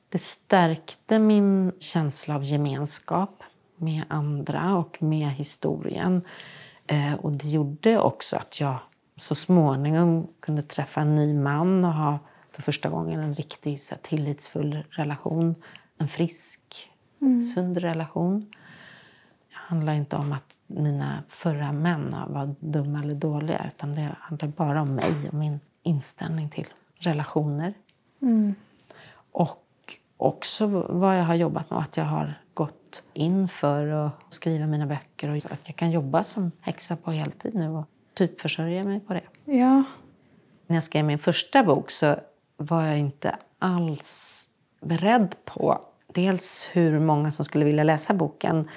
Det 0.09 0.19
stärkte 0.19 1.19
min 1.19 1.73
känsla 1.79 2.35
av 2.35 2.45
gemenskap 2.45 3.43
med 3.77 4.03
andra 4.09 4.77
och 4.77 5.03
med 5.03 5.29
historien. 5.29 6.23
Eh, 6.87 7.15
och 7.15 7.33
det 7.33 7.49
gjorde 7.49 7.99
också 7.99 8.37
att 8.37 8.61
jag 8.61 8.79
så 9.21 9.35
småningom 9.35 10.27
kunde 10.41 10.62
träffa 10.62 11.01
en 11.01 11.14
ny 11.14 11.35
man 11.35 11.85
och 11.85 11.93
ha 11.93 12.18
för 12.51 12.62
första 12.62 12.89
gången 12.89 13.21
en 13.21 13.35
riktigt 13.35 13.83
så 13.83 13.95
här, 13.95 14.03
tillitsfull 14.03 14.85
relation. 14.91 15.55
En 15.99 16.09
frisk, 16.09 16.91
sund 17.55 17.77
relation. 17.77 18.41
Det 19.49 19.57
handlar 19.57 19.93
inte 19.93 20.16
om 20.16 20.33
att 20.33 20.59
mina 20.66 21.23
förra 21.29 21.73
män 21.73 22.16
var 22.29 22.55
dumma 22.61 22.99
eller 22.99 23.14
dåliga 23.14 23.71
utan 23.75 23.95
det 23.95 24.14
handlar 24.18 24.49
bara 24.49 24.83
om 24.83 24.95
mig 24.95 25.29
och 25.29 25.35
min 25.35 25.61
inställning 25.83 26.49
till 26.49 26.66
relationer. 26.95 27.75
Och 29.33 29.66
också 30.16 30.66
vad 30.89 31.18
jag 31.18 31.25
har 31.25 31.35
jobbat 31.35 31.71
med. 31.71 31.79
Att 31.79 31.97
jag 31.97 32.05
har 32.05 32.41
gått 32.55 33.03
in 33.12 33.49
för 33.49 33.87
att 33.87 34.12
skriva 34.31 34.66
mina 34.66 34.87
böcker 34.87 35.29
och 35.29 35.37
att 35.37 35.68
jag 35.68 35.77
kan 35.77 35.91
jobba 35.91 36.23
som 36.23 36.51
häxa 36.61 36.97
på 36.97 37.11
heltid 37.11 37.55
nu 37.55 37.68
och 37.68 37.89
typ 38.21 38.41
försörja 38.41 38.85
mig 38.85 39.01
på 39.01 39.14
det. 39.14 39.23
Ja. 39.45 39.85
När 40.66 40.77
jag 40.77 40.85
skrev 40.85 41.05
min 41.05 41.18
första 41.18 41.64
bok 41.64 41.91
så 41.91 42.16
var 42.57 42.85
jag 42.85 42.99
inte 42.99 43.37
alls 43.59 44.49
beredd 44.81 45.35
på 45.45 45.81
dels 46.07 46.68
hur 46.73 47.01
många 47.01 47.31
som 47.33 47.45
skulle 47.45 47.64
vilja 47.64 47.85
läsa 47.85 48.14
boken 48.14 48.68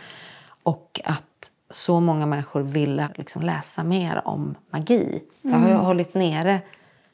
och 0.64 1.02
att 1.06 1.52
så 1.70 2.00
många 2.00 2.26
människor 2.26 2.62
ville 2.62 3.10
liksom 3.16 3.42
läsa 3.42 3.84
mer 3.84 4.28
om 4.28 4.56
magi. 4.70 5.24
Jag 5.42 5.58
har 5.58 5.70
ju 5.70 5.76
hållit 5.76 6.14
nere 6.14 6.62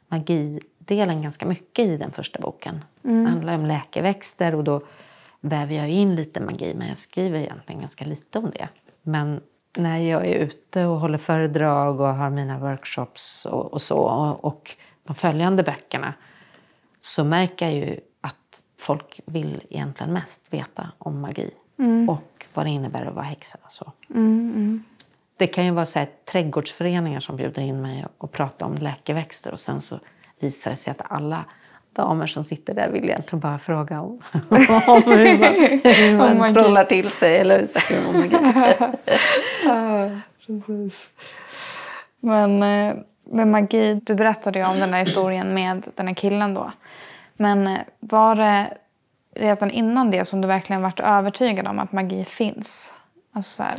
magidelen 0.08 1.22
ganska 1.22 1.46
mycket 1.46 1.86
i 1.86 1.98
den 1.98 2.12
första 2.12 2.40
boken. 2.40 2.86
Det 3.02 3.30
handlar 3.30 3.56
om 3.56 3.66
läkeväxter 3.66 4.56
och 4.56 4.64
då 4.64 4.82
väver 5.42 5.76
jag 5.76 5.90
in 5.90 6.16
lite 6.16 6.42
magi 6.42 6.74
men 6.78 6.88
jag 6.88 6.98
skriver 6.98 7.40
egentligen 7.40 7.82
ganska 7.82 8.06
lite 8.06 8.40
om 8.40 8.52
det. 8.52 8.70
Men 9.02 9.42
när 9.78 9.98
jag 9.98 10.28
är 10.28 10.36
ute 10.36 10.86
och 10.86 11.00
håller 11.00 11.18
föredrag 11.18 12.00
och 12.00 12.16
har 12.16 12.30
mina 12.30 12.60
workshops 12.60 13.46
och, 13.46 13.74
och 13.74 13.82
så 13.82 13.98
och, 13.98 14.46
och 14.46 14.76
de 15.04 15.16
följande 15.16 15.64
böckerna 15.64 16.14
så 17.00 17.24
märker 17.24 17.66
jag 17.66 17.76
ju 17.76 18.00
att 18.22 18.64
folk 18.78 19.22
vill 19.26 19.62
egentligen 19.70 20.14
mest 20.14 20.54
veta 20.54 20.92
om 20.98 21.22
magi 21.22 21.52
och 22.10 22.46
vad 22.54 22.66
det 22.66 22.70
innebär 22.70 23.06
att 23.06 23.16
vara 23.16 23.26
häxa 23.26 23.58
och 23.66 23.72
så. 23.72 23.92
Det 25.38 25.48
kan 25.48 25.66
ju 25.66 25.72
vara 25.72 25.86
så 25.86 26.00
här, 26.00 26.10
trädgårdsföreningar 26.26 27.20
som 27.20 27.36
bjuder 27.36 27.62
in 27.62 27.82
mig 27.82 28.06
och 28.18 28.32
pratar 28.32 28.66
om 28.66 28.76
läkeväxter 28.76 29.52
och 29.52 29.60
sen 29.60 29.82
så 29.82 30.00
visar 30.40 30.72
det 30.72 30.78
sig 30.78 30.92
att 30.92 31.12
alla 31.12 31.46
damer 32.02 32.26
som 32.26 32.44
sitter 32.44 32.74
där 32.76 32.90
vill 32.90 33.04
egentligen 33.04 33.40
bara 33.40 33.58
fråga 33.60 34.02
om, 34.02 34.08
om 34.88 35.04
hur 35.06 35.40
man, 35.40 35.54
hur 35.84 36.18
man 36.18 36.38
magi. 36.38 36.54
trollar 36.54 36.86
till 36.86 37.10
sig 37.10 37.38
eller 37.38 37.66
så 37.68 37.80
om 38.10 38.18
magi. 38.18 38.36
Ja, 39.66 40.10
precis. 40.48 41.10
Men 42.20 42.64
eh, 42.64 42.96
med 43.32 43.48
magi, 43.48 43.94
du 44.04 44.16
berättade 44.16 44.60
ju 44.60 44.66
om 44.66 44.80
den 44.80 44.94
här 44.94 45.00
historien 45.00 45.54
med 45.54 45.88
den 45.96 46.08
här 46.08 46.14
killen 46.16 46.54
då. 46.54 46.72
Men 47.34 47.68
eh, 47.68 47.80
var 48.00 48.36
det 48.36 48.78
redan 49.36 49.72
innan 49.72 50.12
det 50.12 50.26
som 50.26 50.42
du 50.42 50.48
verkligen 50.48 50.82
varit 50.82 51.00
övertygad 51.00 51.68
om 51.68 51.80
att 51.80 51.92
magi 51.92 52.26
finns? 52.26 52.94
Alltså 53.34 53.52
så 53.52 53.64
här, 53.64 53.78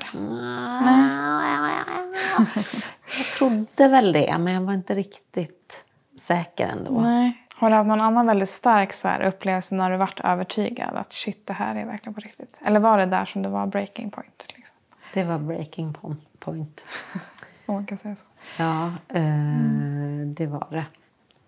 Jag 3.18 3.26
trodde 3.38 3.88
väl 3.88 4.12
det, 4.12 4.36
men 4.38 4.52
jag 4.54 4.60
var 4.60 4.72
inte 4.72 4.94
riktigt 4.94 5.84
säker 6.18 6.66
ändå. 6.66 7.00
nej. 7.00 7.46
Har 7.60 7.70
du 7.70 7.76
haft 7.76 7.88
någon 7.88 8.00
annan 8.00 8.26
väldigt 8.26 8.48
stark 8.48 8.92
så 8.92 9.08
här, 9.08 9.20
upplevelse 9.20 9.74
när 9.74 9.90
du 9.90 9.96
varit 9.96 10.20
övertygad 10.20 10.96
att 10.96 11.12
shit, 11.12 11.46
det 11.46 11.52
här 11.52 11.74
är 11.74 11.84
verkligen 11.86 12.14
på 12.14 12.20
riktigt? 12.20 12.60
Eller 12.64 12.80
var 12.80 12.98
det 12.98 13.06
där 13.06 13.24
som 13.24 13.42
det 13.42 13.48
var 13.48 13.66
breaking 13.66 14.10
point? 14.10 14.44
Liksom? 14.56 14.76
Det 15.14 15.24
var 15.24 15.38
breaking 15.38 15.92
po- 15.92 16.16
point. 16.38 16.84
Om 17.66 17.74
man 17.74 17.86
kan 17.86 17.98
säga 17.98 18.16
så. 18.16 18.24
Ja, 18.58 18.86
eh, 19.08 20.26
det 20.26 20.46
var 20.46 20.66
det. 20.70 20.84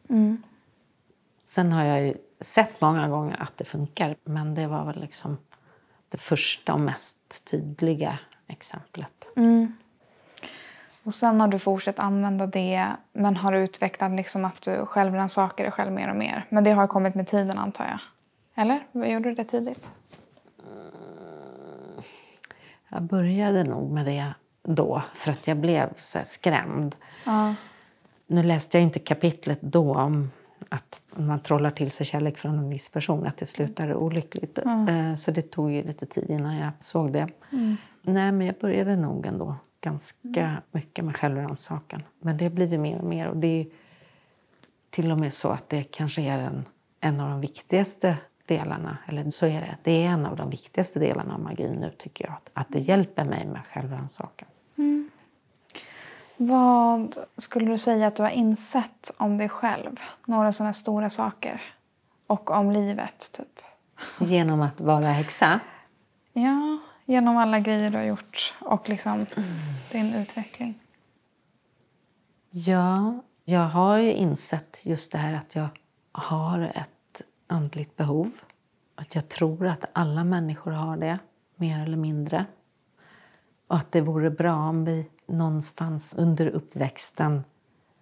Mm. 0.09 0.43
Sen 1.45 1.73
har 1.73 1.85
jag 1.85 2.07
ju 2.07 2.15
sett 2.41 2.81
många 2.81 3.09
gånger 3.09 3.43
att 3.43 3.59
det 3.59 3.65
funkar, 3.65 4.17
men 4.25 4.55
det 4.55 4.67
var 4.67 4.85
väl 4.85 5.01
liksom 5.01 5.39
det 6.09 6.19
första 6.19 6.75
och 6.75 6.81
mest 6.81 7.45
tydliga 7.51 8.19
exemplet. 8.47 9.27
Och 11.05 11.15
sen 11.15 11.41
har 11.41 11.49
du 11.49 11.59
fortsatt 11.59 11.99
använda 11.99 12.47
det 12.47 12.87
men 13.13 13.37
har 13.37 13.53
utvecklat 13.53 14.13
liksom 14.13 14.45
att 14.45 14.63
du 14.63 14.87
själv 14.87 15.15
rannsakar 15.15 15.65
dig 15.65 15.73
själv 15.73 15.93
mer 15.93 16.11
och 16.11 16.17
mer. 16.17 16.47
Men 16.49 16.65
det 16.65 16.71
har 16.71 16.87
kommit 16.87 17.15
med 17.15 17.27
tiden 17.27 17.59
antar 17.59 17.85
jag. 17.85 17.99
Eller? 18.55 19.07
Gjorde 19.13 19.29
du 19.29 19.35
det 19.35 19.45
tidigt? 19.45 19.89
Jag 22.89 23.03
började 23.03 23.65
nog 23.65 23.91
med 23.91 24.07
det 24.07 24.27
då, 24.63 25.03
för 25.15 25.31
att 25.33 25.47
jag 25.47 25.57
blev 25.57 25.89
så 25.99 26.19
skrämd. 26.25 26.97
Ja. 27.25 27.55
Nu 28.27 28.43
läste 28.43 28.79
jag 28.79 28.83
inte 28.83 28.99
kapitlet 28.99 29.59
då 29.63 29.95
om 29.95 30.31
att 30.69 31.03
man 31.15 31.41
trollar 31.41 31.71
till 31.71 31.91
sig 31.91 32.07
kärlek 32.07 32.39
från 32.39 32.59
en 32.59 32.69
viss 32.71 32.89
person, 32.89 33.27
att 33.27 33.37
det 33.37 33.47
slutar 33.47 33.95
olyckligt. 33.95 34.59
Eh, 34.59 35.15
Så 35.17 35.31
det 35.31 35.43
tog 35.51 35.73
ju 35.73 35.83
lite 35.83 36.07
tid 36.07 36.31
innan 36.31 36.57
jag 36.57 36.71
såg 36.81 37.13
det. 37.13 37.29
Nej, 38.03 38.33
men 38.33 38.47
jag 38.47 38.57
började 38.61 38.97
nog 38.97 39.27
ändå 39.27 39.57
ganska 39.83 40.63
mycket 40.71 41.05
med 41.05 41.17
självrannsakan. 41.17 42.03
Men 42.21 42.37
det 42.37 42.45
har 42.45 42.51
blivit 42.51 42.81
mer 42.81 42.99
och 42.99 43.05
mer. 43.05 43.29
Och 43.29 43.37
det 43.37 43.61
är 43.61 43.67
till 44.91 45.13
och 45.13 45.19
med 45.19 45.35
så 45.35 45.49
att 45.49 45.69
det 45.69 45.83
kanske 45.83 46.23
är 46.23 46.39
en, 46.39 46.65
en 47.01 47.21
av 47.21 47.31
de 47.31 47.41
viktigaste 47.41 48.17
delarna. 48.47 48.99
Eller 49.07 49.31
så 49.31 49.47
är 49.47 49.61
det. 49.61 49.77
Det 49.83 50.07
är 50.07 50.09
en 50.09 50.27
av 50.27 50.37
de 50.37 50.51
viktigaste 50.51 50.99
delarna 50.99 51.35
av 51.35 51.41
magin 51.41 51.73
nu 51.73 51.93
tycker 51.99 52.25
jag. 52.25 52.33
Att, 52.35 52.51
att 52.53 52.67
det 52.69 52.79
hjälper 52.79 53.25
mig 53.25 53.47
med 53.47 53.61
självrannsakan. 53.73 54.49
Vad 56.37 57.17
skulle 57.37 57.71
du 57.71 57.79
säga 57.79 58.07
att 58.07 58.17
du 58.17 58.23
har 58.23 58.31
insett 58.31 59.11
om 59.17 59.39
dig 59.39 59.49
själv? 59.49 59.97
Några 60.27 60.53
sådana 60.53 60.73
stora 60.73 61.11
saker. 61.11 61.63
Och 62.27 62.51
om 62.51 62.71
livet, 62.71 63.31
typ. 63.33 63.61
Genom 64.21 64.61
att 64.61 64.81
vara 64.81 65.09
häxa. 65.09 65.61
Ja, 66.33 66.79
genom 67.13 67.37
alla 67.37 67.61
grejer 67.61 67.91
du 67.91 67.97
har 67.97 68.05
gjort 68.05 68.55
och 68.61 68.89
liksom 68.89 69.27
din 69.91 70.15
utveckling. 70.15 70.79
Ja, 72.51 73.23
jag 73.45 73.69
har 73.69 73.99
ju 73.99 74.13
insett 74.13 74.83
just 74.87 75.13
det 75.13 75.19
här 75.19 75.35
att 75.35 75.55
jag 75.55 75.69
har 76.13 76.61
ett 76.61 77.23
andligt 77.47 77.97
behov. 77.97 78.31
Att 78.95 79.15
jag 79.15 79.29
tror 79.29 79.67
att 79.67 79.85
alla 79.93 80.25
människor 80.25 80.71
har 80.71 80.97
det, 80.97 81.19
mer 81.57 81.83
eller 81.83 81.97
mindre. 81.97 82.47
Och 83.67 83.77
att 83.77 83.93
det 83.93 84.01
vore 84.01 84.31
bra 84.31 84.55
om 84.55 84.85
vi 84.85 85.07
någonstans 85.27 86.15
under 86.19 86.47
uppväxten 86.47 87.45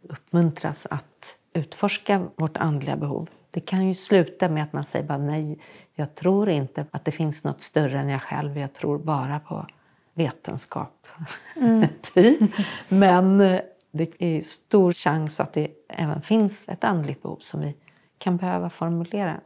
uppmuntras 0.02 0.86
att 0.90 1.36
utforska 1.52 2.28
vårt 2.36 2.56
andliga 2.56 2.96
behov. 2.96 3.28
Det 3.50 3.60
kan 3.60 3.86
ju 3.86 3.94
sluta 3.94 4.48
med 4.48 4.62
att 4.62 4.72
man 4.72 4.84
säger 4.84 5.06
bara 5.06 5.18
nej, 5.18 5.58
jag 6.00 6.14
tror 6.14 6.48
inte 6.48 6.86
att 6.90 7.04
det 7.04 7.12
finns 7.12 7.44
något 7.44 7.60
större 7.60 7.98
än 7.98 8.08
jag 8.08 8.22
själv. 8.22 8.58
Jag 8.58 8.72
tror 8.72 8.98
bara 8.98 9.40
på 9.40 9.66
vetenskap. 10.14 11.06
typ. 12.14 12.50
Men 12.88 13.40
eh, 13.40 13.60
det 13.90 14.22
är 14.22 14.40
stor 14.40 14.92
chans 14.92 15.40
att 15.40 15.52
det 15.52 15.68
även 15.88 16.22
finns 16.22 16.68
ett 16.68 16.84
andligt 16.84 17.22
behov 17.22 17.38
som 17.40 17.60
vi 17.60 17.74
kan 18.18 18.36
behöva 18.36 18.70
formulera. 18.70 19.40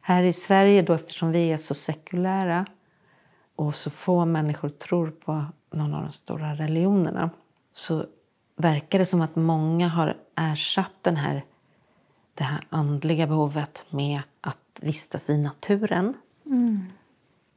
Här 0.00 0.22
i 0.22 0.32
Sverige, 0.32 0.82
då, 0.82 0.92
eftersom 0.92 1.32
vi 1.32 1.52
är 1.52 1.56
så 1.56 1.74
sekulära 1.74 2.66
och 3.56 3.74
så 3.74 3.90
få 3.90 4.24
människor 4.24 4.68
tror 4.68 5.10
på 5.10 5.44
någon 5.70 5.94
av 5.94 6.02
de 6.02 6.12
stora 6.12 6.54
religionerna 6.54 7.30
så 7.72 8.06
verkar 8.56 8.98
det 8.98 9.04
som 9.04 9.20
att 9.20 9.36
många 9.36 9.88
har 9.88 10.16
ersatt 10.36 10.92
den 11.02 11.16
här, 11.16 11.44
det 12.34 12.44
här 12.44 12.60
andliga 12.68 13.26
behovet 13.26 13.86
med 13.90 14.20
att 14.40 14.58
vistas 14.80 15.30
i 15.30 15.38
naturen. 15.38 16.14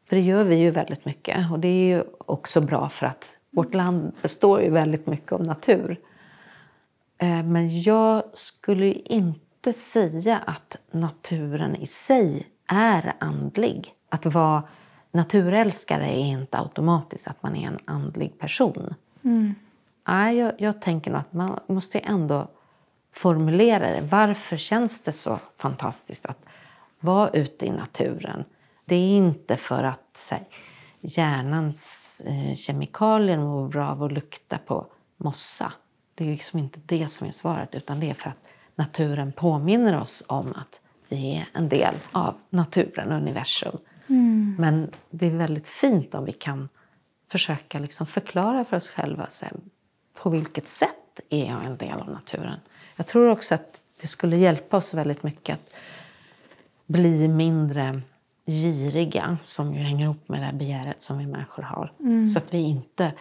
För 0.10 0.16
det 0.16 0.22
gör 0.22 0.44
vi 0.44 0.56
ju 0.56 0.72
väldigt 0.72 1.06
mycket. 1.06 1.52
Och 1.52 1.60
det 1.60 1.68
är 1.68 1.96
ju 1.98 2.04
också 2.18 2.62
bra 2.62 2.90
för 2.90 3.06
att 3.06 3.28
vårt 3.50 3.74
land 3.74 4.12
består 4.22 4.62
ju 4.62 4.70
väldigt 4.70 5.08
mycket 5.08 5.32
av 5.32 5.44
natur. 5.44 6.00
Eh, 7.18 7.44
Men 7.44 7.82
jag 7.82 8.24
skulle 8.34 8.94
inte 8.94 9.74
säga 9.74 10.38
att 10.38 10.78
naturen 10.92 11.76
i 11.76 11.86
sig 11.86 12.48
är 12.68 13.14
andlig. 13.20 13.94
Att 14.10 14.26
vara 14.26 14.64
naturälskare 15.12 16.06
är 16.06 16.26
inte 16.26 16.60
automatiskt 16.60 17.28
att 17.28 17.44
man 17.44 17.56
är 17.56 17.68
en 17.68 17.80
andlig 17.86 18.40
person. 18.40 18.94
Nej, 20.08 20.38
jag, 20.38 20.54
jag 20.58 20.82
tänker 20.82 21.14
att 21.14 21.34
man 21.34 21.60
måste 21.68 22.00
ändå 22.00 22.48
formulera 23.20 23.92
det. 23.92 24.02
Varför 24.02 24.58
känns 24.58 25.02
det 25.02 25.12
så 25.12 25.40
fantastiskt 25.58 26.26
att 26.26 26.46
vara 27.00 27.30
ute 27.30 27.66
i 27.66 27.70
naturen? 27.70 28.44
Det 28.86 28.96
är 28.96 29.18
inte 29.18 29.58
för 29.58 29.84
att 29.84 30.30
här, 30.32 30.44
hjärnans 31.02 32.22
eh, 32.26 32.54
kemikalier 32.54 33.38
mår 33.38 33.70
bra 33.70 33.90
av 33.90 34.04
att 34.04 34.12
lukta 34.12 34.58
på 34.58 34.86
mossa. 35.18 35.74
Det 36.16 36.26
är 36.26 36.32
liksom 36.32 36.60
inte 36.60 36.80
det 36.86 37.08
som 37.08 37.28
är 37.28 37.32
svaret, 37.32 37.76
utan 37.76 38.00
det 38.00 38.10
är 38.10 38.14
för 38.14 38.30
att 38.30 38.48
naturen 38.76 39.32
påminner 39.32 40.02
oss 40.02 40.24
om 40.28 40.54
att 40.56 40.80
vi 41.10 41.36
är 41.36 41.46
en 41.54 41.70
del 41.70 41.96
av 42.12 42.36
naturen, 42.50 43.12
universum. 43.12 43.78
Men 44.58 44.92
det 45.10 45.26
är 45.26 45.32
väldigt 45.32 45.68
fint 45.68 46.16
om 46.16 46.26
vi 46.26 46.32
kan 46.32 46.70
försöka 47.32 47.80
liksom 47.80 48.08
förklara 48.08 48.66
för 48.66 48.78
oss 48.78 48.90
själva 48.90 49.30
så 49.30 49.46
här, 49.46 49.54
på 50.14 50.30
vilket 50.30 50.68
sätt 50.68 51.20
är 51.30 51.46
jag 51.46 51.66
en 51.66 51.78
del 51.78 52.00
av 52.00 52.10
naturen. 52.10 52.60
Jag 52.98 53.08
tror 53.08 53.30
också 53.30 53.56
att 53.56 53.82
det 54.02 54.08
skulle 54.08 54.38
hjälpa 54.38 54.78
oss 54.78 54.94
väldigt 54.94 55.24
mycket 55.24 55.54
att 55.54 55.76
bli 56.86 57.28
mindre 57.28 58.02
giriga, 58.46 59.38
som 59.42 59.74
ju 59.74 59.80
hänger 59.80 60.06
ihop 60.06 60.30
med 60.30 60.40
det 60.40 60.46
här 60.46 60.54
begäret 60.54 61.02
som 61.02 61.18
vi 61.18 61.26
människor 61.26 61.64
har. 61.64 61.92
Så 62.28 62.38
att 62.38 62.54
vi 62.54 62.58
inte 62.58 63.12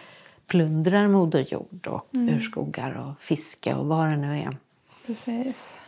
plundrar 0.47 1.07
Moder 1.07 1.45
Jord 1.49 1.87
och 1.87 2.07
urskogar 2.11 2.91
och 2.91 3.21
fiske 3.21 3.73
och 3.73 3.85
vad 3.85 4.07
det 4.07 4.17
nu 4.17 4.39
är. 4.39 4.57
Precis. 5.05 5.79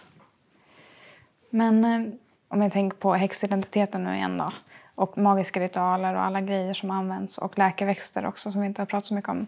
Men 1.50 1.86
eh, 1.86 2.14
om 2.48 2.62
jag 2.62 2.72
tänker 2.72 2.98
på 2.98 3.14
häxidentiteten 3.14 4.04
nu 4.04 4.16
igen 4.16 4.38
då, 4.38 4.52
och 4.96 5.18
magiska 5.18 5.60
ritualer 5.60 6.16
och 6.16 6.22
alla 6.22 6.42
grejer 6.42 6.74
som 6.74 6.92
används 6.92 7.38
och 7.38 7.58
läkeväxter 7.58 8.26
också 8.26 8.52
som 8.52 8.62
vi 8.62 8.68
inte 8.68 8.82
har 8.82 8.86
pratat 8.86 9.06
så 9.06 9.14
mycket 9.14 9.30
om. 9.30 9.48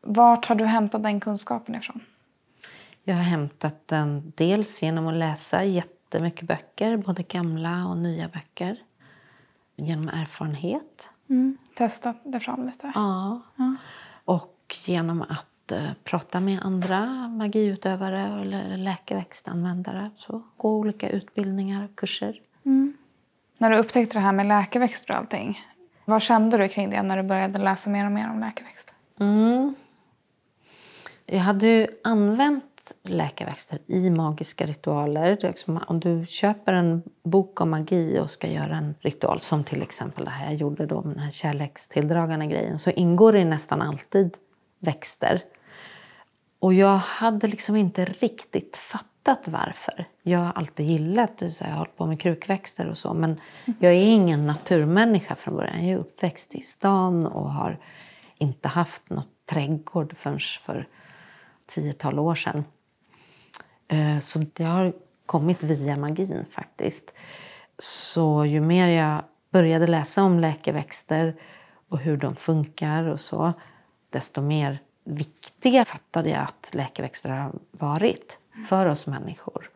Vart 0.00 0.46
har 0.46 0.54
du 0.54 0.64
hämtat 0.64 1.02
den 1.02 1.20
kunskapen 1.20 1.74
ifrån? 1.74 2.00
Jag 3.10 3.16
har 3.16 3.22
hämtat 3.22 3.88
den 3.88 4.32
dels 4.36 4.82
genom 4.82 5.06
att 5.06 5.14
läsa 5.14 5.64
jättemycket 5.64 6.48
böcker, 6.48 6.96
både 6.96 7.22
gamla 7.22 7.86
och 7.86 7.96
nya 7.96 8.28
böcker. 8.28 8.76
Genom 9.76 10.08
erfarenhet. 10.08 11.08
Mm. 11.30 11.58
Testat 11.74 12.16
det 12.24 12.40
fram 12.40 12.66
lite? 12.66 12.92
Ja. 12.94 13.40
ja. 13.56 13.76
Och 14.24 14.76
genom 14.86 15.22
att 15.22 15.72
uh, 15.72 15.90
prata 16.04 16.40
med 16.40 16.58
andra 16.62 17.28
magiutövare 17.28 18.40
eller 18.40 18.76
läkeväxtanvändare. 18.76 20.10
Så, 20.16 20.42
gå 20.56 20.70
olika 20.70 21.08
utbildningar 21.08 21.84
och 21.84 21.96
kurser. 21.96 22.40
Mm. 22.64 22.96
När 23.58 23.70
du 23.70 23.76
upptäckte 23.76 24.18
det 24.18 24.22
här 24.22 24.32
med 24.32 24.46
läkeväxter 24.46 25.12
och 25.12 25.18
allting, 25.18 25.60
vad 26.04 26.22
kände 26.22 26.56
du 26.56 26.68
kring 26.68 26.90
det 26.90 27.02
när 27.02 27.16
du 27.16 27.22
började 27.22 27.58
läsa 27.58 27.90
mer 27.90 28.06
och 28.06 28.12
mer 28.12 28.30
om 28.30 28.40
läkeväxter? 28.40 28.94
Mm. 29.20 29.74
Jag 31.26 31.40
hade 31.40 31.66
ju 31.66 31.86
använt 32.04 32.69
läkeväxter 33.04 33.78
i 33.86 34.10
magiska 34.10 34.66
ritualer. 34.66 35.38
Liksom, 35.42 35.80
om 35.86 36.00
du 36.00 36.26
köper 36.26 36.72
en 36.72 37.02
bok 37.24 37.60
om 37.60 37.70
magi 37.70 38.18
och 38.18 38.30
ska 38.30 38.46
göra 38.46 38.76
en 38.76 38.94
ritual, 39.00 39.40
som 39.40 39.64
till 39.64 39.82
exempel 39.82 40.24
det 40.24 40.30
här 40.30 40.44
jag 40.44 40.54
gjorde 40.54 40.86
då, 40.86 41.00
den 41.00 41.18
här 41.18 41.30
kärlekstilldragande 41.30 42.46
grejen, 42.46 42.78
så 42.78 42.90
ingår 42.90 43.32
det 43.32 43.44
nästan 43.44 43.82
alltid 43.82 44.36
växter. 44.78 45.42
Och 46.58 46.74
jag 46.74 46.96
hade 46.96 47.46
liksom 47.46 47.76
inte 47.76 48.04
riktigt 48.04 48.76
fattat 48.76 49.48
varför. 49.48 50.08
Jag 50.22 50.38
har 50.38 50.52
alltid 50.52 50.86
gillat, 50.86 51.38
det, 51.38 51.60
jag 51.60 51.68
har 51.68 51.76
hållit 51.76 51.96
på 51.96 52.06
med 52.06 52.20
krukväxter 52.20 52.88
och 52.88 52.98
så, 52.98 53.14
men 53.14 53.40
jag 53.78 53.92
är 53.92 54.04
ingen 54.04 54.46
naturmänniska 54.46 55.34
från 55.34 55.56
början. 55.56 55.86
Jag 55.86 55.94
är 55.94 55.98
uppväxt 55.98 56.54
i 56.54 56.62
stan 56.62 57.26
och 57.26 57.52
har 57.52 57.78
inte 58.38 58.68
haft 58.68 59.10
något 59.10 59.28
trädgård 59.50 60.16
förrän 60.16 60.38
för 60.38 60.88
tiotal 61.70 62.18
år 62.18 62.34
sedan. 62.34 62.64
Eh, 63.88 64.18
så 64.18 64.38
det 64.38 64.64
har 64.64 64.92
kommit 65.26 65.62
via 65.62 65.96
magin 65.96 66.44
faktiskt. 66.50 67.14
Så 67.78 68.44
ju 68.44 68.60
mer 68.60 68.88
jag 68.88 69.22
började 69.50 69.86
läsa 69.86 70.22
om 70.22 70.38
läkeväxter 70.38 71.36
och 71.88 71.98
hur 71.98 72.16
de 72.16 72.36
funkar 72.36 73.04
och 73.04 73.20
så, 73.20 73.52
desto 74.10 74.40
mer 74.40 74.78
viktiga 75.04 75.84
fattade 75.84 76.30
jag 76.30 76.42
att 76.42 76.70
läkeväxter 76.74 77.30
har 77.30 77.52
varit 77.70 78.38
för 78.68 78.86
oss 78.86 79.06
människor. 79.06 79.70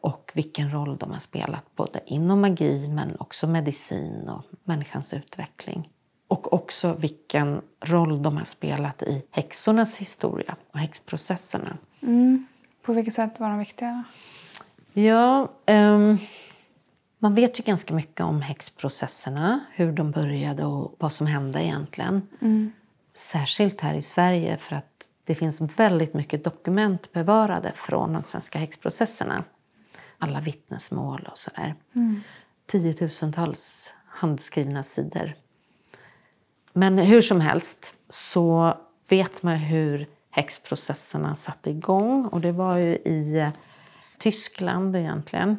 Och 0.00 0.32
vilken 0.34 0.72
roll 0.72 0.96
de 0.96 1.10
har 1.10 1.18
spelat 1.18 1.76
både 1.76 2.00
inom 2.06 2.40
magi 2.40 2.88
men 2.88 3.16
också 3.20 3.46
medicin 3.46 4.28
och 4.28 4.44
människans 4.64 5.14
utveckling. 5.14 5.88
Och 6.30 6.52
också 6.52 6.92
vilken 6.92 7.62
roll 7.80 8.22
de 8.22 8.36
har 8.36 8.44
spelat 8.44 9.02
i 9.02 9.22
häxornas 9.30 9.96
historia 9.96 10.56
och 10.72 10.78
häxprocesserna. 10.78 11.76
Mm. 12.02 12.46
På 12.82 12.92
vilket 12.92 13.14
sätt 13.14 13.40
var 13.40 13.48
de 13.48 13.58
viktiga? 13.58 14.04
Ja, 14.92 15.48
um, 15.66 16.18
man 17.18 17.34
vet 17.34 17.60
ju 17.60 17.62
ganska 17.62 17.94
mycket 17.94 18.20
om 18.20 18.42
häxprocesserna, 18.42 19.60
hur 19.72 19.92
de 19.92 20.10
började 20.10 20.64
och 20.64 20.96
vad 20.98 21.12
som 21.12 21.26
hände 21.26 21.64
egentligen. 21.64 22.28
Mm. 22.40 22.72
Särskilt 23.14 23.80
här 23.80 23.94
i 23.94 24.02
Sverige 24.02 24.56
för 24.56 24.76
att 24.76 25.08
det 25.24 25.34
finns 25.34 25.60
väldigt 25.60 26.14
mycket 26.14 26.44
dokument 26.44 27.12
bevarade 27.12 27.72
från 27.74 28.12
de 28.12 28.22
svenska 28.22 28.58
häxprocesserna. 28.58 29.44
Alla 30.18 30.40
vittnesmål 30.40 31.28
och 31.30 31.38
sådär. 31.38 31.74
Mm. 31.94 32.20
Tiotusentals 32.66 33.92
handskrivna 34.06 34.82
sidor. 34.82 35.34
Men 36.72 36.98
hur 36.98 37.20
som 37.20 37.40
helst 37.40 37.94
så 38.08 38.74
vet 39.08 39.42
man 39.42 39.56
hur 39.56 40.06
häxprocesserna 40.30 41.34
satte 41.34 41.70
igång. 41.70 42.26
Och 42.26 42.40
det 42.40 42.52
var 42.52 42.76
ju 42.76 42.96
i 42.96 43.38
eh, 43.38 43.48
Tyskland 44.18 44.96
egentligen. 44.96 45.56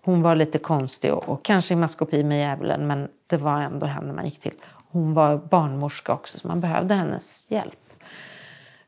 Hon 0.02 0.22
var 0.22 0.34
lite 0.34 0.58
konstig 0.58 1.12
och, 1.12 1.28
och 1.28 1.44
kanske 1.44 1.74
i 1.74 1.76
maskopi 1.76 2.24
med 2.24 2.38
djävulen 2.38 2.86
men 2.86 3.08
det 3.26 3.36
var 3.36 3.60
ändå 3.60 3.86
henne 3.86 4.12
man 4.12 4.24
gick 4.24 4.40
till. 4.40 4.54
Hon 4.90 5.14
var 5.14 5.36
barnmorska 5.36 6.12
också 6.12 6.38
så 6.38 6.48
man 6.48 6.60
behövde 6.60 6.94
hennes 6.94 7.50
hjälp. 7.50 7.87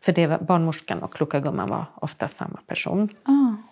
För 0.01 0.12
det 0.12 0.26
var, 0.26 0.38
barnmorskan 0.38 1.03
och 1.03 1.14
kloka 1.14 1.40
gumman 1.40 1.68
var 1.68 1.84
ofta 1.94 2.28
samma 2.28 2.61
person. 2.66 3.09
Mm. 3.28 3.62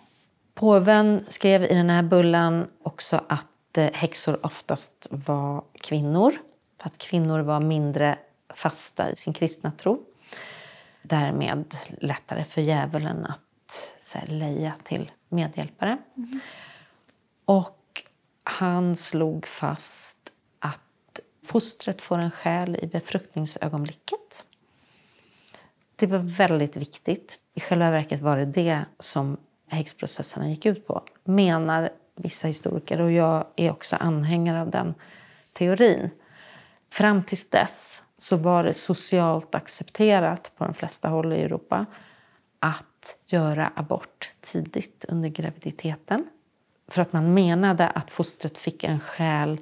Påven 0.53 1.23
skrev 1.23 1.63
i 1.63 1.73
den 1.73 1.89
här 1.89 2.03
bullan 2.03 2.67
också 2.83 3.21
att 3.27 3.45
häxor 3.93 4.45
oftast 4.45 5.07
var 5.09 5.63
kvinnor. 5.81 6.33
För 6.81 6.87
att 6.87 6.97
kvinnor 6.97 7.39
var 7.39 7.59
mindre 7.59 8.17
fasta 8.55 9.11
i 9.11 9.15
sin 9.15 9.33
kristna 9.33 9.71
tro. 9.71 10.03
Därmed 11.01 11.75
lättare 12.01 12.43
för 12.43 12.61
djävulen 12.61 13.25
att 13.25 13.95
så 13.99 14.17
här, 14.17 14.27
leja 14.27 14.73
till 14.83 15.11
medhjälpare. 15.29 15.97
Mm. 16.17 16.39
Och 17.45 18.03
han 18.43 18.95
slog 18.95 19.47
fast 19.47 20.17
att 20.59 21.19
fostret 21.45 22.01
får 22.01 22.17
en 22.17 22.31
själ 22.31 22.75
i 22.81 22.87
befruktningsögonblicket. 22.87 24.45
Det 25.99 26.07
var 26.07 26.19
väldigt 26.19 26.77
viktigt. 26.77 27.39
I 27.53 27.59
själva 27.59 27.91
verket 27.91 28.21
var 28.21 28.37
det 28.37 28.45
det 28.45 28.85
som 28.99 29.37
häxprocesserna 29.67 30.49
gick 30.49 30.65
ut 30.65 30.87
på, 30.87 31.03
menar 31.23 31.89
vissa 32.15 32.47
historiker 32.47 33.01
och 33.01 33.11
jag 33.11 33.45
är 33.55 33.71
också 33.71 33.95
anhängare 33.95 34.61
av 34.61 34.69
den 34.69 34.93
teorin. 35.53 36.09
Fram 36.91 37.23
tills 37.23 37.49
dess 37.49 38.03
så 38.17 38.35
var 38.35 38.63
det 38.63 38.73
socialt 38.73 39.55
accepterat 39.55 40.51
på 40.57 40.63
de 40.65 40.73
flesta 40.73 41.09
håll 41.09 41.33
i 41.33 41.41
Europa 41.41 41.85
att 42.59 43.17
göra 43.25 43.71
abort 43.75 44.31
tidigt 44.41 45.05
under 45.07 45.29
graviditeten. 45.29 46.29
För 46.87 47.01
att 47.01 47.13
man 47.13 47.33
menade 47.33 47.87
att 47.87 48.11
fostret 48.11 48.57
fick 48.57 48.83
en 48.83 48.99
själ 48.99 49.57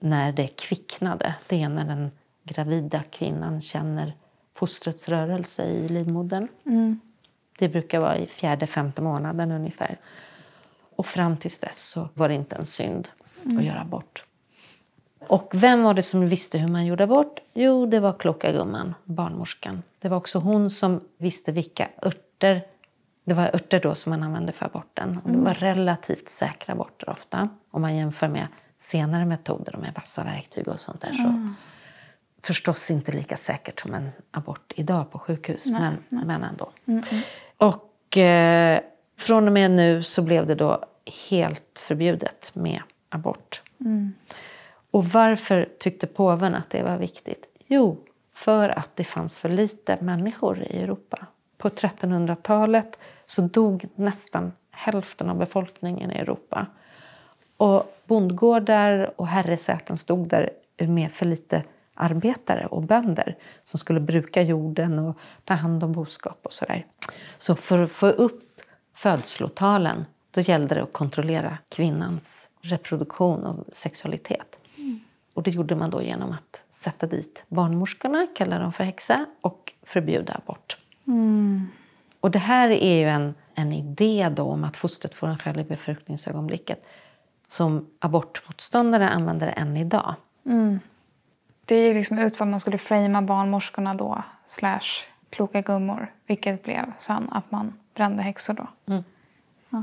när 0.00 0.32
det 0.32 0.46
kvicknade. 0.46 1.34
Det 1.46 1.62
är 1.62 1.68
när 1.68 1.84
den 1.84 2.10
gravida 2.44 3.02
kvinnan 3.02 3.60
känner 3.60 4.16
fostrets 4.60 5.08
rörelse 5.08 5.64
i 5.64 5.88
livmodern. 5.88 6.48
Mm. 6.66 7.00
Det 7.58 7.68
brukar 7.68 8.00
vara 8.00 8.18
i 8.18 8.26
fjärde, 8.26 8.66
femte 8.66 9.02
månaden 9.02 9.52
ungefär. 9.52 9.98
Och 10.96 11.06
fram 11.06 11.36
tills 11.36 11.58
dess 11.58 11.78
så 11.78 12.08
var 12.14 12.28
det 12.28 12.34
inte 12.34 12.56
en 12.56 12.64
synd 12.64 13.08
mm. 13.44 13.58
att 13.58 13.64
göra 13.64 13.80
abort. 13.80 14.24
Och 15.28 15.50
vem 15.54 15.82
var 15.82 15.94
det 15.94 16.02
som 16.02 16.28
visste 16.28 16.58
hur 16.58 16.68
man 16.68 16.86
gjorde 16.86 17.04
abort? 17.04 17.40
Jo, 17.54 17.86
det 17.86 18.00
var 18.00 18.12
kloka 18.12 18.52
gumman, 18.52 18.94
barnmorskan. 19.04 19.82
Det 19.98 20.08
var 20.08 20.16
också 20.16 20.38
hon 20.38 20.70
som 20.70 21.00
visste 21.18 21.52
vilka 21.52 21.88
örter 22.02 22.62
det 23.24 23.34
var 23.34 23.50
örter 23.54 23.80
då 23.80 23.94
som 23.94 24.10
man 24.10 24.22
använde 24.22 24.52
för 24.52 24.66
aborten. 24.66 25.20
Och 25.24 25.30
det 25.30 25.38
mm. 25.38 25.44
var 25.44 25.54
relativt 25.54 26.28
säkra 26.28 26.72
aborter 26.72 27.10
ofta. 27.10 27.48
Om 27.70 27.82
man 27.82 27.96
jämför 27.96 28.28
med 28.28 28.46
senare 28.78 29.24
metoder 29.24 29.76
med 29.76 29.92
vassa 29.94 30.24
verktyg 30.24 30.68
och 30.68 30.80
sånt 30.80 31.00
där. 31.00 31.12
Så 31.12 31.22
mm. 31.22 31.54
Förstås 32.42 32.90
inte 32.90 33.12
lika 33.12 33.36
säkert 33.36 33.80
som 33.80 33.94
en 33.94 34.10
abort 34.30 34.72
idag 34.76 35.10
på 35.10 35.18
sjukhus, 35.18 35.66
nej, 35.66 35.80
men, 35.80 35.96
nej. 36.08 36.24
men 36.24 36.42
ändå. 36.42 36.70
Mm, 36.86 37.02
mm. 37.10 37.22
Och 37.56 38.16
eh, 38.16 38.80
från 39.16 39.46
och 39.46 39.52
med 39.52 39.70
nu 39.70 40.02
så 40.02 40.22
blev 40.22 40.46
det 40.46 40.54
då 40.54 40.84
helt 41.28 41.78
förbjudet 41.78 42.50
med 42.54 42.82
abort. 43.08 43.62
Mm. 43.80 44.12
Och 44.90 45.04
varför 45.04 45.68
tyckte 45.78 46.06
påven 46.06 46.54
att 46.54 46.70
det 46.70 46.82
var 46.82 46.96
viktigt? 46.96 47.44
Jo, 47.66 48.04
för 48.34 48.68
att 48.68 48.96
det 48.96 49.04
fanns 49.04 49.38
för 49.38 49.48
lite 49.48 49.98
människor 50.00 50.62
i 50.62 50.82
Europa. 50.82 51.26
På 51.58 51.68
1300-talet 51.68 52.98
så 53.24 53.42
dog 53.42 53.88
nästan 53.94 54.52
hälften 54.70 55.30
av 55.30 55.38
befolkningen 55.38 56.10
i 56.10 56.14
Europa. 56.14 56.66
Och 57.56 57.96
bondgårdar 58.04 59.14
och 59.16 59.26
herresäten 59.26 59.96
stod 59.96 60.28
där 60.28 60.50
med 60.78 61.12
för 61.12 61.26
lite 61.26 61.64
arbetare 62.00 62.66
och 62.66 62.82
bönder 62.82 63.36
som 63.64 63.78
skulle 63.78 64.00
bruka 64.00 64.42
jorden 64.42 64.98
och 64.98 65.18
ta 65.44 65.54
hand 65.54 65.84
om 65.84 65.92
boskap 65.92 66.40
och 66.42 66.52
sådär. 66.52 66.86
Så 67.38 67.54
för 67.54 67.78
att 67.78 67.90
få 67.90 68.06
upp 68.06 68.42
födslotalen 68.94 70.04
då 70.30 70.40
gällde 70.40 70.74
det 70.74 70.82
att 70.82 70.92
kontrollera 70.92 71.58
kvinnans 71.68 72.48
reproduktion 72.60 73.44
och 73.44 73.74
sexualitet. 73.74 74.58
Mm. 74.76 75.00
Och 75.34 75.42
det 75.42 75.50
gjorde 75.50 75.76
man 75.76 75.90
då 75.90 76.02
genom 76.02 76.32
att 76.32 76.64
sätta 76.70 77.06
dit 77.06 77.44
barnmorskorna, 77.48 78.26
kalla 78.36 78.58
dem 78.58 78.72
för 78.72 78.84
häxa, 78.84 79.26
och 79.40 79.72
förbjuda 79.82 80.40
abort. 80.44 80.76
Mm. 81.06 81.68
Och 82.20 82.30
det 82.30 82.38
här 82.38 82.68
är 82.68 82.98
ju 82.98 83.08
en, 83.08 83.34
en 83.54 83.72
idé 83.72 84.28
då 84.36 84.42
om 84.42 84.64
att 84.64 84.76
fostret 84.76 85.14
får 85.14 85.26
en 85.26 85.38
själ 85.38 85.60
i 85.60 85.64
befruktningsögonblicket 85.64 86.84
som 87.48 87.86
abortmotståndare 87.98 89.08
använder 89.08 89.54
än 89.56 89.76
idag. 89.76 90.14
Mm. 90.46 90.80
Det 91.70 91.76
är 91.76 91.94
liksom 91.94 92.18
ut 92.18 92.38
vad 92.40 92.48
man 92.48 92.60
skulle 92.60 92.78
framea 92.78 93.22
barnmorskorna 93.22 93.94
då, 93.94 94.22
slash 94.44 95.06
kloka 95.30 95.60
gummor, 95.60 96.12
vilket 96.26 96.62
blev 96.62 96.92
sen 96.98 97.28
att 97.30 97.50
man 97.50 97.78
brände 97.94 98.22
häxor 98.22 98.54
då. 98.54 98.66
Mm. 98.86 99.04
Ja. 99.70 99.82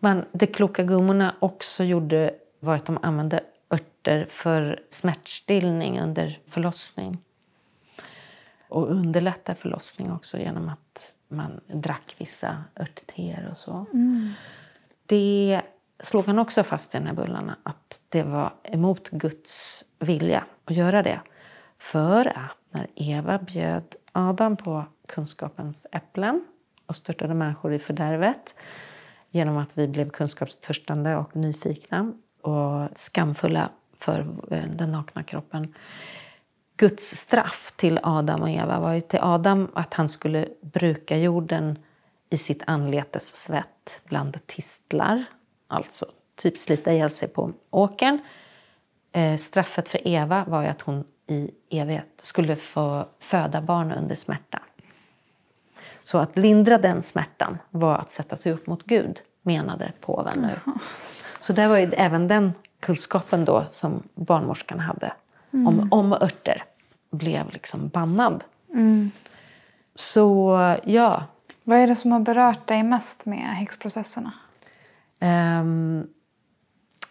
Men 0.00 0.24
det 0.32 0.46
kloka 0.46 0.82
gummorna 0.82 1.34
också 1.38 1.84
gjorde 1.84 2.34
var 2.60 2.74
att 2.74 2.86
de 2.86 2.98
använde 3.02 3.40
örter 3.70 4.26
för 4.30 4.82
smärtstillning 4.90 6.00
under 6.00 6.38
förlossning. 6.48 7.18
Och 8.68 8.90
underlätta 8.90 9.54
förlossning 9.54 10.12
också 10.12 10.38
genom 10.38 10.68
att 10.68 11.16
man 11.28 11.60
drack 11.66 12.14
vissa 12.18 12.64
örtteer 12.80 13.48
och 13.50 13.56
så. 13.56 13.86
Mm. 13.92 14.32
Det 15.06 15.62
slog 16.00 16.26
han 16.26 16.38
också 16.38 16.62
fast 16.62 16.94
i 16.94 16.98
den 16.98 17.06
här 17.06 17.14
bullarna 17.14 17.56
att 17.62 18.00
det 18.08 18.22
var 18.22 18.52
emot 18.62 19.10
Guds 19.10 19.84
vilja 19.98 20.44
att 20.64 20.76
göra 20.76 21.02
det. 21.02 21.20
För 21.78 22.26
att 22.26 22.56
när 22.70 22.86
Eva 22.94 23.38
bjöd 23.38 23.94
Adam 24.12 24.56
på 24.56 24.84
kunskapens 25.08 25.86
äpplen 25.92 26.44
och 26.86 26.96
störtade 26.96 27.34
människor 27.34 27.74
i 27.74 27.78
fördärvet 27.78 28.54
genom 29.30 29.56
att 29.56 29.78
vi 29.78 29.88
blev 29.88 30.10
kunskapstörstande 30.10 31.16
och 31.16 31.36
nyfikna 31.36 32.12
och 32.40 32.88
skamfulla 32.94 33.70
för 33.98 34.20
eh, 34.50 34.64
den 34.76 34.92
nakna 34.92 35.22
kroppen. 35.22 35.74
Guds 36.76 37.04
straff 37.04 37.72
till 37.76 38.00
Adam 38.02 38.42
och 38.42 38.50
Eva 38.50 38.80
var 38.80 38.92
ju 38.92 39.00
till 39.00 39.18
Adam 39.22 39.68
att 39.74 39.94
han 39.94 40.08
skulle 40.08 40.48
bruka 40.60 41.16
jorden 41.16 41.78
i 42.30 42.36
sitt 42.36 42.62
anletes 42.66 43.34
svett 43.34 44.00
bland 44.04 44.46
tistlar, 44.46 45.24
alltså 45.68 46.06
typ 46.36 46.58
slita 46.58 46.92
ihjäl 46.92 47.10
sig 47.10 47.28
på 47.28 47.52
åkern. 47.70 48.18
Eh, 49.14 49.36
straffet 49.36 49.88
för 49.88 50.08
Eva 50.08 50.44
var 50.44 50.62
ju 50.62 50.68
att 50.68 50.80
hon 50.80 51.04
i 51.26 51.50
evighet 51.70 52.08
skulle 52.16 52.56
få 52.56 53.06
föda 53.20 53.60
barn 53.60 53.92
under 53.92 54.14
smärta. 54.14 54.62
Så 56.02 56.18
att 56.18 56.36
lindra 56.36 56.78
den 56.78 57.02
smärtan 57.02 57.58
var 57.70 57.94
att 57.98 58.10
sätta 58.10 58.36
sig 58.36 58.52
upp 58.52 58.66
mot 58.66 58.82
Gud, 58.84 59.20
menade 59.42 59.92
påven 60.00 60.38
nu. 60.40 60.72
Så 61.40 61.52
det 61.52 61.68
var 61.68 61.78
ju 61.78 61.92
även 61.92 62.28
den 62.28 62.52
kunskapen 62.80 63.44
då 63.44 63.64
som 63.68 64.02
barnmorskan 64.14 64.80
hade 64.80 65.12
mm. 65.52 65.66
om, 65.66 65.88
om 65.92 66.12
örter 66.12 66.64
blev 67.10 67.50
liksom 67.50 67.88
bannad. 67.88 68.44
Mm. 68.72 69.10
Så 69.94 70.58
ja. 70.84 71.24
Vad 71.64 71.78
är 71.78 71.86
det 71.86 71.96
som 71.96 72.12
har 72.12 72.20
berört 72.20 72.66
dig 72.66 72.82
mest 72.82 73.26
med 73.26 73.56
häxprocesserna? 73.56 74.32
Um, 75.20 76.08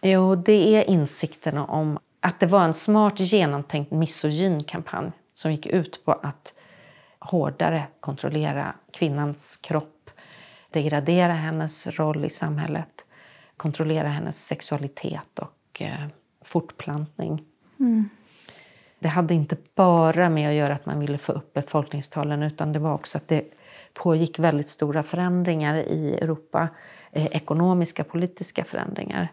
jo, 0.03 0.35
det 0.35 0.75
är 0.75 0.89
insikterna 0.89 1.65
om 1.65 1.99
att 2.19 2.39
det 2.39 2.45
var 2.45 2.63
en 2.63 2.73
smart 2.73 3.19
genomtänkt 3.19 3.91
misogyn 3.91 4.63
kampanj 4.63 5.11
som 5.33 5.51
gick 5.51 5.65
ut 5.65 6.05
på 6.05 6.11
att 6.11 6.53
hårdare 7.19 7.83
kontrollera 7.99 8.75
kvinnans 8.93 9.57
kropp, 9.57 10.09
degradera 10.71 11.33
hennes 11.33 11.87
roll 11.87 12.25
i 12.25 12.29
samhället, 12.29 13.05
kontrollera 13.57 14.07
hennes 14.07 14.45
sexualitet 14.45 15.39
och 15.39 15.81
eh, 15.81 16.07
fortplantning. 16.41 17.43
Mm. 17.79 18.09
Det 18.99 19.07
hade 19.07 19.33
inte 19.33 19.57
bara 19.75 20.29
med 20.29 20.49
att 20.49 20.55
göra 20.55 20.73
att 20.73 20.85
man 20.85 20.99
ville 20.99 21.17
få 21.17 21.31
upp 21.31 21.53
befolkningstalen 21.53 22.43
utan 22.43 22.73
det 22.73 22.79
var 22.79 22.93
också 22.93 23.17
att 23.17 23.27
det 23.27 23.43
pågick 23.93 24.39
väldigt 24.39 24.69
stora 24.69 25.03
förändringar 25.03 25.75
i 25.75 26.17
Europa, 26.21 26.67
eh, 27.11 27.25
ekonomiska 27.25 28.03
politiska 28.03 28.63
förändringar 28.63 29.29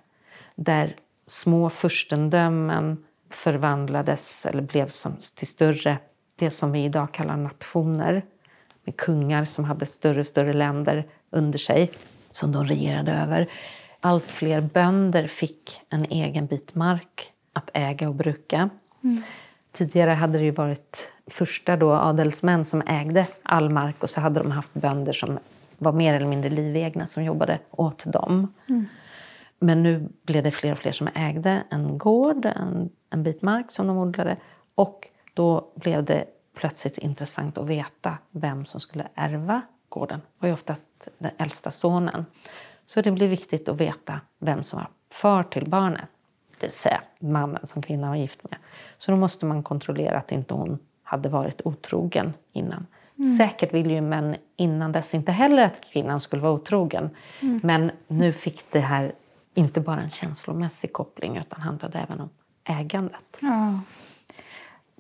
där 0.65 0.97
små 1.27 1.71
furstendömen 1.71 3.05
förvandlades 3.31 4.47
eller 4.47 4.63
blev 4.63 4.89
som, 4.89 5.17
till 5.35 5.47
större, 5.47 5.99
det 6.37 6.51
som 6.51 6.73
vi 6.73 6.85
idag 6.85 7.13
kallar 7.13 7.37
nationer 7.37 8.25
med 8.85 8.97
kungar 8.97 9.45
som 9.45 9.65
hade 9.65 9.87
större 9.87 10.21
och 10.21 10.27
större 10.27 10.53
länder 10.53 11.07
under 11.31 11.59
sig 11.59 11.91
som 12.31 12.53
de 12.53 12.65
regerade 12.65 13.13
över. 13.13 13.51
Allt 14.01 14.25
fler 14.25 14.61
bönder 14.61 15.27
fick 15.27 15.83
en 15.89 16.05
egen 16.05 16.47
bit 16.47 16.75
mark 16.75 17.33
att 17.53 17.71
äga 17.75 18.09
och 18.09 18.15
bruka. 18.15 18.71
Mm. 19.05 19.23
Tidigare 19.73 20.11
hade 20.11 20.39
det 20.39 20.45
ju 20.45 20.51
varit 20.51 21.09
första 21.27 21.77
då 21.77 21.93
adelsmän 21.93 22.65
som 22.65 22.83
ägde 22.87 23.27
all 23.43 23.71
mark 23.71 24.03
och 24.03 24.11
så 24.11 24.21
hade 24.21 24.41
de 24.41 24.51
haft 24.51 24.75
bönder 24.75 25.13
som 25.13 25.39
var 25.79 25.93
mer 25.93 26.15
eller 26.15 26.27
mindre 26.27 26.51
livegna 26.51 27.07
som 27.07 27.25
jobbade 27.25 27.59
åt 27.71 28.05
dem. 28.05 28.55
Mm. 28.69 28.87
Men 29.63 29.83
nu 29.83 30.09
blev 30.23 30.43
det 30.43 30.51
fler 30.51 30.73
och 30.73 30.79
fler 30.79 30.93
som 30.93 31.09
ägde 31.15 31.63
en 31.71 31.99
gård, 31.99 32.47
en, 32.47 32.91
en 33.11 33.23
bit 33.23 33.43
mark 33.43 33.71
som 33.71 33.87
de 33.87 33.99
odlade. 33.99 34.37
Och 34.75 35.09
då 35.35 35.73
blev 35.75 36.05
det 36.05 36.25
plötsligt 36.57 36.99
intressant 36.99 37.59
att 37.59 37.67
veta 37.67 38.19
vem 38.31 38.67
som 38.67 38.81
skulle 38.81 39.09
ärva 39.15 39.63
gården. 39.89 40.21
Det 40.21 40.27
var 40.39 40.49
ju 40.49 40.53
oftast 40.53 41.09
den 41.19 41.31
äldsta 41.39 41.71
sonen. 41.71 42.27
Så 42.87 43.03
det 43.03 43.11
blev 43.11 43.31
viktigt 43.31 43.69
att 43.69 43.81
veta 43.81 44.21
vem 44.39 44.63
som 44.63 44.79
var 44.79 44.89
far 45.11 45.43
till 45.43 45.71
barnet. 45.71 46.09
Det 46.51 46.67
vill 46.67 46.71
säga 46.71 47.03
mannen 47.19 47.67
som 47.67 47.83
kvinnan 47.83 48.11
var 48.11 48.17
gift 48.17 48.51
med. 48.51 48.59
Så 48.99 49.11
då 49.11 49.17
måste 49.17 49.47
man 49.47 49.63
kontrollera 49.63 50.19
att 50.19 50.33
inte 50.33 50.55
hon 50.55 50.79
hade 51.03 51.29
varit 51.29 51.61
otrogen 51.65 52.33
innan. 52.53 52.87
Mm. 53.19 53.37
Säkert 53.37 53.75
ville 53.75 53.93
ju 53.95 54.01
män 54.01 54.37
innan 54.57 54.93
dess 54.93 55.15
inte 55.15 55.33
heller 55.33 55.63
att 55.63 55.81
kvinnan 55.81 56.21
skulle 56.21 56.43
vara 56.43 56.53
otrogen. 56.53 57.11
Mm. 57.41 57.61
Men 57.63 57.91
nu 58.09 58.33
fick 58.33 58.71
det 58.71 58.81
här 58.81 59.13
inte 59.55 59.81
bara 59.81 60.01
en 60.01 60.11
känslomässig 60.11 60.93
koppling 60.93 61.37
utan 61.37 61.61
handlade 61.61 61.99
även 61.99 62.21
om 62.21 62.31
ägandet. 62.65 63.37
Ja. 63.41 63.81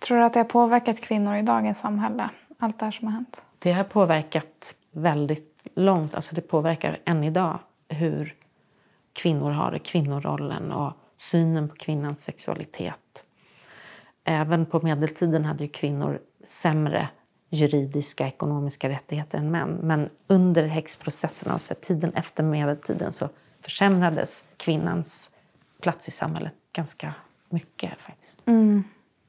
Tror 0.00 0.18
du 0.18 0.24
att 0.24 0.32
det 0.32 0.40
har 0.40 0.44
påverkat 0.44 1.00
kvinnor 1.00 1.36
i 1.36 1.42
dagens 1.42 1.80
samhälle, 1.80 2.30
allt 2.58 2.78
det 2.78 2.84
här 2.84 2.92
som 2.92 3.06
har 3.06 3.14
hänt? 3.14 3.44
Det 3.58 3.72
har 3.72 3.84
påverkat 3.84 4.74
väldigt 4.92 5.66
långt. 5.74 6.14
Alltså 6.14 6.34
det 6.34 6.40
påverkar 6.40 6.98
än 7.04 7.24
idag 7.24 7.58
hur 7.88 8.34
kvinnor 9.12 9.50
har 9.50 9.70
det, 9.70 9.78
kvinnorollen 9.78 10.72
och 10.72 10.92
synen 11.16 11.68
på 11.68 11.74
kvinnans 11.74 12.24
sexualitet. 12.24 13.24
Även 14.24 14.66
på 14.66 14.80
medeltiden 14.80 15.44
hade 15.44 15.64
ju 15.64 15.70
kvinnor 15.70 16.20
sämre 16.44 17.08
juridiska 17.50 18.26
ekonomiska 18.26 18.88
rättigheter 18.88 19.38
än 19.38 19.50
män. 19.50 19.78
Men 19.82 20.08
under 20.26 20.66
häxprocesserna 20.66 21.54
och 21.54 21.62
så 21.62 21.74
tiden 21.74 22.14
efter 22.14 22.42
medeltiden 22.42 23.12
så 23.12 23.28
försämrades 23.62 24.44
kvinnans 24.56 25.30
plats 25.80 26.08
i 26.08 26.10
samhället 26.10 26.52
ganska 26.72 27.14
mycket. 27.48 28.00
faktiskt. 28.00 28.42
Mm. 28.46 28.84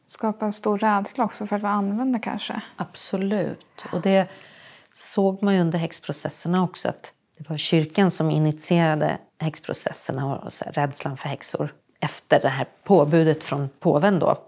Skapa 0.05 0.45
en 0.45 0.53
stor 0.53 0.77
rädsla 0.77 1.23
också 1.23 1.47
för 1.47 1.55
att 1.55 1.61
vara 1.61 1.73
annorlunda 1.73 2.19
kanske? 2.19 2.61
Absolut. 2.75 3.85
Och 3.91 4.01
det 4.01 4.27
såg 4.93 5.43
man 5.43 5.55
ju 5.55 5.61
under 5.61 5.79
häxprocesserna 5.79 6.63
också. 6.63 6.89
att 6.89 7.13
Det 7.37 7.49
var 7.49 7.57
kyrkan 7.57 8.11
som 8.11 8.31
initierade 8.31 9.17
häxprocesserna 9.39 10.35
och 10.35 10.53
så 10.53 10.65
rädslan 10.65 11.17
för 11.17 11.29
häxor. 11.29 11.73
Efter 11.99 12.41
det 12.41 12.49
här 12.49 12.67
påbudet 12.83 13.43
från 13.43 13.69
påven 13.79 14.19
då 14.19 14.43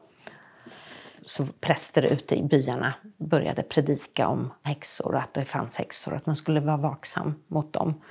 så 1.26 1.46
präster 1.46 2.04
ute 2.04 2.36
i 2.36 2.44
byarna 2.44 2.94
började 3.18 3.64
predika 3.64 4.28
om 4.28 4.54
häxor 4.64 5.14
och 5.14 5.22
att 5.22 5.34
det 5.34 5.46
fanns 5.46 5.78
häxor 5.78 6.14
att 6.14 6.26
man 6.26 6.36
skulle 6.36 6.60
vara 6.60 6.78
vaksam 6.78 7.36
mot 7.48 7.74
dem. 7.74 8.02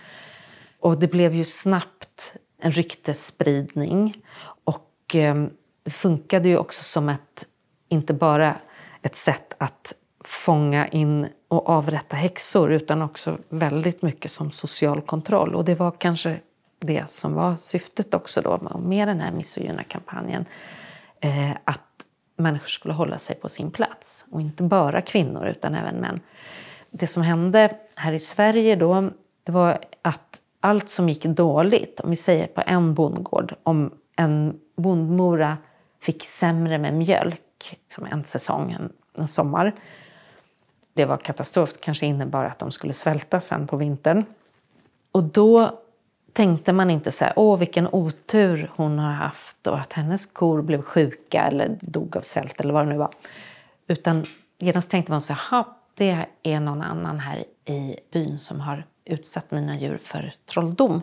Och 0.82 0.98
det 0.98 1.08
blev 1.08 1.34
ju 1.34 1.44
snabbt 1.44 2.36
en 2.58 2.72
ryktesspridning. 2.72 4.22
Och 4.64 5.14
eh, 5.14 5.46
det 5.82 5.90
funkade 5.90 6.48
ju 6.48 6.58
också 6.58 6.84
som 6.84 7.08
ett, 7.08 7.46
inte 7.88 8.14
bara 8.14 8.56
ett 9.02 9.14
sätt 9.14 9.54
att 9.58 9.94
fånga 10.24 10.88
in 10.88 11.28
och 11.48 11.68
avrätta 11.68 12.16
häxor 12.16 12.72
utan 12.72 13.02
också 13.02 13.38
väldigt 13.48 14.02
mycket 14.02 14.30
som 14.30 14.50
social 14.50 15.00
kontroll. 15.00 15.54
Och 15.54 15.64
det 15.64 15.74
var 15.74 15.90
kanske 15.98 16.40
det 16.78 17.10
som 17.10 17.34
var 17.34 17.56
syftet 17.56 18.14
också 18.14 18.42
då 18.42 18.78
med 18.78 19.08
den 19.08 19.20
här 19.20 19.32
misogyna 19.32 19.84
kampanjen. 19.84 20.44
Eh, 21.20 21.50
att 21.64 21.80
människor 22.36 22.68
skulle 22.68 22.94
hålla 22.94 23.18
sig 23.18 23.36
på 23.36 23.48
sin 23.48 23.70
plats. 23.70 24.24
Och 24.30 24.40
inte 24.40 24.62
bara 24.62 25.00
kvinnor 25.00 25.46
utan 25.46 25.74
även 25.74 25.96
män. 25.96 26.20
Det 26.90 27.06
som 27.06 27.22
hände 27.22 27.76
här 27.96 28.12
i 28.12 28.18
Sverige 28.18 28.76
då, 28.76 29.10
det 29.44 29.52
var 29.52 29.78
att 30.02 30.41
allt 30.62 30.88
som 30.88 31.08
gick 31.08 31.24
dåligt, 31.24 32.00
om 32.00 32.10
vi 32.10 32.16
säger 32.16 32.46
på 32.46 32.62
en 32.66 32.94
bondgård, 32.94 33.54
om 33.62 33.90
en 34.16 34.60
bondmora 34.76 35.58
fick 36.00 36.24
sämre 36.24 36.78
med 36.78 36.94
mjölk 36.94 37.80
som 37.88 38.06
en 38.06 38.24
säsong, 38.24 38.72
en, 38.72 38.92
en 39.18 39.26
sommar. 39.26 39.74
Det 40.94 41.04
var 41.04 41.16
katastrof, 41.16 41.72
det 41.72 41.80
kanske 41.80 42.06
innebar 42.06 42.44
att 42.44 42.58
de 42.58 42.70
skulle 42.70 42.92
svälta 42.92 43.40
sen 43.40 43.66
på 43.66 43.76
vintern. 43.76 44.24
Och 45.12 45.22
då 45.22 45.78
tänkte 46.32 46.72
man 46.72 46.90
inte 46.90 47.12
så 47.12 47.24
här, 47.24 47.32
åh 47.36 47.58
vilken 47.58 47.88
otur 47.92 48.70
hon 48.76 48.98
har 48.98 49.12
haft 49.12 49.66
och 49.66 49.78
att 49.78 49.92
hennes 49.92 50.26
kor 50.26 50.62
blev 50.62 50.82
sjuka 50.82 51.42
eller 51.42 51.78
dog 51.80 52.16
av 52.16 52.20
svält 52.20 52.60
eller 52.60 52.74
vad 52.74 52.86
det 52.86 52.92
nu 52.92 52.98
var. 52.98 53.14
Utan 53.86 54.26
genast 54.58 54.90
tänkte 54.90 55.12
man 55.12 55.22
så 55.22 55.32
här, 55.32 55.64
det 55.94 56.26
är 56.42 56.60
någon 56.60 56.82
annan 56.82 57.20
här 57.20 57.44
i 57.64 57.96
byn 58.12 58.38
som 58.38 58.60
har 58.60 58.84
utsatt 59.04 59.50
mina 59.50 59.76
djur 59.76 59.98
för 59.98 60.34
trolldom. 60.46 61.02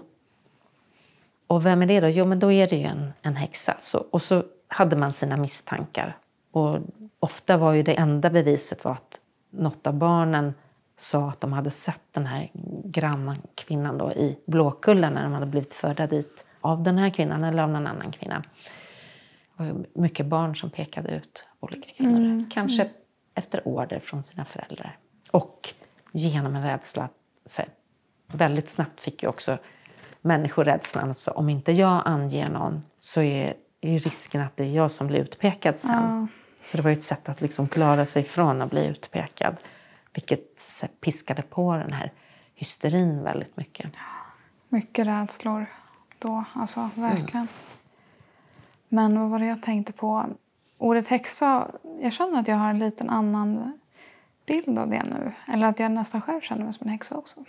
Och 1.47 1.65
vem 1.65 1.81
är 1.81 1.87
det 1.87 1.99
då? 1.99 2.07
Jo, 2.07 2.25
men 2.25 2.39
då 2.39 2.51
är 2.51 2.67
det 2.67 2.75
ju 2.75 2.83
en, 2.83 3.13
en 3.21 3.35
häxa. 3.35 3.75
Så, 3.77 4.05
och 4.11 4.21
så 4.21 4.43
hade 4.67 4.95
man 4.95 5.13
sina 5.13 5.37
misstankar. 5.37 6.17
Och 6.51 6.79
ofta 7.19 7.57
var 7.57 7.73
ju 7.73 7.83
det 7.83 7.93
enda 7.93 8.29
beviset 8.29 8.83
var 8.83 8.91
att 8.91 9.19
något 9.49 9.87
av 9.87 9.93
barnen 9.93 10.53
sa 10.97 11.29
att 11.29 11.41
de 11.41 11.53
hade 11.53 11.71
sett 11.71 12.01
den 12.11 12.25
här 12.25 12.51
grannkvinnan 12.83 13.97
då 13.97 14.11
i 14.11 14.39
Blåkulla 14.45 15.09
när 15.09 15.23
de 15.23 15.33
hade 15.33 15.45
blivit 15.45 15.73
förda 15.73 16.07
dit 16.07 16.45
av 16.61 16.83
den 16.83 16.97
här 16.97 17.09
kvinnan 17.09 17.43
eller 17.43 17.63
av 17.63 17.69
någon 17.69 17.87
annan 17.87 18.11
kvinna. 18.11 18.43
Det 19.57 19.63
var 19.63 19.85
mycket 19.93 20.25
barn 20.25 20.55
som 20.55 20.69
pekade 20.69 21.09
ut 21.09 21.45
olika 21.59 21.89
kvinnor. 21.91 22.19
Mm. 22.19 22.49
Kanske 22.49 22.81
mm. 22.81 22.93
efter 23.33 23.67
order 23.67 23.99
från 23.99 24.23
sina 24.23 24.45
föräldrar. 24.45 24.97
Och 25.31 25.73
genom 26.11 26.55
en 26.55 26.63
rädsla. 26.63 27.09
Så 27.45 27.61
väldigt 28.31 28.69
snabbt 28.69 29.01
fick 29.01 29.23
ju 29.23 29.29
också 29.29 29.57
människorädslan. 30.21 31.07
Alltså, 31.07 31.31
om 31.31 31.49
inte 31.49 31.71
jag 31.71 32.01
anger 32.05 32.49
någon 32.49 32.83
så 32.99 33.21
är, 33.21 33.53
är 33.81 33.99
risken 33.99 34.41
att 34.41 34.57
det 34.57 34.63
är 34.63 34.71
jag 34.75 34.91
som 34.91 35.07
blir 35.07 35.19
utpekad 35.19 35.79
sen. 35.79 35.93
Ja. 35.93 36.27
Så 36.65 36.77
det 36.77 36.83
var 36.83 36.91
ett 36.91 37.03
sätt 37.03 37.29
att 37.29 37.41
liksom 37.41 37.67
klara 37.67 38.05
sig 38.05 38.23
från 38.23 38.61
att 38.61 38.69
bli 38.69 38.87
utpekad. 38.87 39.57
Vilket 40.13 40.61
piskade 41.01 41.41
på 41.41 41.75
den 41.75 41.93
här 41.93 42.11
hysterin 42.55 43.23
väldigt 43.23 43.57
mycket. 43.57 43.91
Mycket 44.69 45.07
rädslor 45.07 45.65
då, 46.19 46.43
alltså 46.53 46.89
verkligen. 46.95 47.29
Mm. 47.35 47.47
Men 48.89 49.19
vad 49.19 49.29
var 49.29 49.39
det 49.39 49.45
jag 49.45 49.61
tänkte 49.61 49.93
på? 49.93 50.25
Ordet 50.77 51.07
häxa, 51.07 51.71
jag 52.01 52.13
känner 52.13 52.39
att 52.39 52.47
jag 52.47 52.55
har 52.55 52.69
en 52.69 52.79
liten 52.79 53.09
annan 53.09 53.79
bild 54.49 54.79
av 54.79 54.89
det 54.89 55.03
nu. 55.03 55.31
Eller 55.53 55.67
att 55.67 55.79
jag 55.79 55.91
nästan 55.91 56.21
själv 56.21 56.41
känner 56.41 56.63
mig 56.63 56.73
som 56.73 56.87
en 56.87 56.91
häxa 56.91 57.15
också. 57.15 57.39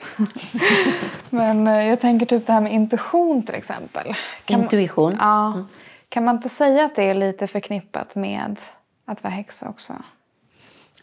Men 1.30 1.66
eh, 1.66 1.88
jag 1.88 2.00
tänker 2.00 2.26
typ 2.26 2.46
det 2.46 2.52
här 2.52 2.60
med 2.60 2.72
intuition 2.72 3.42
till 3.42 3.54
exempel. 3.54 4.14
Kan 4.44 4.62
Intuition? 4.62 5.16
Man, 5.16 5.18
ja. 5.20 5.52
Mm. 5.52 5.66
Kan 6.08 6.24
man 6.24 6.36
inte 6.36 6.48
säga 6.48 6.84
att 6.84 6.96
det 6.96 7.02
är 7.02 7.14
lite 7.14 7.46
förknippat 7.46 8.14
med 8.14 8.60
att 9.04 9.22
vara 9.22 9.34
häxa 9.34 9.68
också? 9.68 9.92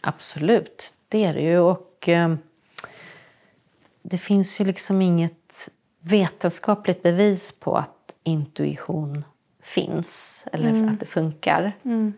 Absolut, 0.00 0.94
det 1.08 1.24
är 1.24 1.34
det 1.34 1.40
ju. 1.40 1.58
Och 1.58 2.08
eh, 2.08 2.34
det 4.02 4.18
finns 4.18 4.60
ju 4.60 4.64
liksom 4.64 5.02
inget 5.02 5.68
vetenskapligt 6.00 7.02
bevis 7.02 7.52
på 7.52 7.76
att 7.76 8.14
intuition 8.24 9.24
finns 9.62 10.44
eller 10.52 10.68
mm. 10.68 10.88
att 10.88 11.00
det 11.00 11.06
funkar. 11.06 11.72
Mm. 11.82 12.12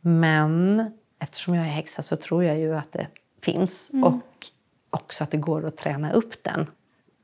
Men 0.00 0.92
eftersom 1.22 1.54
jag 1.54 1.64
är 1.64 1.70
häxa 1.70 2.02
så 2.02 2.16
tror 2.16 2.44
jag 2.44 2.58
ju 2.58 2.76
att 2.76 2.92
det 2.92 3.06
finns 3.42 3.90
mm. 3.92 4.04
och 4.04 4.46
också 4.90 5.24
att 5.24 5.30
det 5.30 5.36
går 5.36 5.66
att 5.66 5.76
träna 5.76 6.12
upp 6.12 6.44
den. 6.44 6.70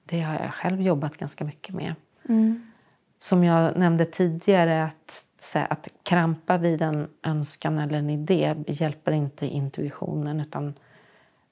Det 0.04 0.20
har 0.20 0.34
jag 0.34 0.54
själv 0.54 0.80
jobbat 0.80 1.16
ganska 1.16 1.44
mycket 1.44 1.74
med. 1.74 1.94
Mm. 2.28 2.70
Som 3.18 3.44
jag 3.44 3.76
nämnde 3.76 4.04
tidigare, 4.04 4.84
att, 4.84 5.26
att 5.68 5.88
krampa 6.02 6.58
vid 6.58 6.82
en 6.82 7.08
önskan 7.22 7.78
eller 7.78 7.98
en 7.98 8.10
idé 8.10 8.54
hjälper 8.66 9.12
inte 9.12 9.46
intuitionen 9.46 10.40
utan 10.40 10.74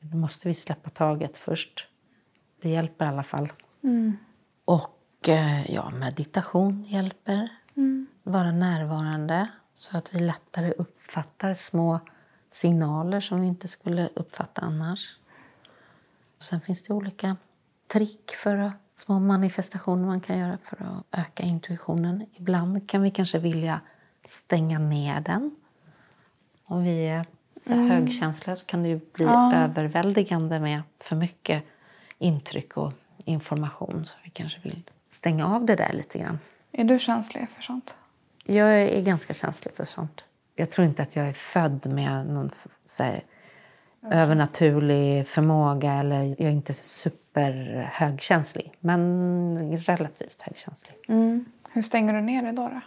då 0.00 0.16
måste 0.16 0.48
vi 0.48 0.54
släppa 0.54 0.90
taget 0.90 1.38
först. 1.38 1.86
Det 2.62 2.68
hjälper 2.68 3.04
i 3.04 3.08
alla 3.08 3.22
fall. 3.22 3.52
Mm. 3.82 4.16
Och 4.64 5.28
eh, 5.28 5.70
ja, 5.70 5.90
meditation 5.90 6.84
hjälper. 6.84 7.48
Mm. 7.76 8.06
Vara 8.22 8.52
närvarande 8.52 9.48
så 9.74 9.98
att 9.98 10.14
vi 10.14 10.20
lättare 10.20 10.72
uppfattar 10.72 11.54
små 11.54 12.00
signaler 12.56 13.20
som 13.20 13.40
vi 13.40 13.46
inte 13.46 13.68
skulle 13.68 14.08
uppfatta 14.14 14.62
annars. 14.62 15.16
Och 16.36 16.42
sen 16.42 16.60
finns 16.60 16.82
det 16.82 16.94
olika 16.94 17.36
trick 17.86 18.30
för 18.34 18.56
att, 18.56 18.72
små 18.96 19.18
manifestationer 19.18 20.06
man 20.06 20.20
kan 20.20 20.38
göra 20.38 20.58
för 20.62 20.76
att 20.82 21.20
öka 21.20 21.42
intuitionen. 21.42 22.26
Ibland 22.34 22.88
kan 22.88 23.02
vi 23.02 23.10
kanske 23.10 23.38
vilja 23.38 23.80
stänga 24.22 24.78
ner 24.78 25.20
den. 25.20 25.56
Om 26.64 26.84
vi 26.84 27.06
är 27.06 27.26
så 27.60 27.72
mm. 27.72 27.90
högkänsliga 27.90 28.56
så 28.56 28.66
kan 28.66 28.82
det 28.82 28.88
ju 28.88 29.00
bli 29.12 29.24
ja. 29.24 29.54
överväldigande 29.54 30.60
med 30.60 30.82
för 31.00 31.16
mycket 31.16 31.64
intryck 32.18 32.76
och 32.76 32.92
information. 33.24 34.06
Så 34.06 34.16
vi 34.24 34.30
kanske 34.30 34.60
vill 34.60 34.82
stänga 35.10 35.46
av 35.46 35.64
det 35.64 35.76
där 35.76 35.92
lite 35.92 36.18
grann. 36.18 36.38
Är 36.72 36.84
du 36.84 36.98
känslig 36.98 37.48
för 37.48 37.62
sånt? 37.62 37.94
Jag 38.44 38.80
är 38.80 39.02
ganska 39.02 39.34
känslig 39.34 39.74
för 39.74 39.84
sånt 39.84 40.25
jag 40.56 40.70
tror 40.70 40.86
inte 40.86 41.02
att 41.02 41.16
jag 41.16 41.28
är 41.28 41.32
född 41.32 41.86
med 41.86 42.26
någon 42.26 42.50
här, 42.98 43.24
övernaturlig 44.10 45.28
förmåga 45.28 45.92
eller 45.92 46.22
jag 46.22 46.40
är 46.40 46.50
inte 46.50 46.72
superhögkänslig, 46.72 48.72
men 48.80 49.76
relativt 49.76 50.42
högkänslig. 50.42 50.94
Mm. 51.08 51.44
Hur 51.72 51.82
stänger 51.82 52.14
du 52.14 52.20
ner 52.20 52.42
det 52.42 52.52
då? 52.52 52.68
då? 52.68 52.80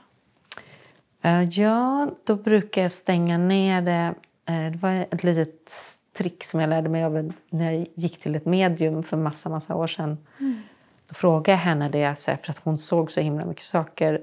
Uh, 1.30 1.44
ja, 1.44 2.10
då 2.24 2.36
brukar 2.36 2.82
jag 2.82 2.92
stänga 2.92 3.38
ner 3.38 3.82
det. 3.82 4.14
Uh, 4.50 4.72
det 4.72 4.78
var 4.78 4.92
ett 4.92 5.24
litet 5.24 5.72
trick 6.18 6.44
som 6.44 6.60
jag 6.60 6.70
lärde 6.70 6.90
mig 6.90 7.04
av 7.04 7.34
när 7.50 7.72
jag 7.72 7.88
gick 7.94 8.20
till 8.20 8.36
ett 8.36 8.46
medium 8.46 9.04
för 9.04 9.18
massa, 9.18 9.50
massa 9.50 9.76
år 9.76 9.88
sedan. 9.88 10.18
Mm. 10.40 10.62
Då 11.08 11.14
frågade 11.14 11.52
jag 11.52 11.58
henne 11.58 11.90
det, 11.90 12.16
för 12.16 12.50
att 12.50 12.62
hon 12.64 12.78
såg 12.78 13.12
så 13.12 13.20
himla 13.20 13.46
mycket 13.46 13.64
saker 13.64 14.22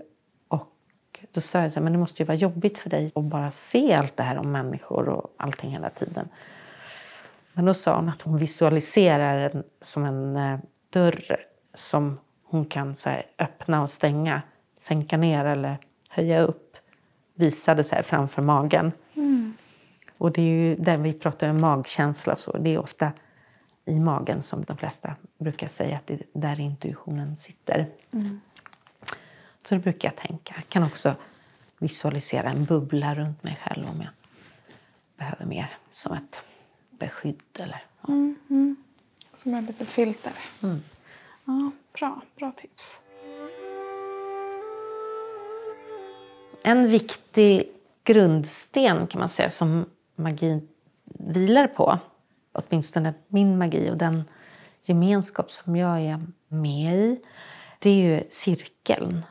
då 1.33 1.41
sa 1.41 1.63
jag 1.63 1.73
så 1.73 1.79
här, 1.79 1.85
men 1.85 1.93
det 1.93 1.99
måste 1.99 2.23
ju 2.23 2.27
vara 2.27 2.37
jobbigt 2.37 2.79
för 2.79 2.91
dig 2.91 3.13
att 3.15 3.25
bara 3.25 3.51
se 3.51 3.95
allt 3.95 4.17
det 4.17 4.23
här 4.23 4.39
om 4.39 4.53
människor 4.53 5.09
och 5.09 5.35
allting 5.37 5.71
hela 5.71 5.91
tiden. 5.91 6.29
Men 7.53 7.65
då 7.65 7.75
sa 7.75 7.97
hon 7.97 8.09
att 8.09 8.23
hon 8.23 8.37
visualiserar 8.37 9.51
en, 9.51 9.63
som 9.81 10.05
en 10.05 10.37
eh, 10.37 10.59
dörr 10.91 11.37
som 11.75 12.19
hon 12.45 12.65
kan 12.65 12.95
så 12.95 13.11
här, 13.11 13.27
öppna 13.39 13.83
och 13.83 13.91
stänga, 13.91 14.43
sänka 14.77 15.17
ner 15.17 15.45
eller 15.45 15.79
höja 16.09 16.41
upp. 16.41 16.77
Visade 17.35 17.85
så 17.85 17.95
här 17.95 18.03
framför 18.03 18.43
magen. 18.43 18.93
Mm. 19.15 19.55
Och 20.19 20.33
det 20.33 20.43
är 20.43 20.51
ju 20.51 20.77
där 20.77 20.97
vi 20.97 21.13
pratar 21.13 21.49
om 21.49 21.61
magkänsla, 21.61 22.37
så 22.37 22.59
det 22.59 22.75
är 22.75 22.79
ofta 22.79 23.13
i 23.85 24.01
magen 24.01 24.43
som 24.43 24.65
de 24.65 24.77
flesta 24.77 25.15
brukar 25.39 25.67
säga 25.69 25.97
att 25.97 26.07
det 26.07 26.15
är 26.15 26.21
där 26.33 26.61
intuitionen 26.61 27.37
sitter. 27.37 27.87
Mm. 28.11 28.41
Så 29.69 29.75
det 29.75 29.81
brukar 29.81 30.09
jag 30.09 30.17
tänka. 30.17 30.55
Jag 30.57 30.69
kan 30.69 30.83
också 30.83 31.15
visualisera 31.79 32.51
en 32.51 32.65
bubbla 32.65 33.15
runt 33.15 33.43
mig 33.43 33.59
själv 33.63 33.89
om 33.89 34.01
jag 34.01 34.11
behöver 35.17 35.47
mer 35.47 35.79
som 35.91 36.17
ett 36.17 36.43
beskydd. 36.91 37.43
Eller, 37.59 37.85
ja. 38.01 38.09
mm, 38.09 38.37
mm. 38.51 38.77
Som 39.37 39.55
ett 39.55 39.67
litet 39.67 39.89
filter. 39.89 40.33
Mm. 40.63 40.83
Ja, 41.45 41.71
bra, 41.93 42.23
bra 42.37 42.53
tips. 42.57 43.01
En 46.63 46.89
viktig 46.89 47.73
grundsten 48.05 49.07
kan 49.07 49.19
man 49.19 49.29
säga 49.29 49.51
som 49.51 49.87
magin 50.17 50.69
vilar 51.05 51.67
på, 51.67 51.99
åtminstone 52.53 53.15
min 53.29 53.59
magi 53.59 53.91
och 53.91 53.97
den 53.97 54.25
gemenskap 54.81 55.51
som 55.51 55.77
jag 55.77 56.01
är 56.01 56.27
med 56.49 56.97
i, 56.97 57.21
det 57.79 57.91
är 57.91 57.95
ju 57.95 58.23
cirkeln. 58.31 59.25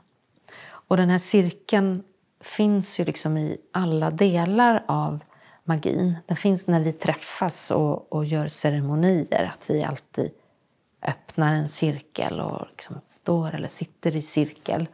Och 0.88 0.98
den 0.98 1.10
här 1.10 1.18
cirkeln 1.18 2.04
finns 2.42 3.00
ju 3.00 3.06
liksom 3.06 3.38
i 3.38 3.58
alla 3.72 4.12
delar 4.12 4.84
av 4.88 5.24
magin. 5.64 6.18
Den 6.26 6.38
finns 6.38 6.68
när 6.68 6.80
vi 6.80 6.92
träffas 6.92 7.72
och, 7.72 8.14
och 8.14 8.26
gör 8.26 8.48
ceremonier. 8.48 9.52
Att 9.54 9.70
vi 9.70 9.84
alltid 9.84 10.32
öppnar 11.02 11.54
en 11.54 11.68
cirkel 11.68 12.40
och 12.40 12.68
liksom 12.70 13.02
står 13.06 13.56
eller 13.56 13.68
sitter 13.68 14.16
i 14.16 14.22
cirkel. 14.22 14.88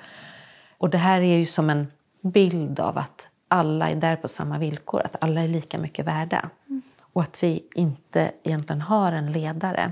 Och 0.78 0.90
det 0.90 0.98
här 0.98 1.22
är 1.22 1.38
ju 1.38 1.46
som 1.46 1.70
en 1.70 1.92
bild 2.22 2.80
av 2.80 2.98
att 2.98 3.28
alla 3.48 3.90
är 3.90 3.96
där 3.96 4.16
på 4.16 4.28
samma 4.28 4.58
villkor, 4.58 5.02
att 5.06 5.16
alla 5.24 5.42
är 5.42 5.48
lika 5.48 5.78
mycket 5.78 6.06
värda. 6.06 6.50
Mm. 6.70 6.82
Och 7.14 7.22
att 7.22 7.44
vi 7.44 7.68
inte 7.76 8.32
egentligen 8.44 8.82
har 8.82 9.12
en 9.12 9.32
ledare. 9.32 9.92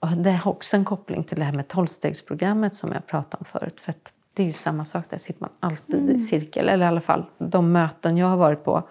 Och 0.00 0.08
det 0.08 0.32
har 0.32 0.52
också 0.52 0.76
en 0.76 0.84
koppling 0.84 1.24
till 1.24 1.38
det 1.38 1.44
här 1.44 1.52
med 1.52 1.68
tolvstegsprogrammet 1.68 2.74
som 2.74 2.92
jag 2.92 3.06
pratade 3.06 3.36
om 3.40 3.44
förut. 3.44 3.80
För 3.80 3.90
att 3.90 4.12
det 4.38 4.42
är 4.42 4.46
ju 4.46 4.52
samma 4.52 4.84
sak, 4.84 5.04
där 5.10 5.18
sitter 5.18 5.40
man 5.40 5.50
alltid 5.60 5.94
mm. 5.94 6.14
i 6.14 6.18
cirkel. 6.18 6.68
Eller 6.68 6.84
i 6.84 6.88
alla 6.88 7.00
fall 7.00 7.24
de 7.38 7.72
möten 7.72 8.16
jag 8.16 8.26
har 8.26 8.36
varit 8.36 8.64
på. 8.64 8.88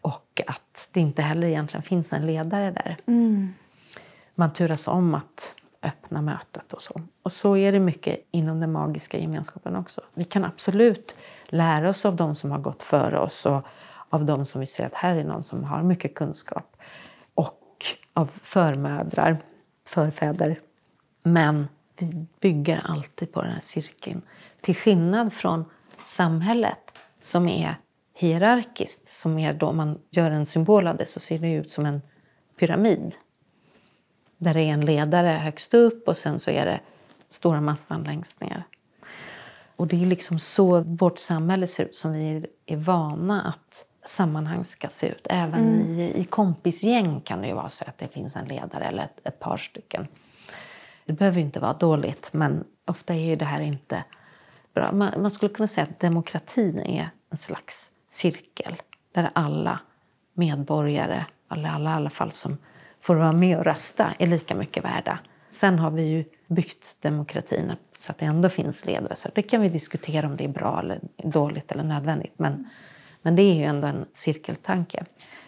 Och 0.00 0.42
att 0.46 0.88
det 0.92 1.00
inte 1.00 1.22
heller 1.22 1.46
egentligen 1.46 1.82
finns 1.82 2.12
en 2.12 2.26
ledare 2.26 2.70
där. 2.70 2.96
Mm. 3.06 3.54
Man 4.34 4.52
turas 4.52 4.88
om 4.88 5.14
att 5.14 5.54
öppna 5.82 6.22
mötet 6.22 6.72
och 6.72 6.82
så. 6.82 7.00
Och 7.22 7.32
så 7.32 7.56
är 7.56 7.72
det 7.72 7.80
mycket 7.80 8.28
inom 8.30 8.60
den 8.60 8.72
magiska 8.72 9.18
gemenskapen 9.18 9.76
också. 9.76 10.00
Vi 10.14 10.24
kan 10.24 10.44
absolut 10.44 11.14
lära 11.46 11.88
oss 11.88 12.04
av 12.04 12.16
de 12.16 12.34
som 12.34 12.50
har 12.50 12.58
gått 12.58 12.82
före 12.82 13.18
oss 13.18 13.46
och 13.46 13.66
av 14.08 14.24
de 14.24 14.44
som 14.44 14.60
vi 14.60 14.66
ser 14.66 14.86
att 14.86 14.94
här 14.94 15.16
är 15.16 15.24
någon 15.24 15.42
som 15.42 15.64
har 15.64 15.82
mycket 15.82 16.14
kunskap. 16.14 16.76
Och 17.34 17.84
av 18.12 18.30
förmödrar, 18.42 19.38
förfäder. 19.88 20.60
Men 21.22 21.68
vi 21.98 22.26
bygger 22.40 22.82
alltid 22.84 23.32
på 23.32 23.42
den 23.42 23.52
här 23.52 23.60
cirkeln. 23.60 24.22
Till 24.60 24.76
skillnad 24.76 25.32
från 25.32 25.64
samhället 26.04 26.98
som 27.20 27.48
är 27.48 27.76
hierarkiskt, 28.14 29.08
som 29.08 29.38
är 29.38 29.54
då 29.54 29.72
man 29.72 29.98
gör 30.10 30.30
en 30.30 30.46
symbol 30.46 30.86
av 30.86 30.96
det 30.96 31.06
så 31.06 31.20
ser 31.20 31.38
det 31.38 31.52
ut 31.52 31.70
som 31.70 31.86
en 31.86 32.02
pyramid. 32.58 33.14
Där 34.38 34.54
det 34.54 34.60
är 34.60 34.72
en 34.72 34.84
ledare 34.84 35.28
högst 35.28 35.74
upp 35.74 36.08
och 36.08 36.16
sen 36.16 36.38
så 36.38 36.50
är 36.50 36.66
det 36.66 36.80
stora 37.28 37.60
massan 37.60 38.04
längst 38.04 38.40
ner. 38.40 38.64
Och 39.76 39.86
det 39.86 40.02
är 40.02 40.06
liksom 40.06 40.38
så 40.38 40.80
vårt 40.80 41.18
samhälle 41.18 41.66
ser 41.66 41.84
ut, 41.84 41.94
som 41.94 42.12
vi 42.12 42.46
är 42.66 42.76
vana 42.76 43.42
att 43.42 43.84
sammanhang 44.04 44.64
ska 44.64 44.88
se 44.88 45.08
ut. 45.08 45.26
Även 45.30 45.68
mm. 45.68 45.80
i, 45.80 46.12
i 46.16 46.24
kompisgäng 46.24 47.20
kan 47.20 47.40
det 47.40 47.46
ju 47.46 47.54
vara 47.54 47.68
så 47.68 47.84
att 47.84 47.98
det 47.98 48.08
finns 48.08 48.36
en 48.36 48.44
ledare 48.44 48.84
eller 48.84 49.02
ett, 49.02 49.20
ett 49.24 49.38
par 49.38 49.56
stycken. 49.56 50.06
Det 51.12 51.16
behöver 51.16 51.40
inte 51.40 51.60
vara 51.60 51.72
dåligt, 51.72 52.32
men 52.32 52.64
ofta 52.86 53.14
är 53.14 53.36
det 53.36 53.44
här 53.44 53.60
inte 53.60 54.04
bra. 54.74 54.92
Man, 54.92 55.22
man, 55.22 55.30
skulle 55.30 55.54
kunna 55.54 55.66
säga 55.66 55.86
att 55.90 56.00
demokratin 56.00 56.78
är 56.80 57.10
en 57.30 57.38
slags 57.38 57.90
cirkel 58.06 58.82
där 59.14 59.30
alla 59.32 59.80
medborgare, 60.34 61.24
eller 61.52 61.68
alla 61.68 61.90
i 61.90 61.92
alla 61.92 62.10
fall 62.10 62.32
som 62.32 62.58
får 63.00 63.14
vara 63.14 63.32
med 63.32 63.58
och 63.58 63.64
rösta, 63.64 64.14
är 64.18 64.26
lika 64.26 64.54
mycket 64.54 64.84
värda. 64.84 65.18
Sen 65.50 65.78
har 65.78 65.90
vi 65.90 66.02
ju 66.02 66.24
byggt 66.46 67.02
demokratin 67.02 67.72
så 67.96 68.12
att 68.12 68.18
det 68.18 68.24
ändå 68.24 68.48
finns 68.48 68.84
ledare. 68.86 69.16
Så 69.16 69.28
det 69.34 69.42
kan 69.42 69.60
vi 69.60 69.68
diskutera 69.68 70.26
om 70.26 70.36
det 70.36 70.44
är 70.44 70.48
bra 70.48 70.80
eller 70.80 71.00
dåligt 71.24 71.72
eller 71.72 71.84
nödvändigt. 71.84 72.34
Men, 72.36 72.68
men 73.22 73.36
det 73.36 73.42
är 73.42 73.54
ju 73.54 73.64
ändå 73.64 73.86
en 73.86 74.04
cirkeltanke. 74.12 75.04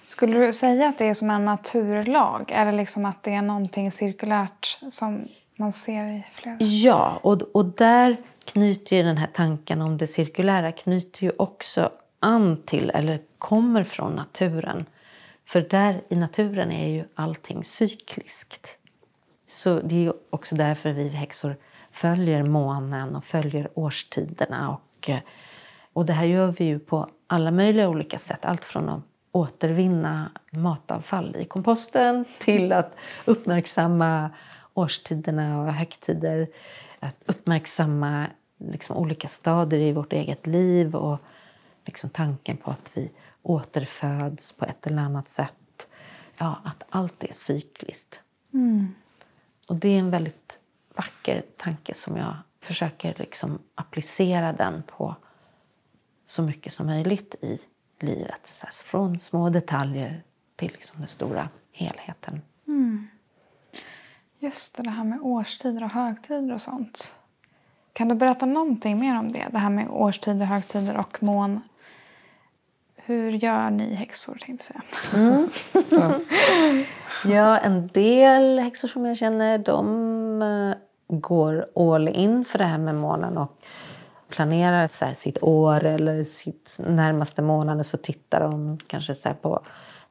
Skulle 0.07 0.47
du 0.47 0.53
säga 0.53 0.89
att 0.89 0.99
det 0.99 1.05
är 1.05 1.15
som 1.15 1.31
en 1.31 1.45
naturlag? 1.45 2.51
Eller 2.55 2.73
liksom 2.73 3.05
att 3.05 3.23
det 3.23 3.35
är 3.35 3.43
någonting 3.43 3.91
cirkulärt 3.91 4.79
som 4.91 5.29
man 5.57 5.73
ser 5.73 6.05
i 6.05 6.25
flera? 6.33 6.57
Ja, 6.61 7.21
och, 7.23 7.43
och 7.43 7.65
där 7.65 8.17
knyter 8.45 8.97
ju 8.97 9.03
den 9.03 9.17
här 9.17 9.31
tanken 9.33 9.83
om 9.83 9.99
det 9.99 10.07
cirkulära 10.07 10.73
knyter 10.73 11.25
ju 11.25 11.33
också 11.39 11.91
an 12.21 12.63
till, 12.67 12.91
eller 12.91 13.21
kommer 13.39 13.85
från 13.85 14.13
naturen. 14.13 14.87
För 15.47 15.61
där 15.61 16.03
i 16.09 16.17
naturen 16.17 16.73
är 16.73 16.89
ju 16.89 17.05
allting 17.15 17.65
cykliskt. 17.65 18.79
Så 19.47 19.81
det 19.81 20.07
är 20.07 20.13
också 20.31 20.55
därför 20.55 20.93
vi 20.93 21.09
häxor 21.09 21.57
följer 21.91 22.43
månen 22.43 23.17
och 23.17 23.25
följer 23.25 23.69
årstiderna. 23.75 24.71
Och, 24.71 25.11
eh, 25.11 25.19
och 25.93 26.07
det 26.07 26.13
här 26.13 26.27
gör 26.27 26.55
vi 26.59 26.65
ju 26.65 26.79
på 26.79 27.09
alla 27.27 27.51
möjliga 27.51 27.89
olika 27.89 28.19
sätt. 28.19 28.45
Allt 28.45 28.65
från 28.65 28.89
att 28.89 29.01
återvinna 29.33 30.31
matavfall 30.51 31.37
i 31.37 31.45
komposten 31.45 32.25
till 32.39 32.73
att 32.73 32.97
uppmärksamma 33.25 34.31
årstiderna 34.75 35.61
och 35.61 35.73
högtider. 35.73 36.49
Att 37.01 37.17
uppmärksamma 37.27 38.27
liksom 38.59 38.97
olika 38.97 39.29
stadier 39.29 39.81
i 39.81 39.93
vårt 39.93 40.13
eget 40.13 40.47
liv 40.47 40.95
och 40.97 41.19
liksom 41.85 42.11
tanken 42.11 42.57
på 42.57 42.71
att 42.71 42.91
vi 42.95 43.11
återföds 43.43 44.53
på 44.53 44.65
ett 44.65 44.87
eller 44.87 45.03
annat 45.03 45.29
sätt. 45.29 45.87
Ja, 46.37 46.61
att 46.65 46.85
allt 46.89 47.25
är 47.25 47.33
cykliskt. 47.33 48.21
Mm. 48.53 48.95
Och 49.69 49.77
det 49.77 49.89
är 49.89 49.99
en 49.99 50.11
väldigt 50.11 50.59
vacker 50.97 51.43
tanke 51.57 51.95
som 51.95 52.17
jag 52.17 52.37
försöker 52.61 53.15
liksom 53.19 53.59
applicera 53.75 54.53
den 54.53 54.83
på 54.83 55.17
så 56.27 56.43
mycket 56.43 56.73
som 56.73 56.87
möjligt 56.87 57.35
i 57.41 57.59
livet. 58.01 58.47
Så 58.47 58.67
från 58.85 59.19
små 59.19 59.51
detaljer 59.51 60.23
till 60.57 60.73
liksom 60.73 60.99
den 60.99 61.09
stora 61.09 61.49
helheten. 61.73 62.43
Just 64.45 64.77
det, 64.77 64.83
det 64.83 64.91
här 64.91 65.05
med 65.05 65.19
årstider 65.23 65.85
och 65.85 65.91
högtider 65.91 66.55
och 66.55 66.61
sånt. 66.61 67.15
Kan 67.93 68.09
du 68.09 68.15
berätta 68.15 68.47
någonting 68.47 68.99
mer 68.99 69.19
om 69.19 69.33
det? 69.33 69.47
Det 69.53 69.59
här 69.59 69.71
med 69.71 69.89
årstider, 69.91 70.47
högtider 70.47 70.97
och 70.97 71.23
mån. 71.23 71.61
Hur 72.97 73.33
gör 73.33 73.71
ni 73.71 73.95
häxor, 73.95 74.39
tänkte 74.47 74.73
jag 74.75 74.83
säga. 75.13 75.23
Mm. 75.23 76.15
Ja, 77.25 77.59
en 77.59 77.89
del 77.89 78.59
häxor 78.59 78.89
som 78.89 79.07
jag 79.07 79.17
känner 79.17 79.59
de 79.59 80.43
eh, 80.43 81.17
går 81.17 81.67
all 81.77 82.09
in 82.09 82.45
för 82.45 82.59
det 82.59 82.65
här 82.65 82.79
med 82.79 82.95
månen 82.95 83.39
och 83.39 83.59
planerar 84.29 84.89
så 84.89 85.05
här, 85.05 85.15
sitt 85.15 85.43
år 85.43 85.85
eller 85.85 86.23
sitt 86.23 86.77
närmaste 86.79 87.43
månad 87.43 87.87
så 87.87 87.97
tittar 87.97 88.41
de 88.41 88.79
kanske 88.87 89.15
så 89.15 89.35
på 89.43 89.61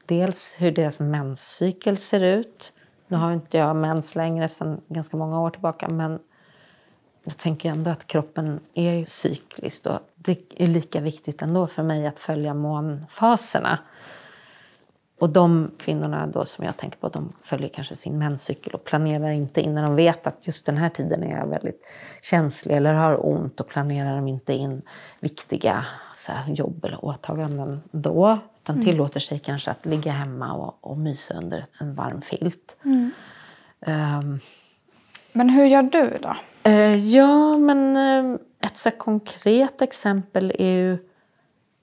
dels 0.06 0.56
hur 0.58 0.72
deras 0.72 1.00
menscykel 1.00 1.96
ser 1.96 2.20
ut. 2.20 2.72
Nu 3.14 3.20
har 3.20 3.32
inte 3.32 3.58
jag 3.58 3.76
mens 3.76 4.14
längre 4.14 4.48
sedan 4.48 4.80
ganska 4.88 5.16
många 5.16 5.40
år 5.40 5.50
tillbaka 5.50 5.88
men 5.88 6.18
jag 7.24 7.36
tänker 7.38 7.70
ändå 7.70 7.90
att 7.90 8.06
kroppen 8.06 8.60
är 8.74 9.04
cyklisk 9.04 9.86
och 9.86 9.98
det 10.14 10.38
är 10.56 10.66
lika 10.66 11.00
viktigt 11.00 11.42
ändå 11.42 11.66
för 11.66 11.82
mig 11.82 12.06
att 12.06 12.18
följa 12.18 12.54
månfaserna. 12.54 13.78
Och 15.18 15.32
de 15.32 15.70
kvinnorna 15.78 16.26
då 16.26 16.44
som 16.44 16.64
jag 16.64 16.76
tänker 16.76 16.98
på, 16.98 17.08
de 17.08 17.32
följer 17.42 17.68
kanske 17.68 17.94
sin 17.94 18.18
menscykel 18.18 18.74
och 18.74 18.84
planerar 18.84 19.30
inte 19.30 19.60
in 19.60 19.74
när 19.74 19.82
de 19.82 19.96
vet 19.96 20.26
att 20.26 20.46
just 20.46 20.66
den 20.66 20.76
här 20.76 20.88
tiden 20.88 21.22
är 21.22 21.38
jag 21.38 21.46
väldigt 21.46 21.86
känslig 22.22 22.76
eller 22.76 22.94
har 22.94 23.26
ont 23.26 23.60
och 23.60 23.68
planerar 23.68 24.16
de 24.16 24.28
inte 24.28 24.52
in 24.52 24.82
viktiga 25.20 25.84
här, 26.28 26.52
jobb 26.52 26.84
eller 26.84 27.04
åtaganden 27.04 27.82
då. 27.90 28.38
Utan 28.62 28.74
mm. 28.74 28.86
tillåter 28.86 29.20
sig 29.20 29.38
kanske 29.38 29.70
att 29.70 29.86
ligga 29.86 30.12
hemma 30.12 30.52
och, 30.52 30.78
och 30.80 30.98
mysa 30.98 31.34
under 31.34 31.66
en 31.80 31.94
varm 31.94 32.22
filt. 32.22 32.76
Mm. 32.84 33.10
Um, 33.86 34.40
men 35.32 35.50
hur 35.50 35.64
gör 35.64 35.82
du 35.82 36.18
då? 36.22 36.36
Uh, 36.70 36.98
ja, 36.98 37.58
men 37.58 37.96
uh, 37.96 38.38
ett 38.60 38.76
så 38.76 38.90
konkret 38.90 39.82
exempel 39.82 40.52
är 40.58 40.72
ju 40.72 40.98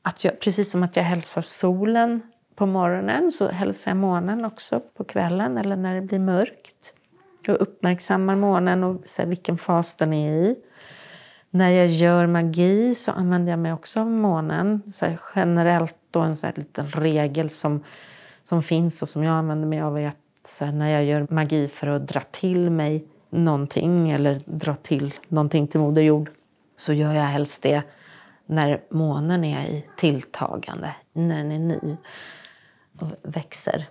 att 0.02 0.24
jag, 0.24 0.40
precis 0.40 0.72
som 0.72 0.84
att 0.84 0.96
jag 0.96 1.04
hälsar 1.04 1.42
solen 1.42 2.22
på 2.62 2.66
morgonen 2.66 3.32
så 3.32 3.50
hälsar 3.50 3.92
jag 3.92 3.98
månen 3.98 4.46
också 4.46 4.82
på 4.98 5.04
kvällen 5.04 5.58
eller 5.58 5.76
när 5.76 5.96
det 5.96 6.02
blir 6.02 6.20
mörkt. 6.20 6.94
Jag 7.46 7.58
uppmärksammar 7.62 8.36
månen 8.36 8.84
och 8.84 9.08
ser 9.08 9.26
vilken 9.26 9.58
fas 9.58 9.98
den 9.98 10.14
är 10.14 10.34
i. 10.34 10.56
När 11.50 11.70
jag 11.70 11.88
gör 11.88 12.28
magi 12.28 12.96
så 12.96 13.12
använder 13.12 13.52
jag 13.52 13.60
mig 13.60 13.74
också 13.74 14.00
av 14.00 14.08
månen. 14.08 14.82
Så 14.94 15.06
generellt 15.36 15.96
då 16.12 16.20
en 16.20 16.36
så 16.36 16.48
liten 16.56 16.88
regel 16.88 17.50
som, 17.50 17.84
som 18.44 18.64
finns 18.64 19.02
och 19.02 19.10
som 19.10 19.24
jag 19.24 19.34
använder 19.34 19.68
mig 19.68 19.82
av 19.82 19.98
är 19.98 20.08
att 20.08 20.18
så 20.48 20.66
när 20.66 20.90
jag 20.90 21.06
gör 21.06 21.28
magi 21.30 21.68
för 21.68 21.88
att 21.88 22.08
dra 22.08 22.22
till 22.32 22.70
mig 22.70 23.06
någonting 23.30 24.12
eller 24.12 24.42
dra 24.46 24.76
till 24.76 25.14
någonting 25.28 25.68
till 25.68 25.80
Moder 25.80 26.02
Jord 26.02 26.30
så 26.76 26.94
gör 26.94 27.14
jag 27.14 27.24
helst 27.24 27.64
det 27.64 27.84
när 28.46 28.82
månen 28.90 29.44
är 29.44 29.62
i 29.62 29.86
tilltagande, 29.98 30.96
när 31.14 31.38
den 31.38 31.52
är 31.52 31.60
ny 31.60 31.98
och 33.02 33.12
växer. 33.22 33.86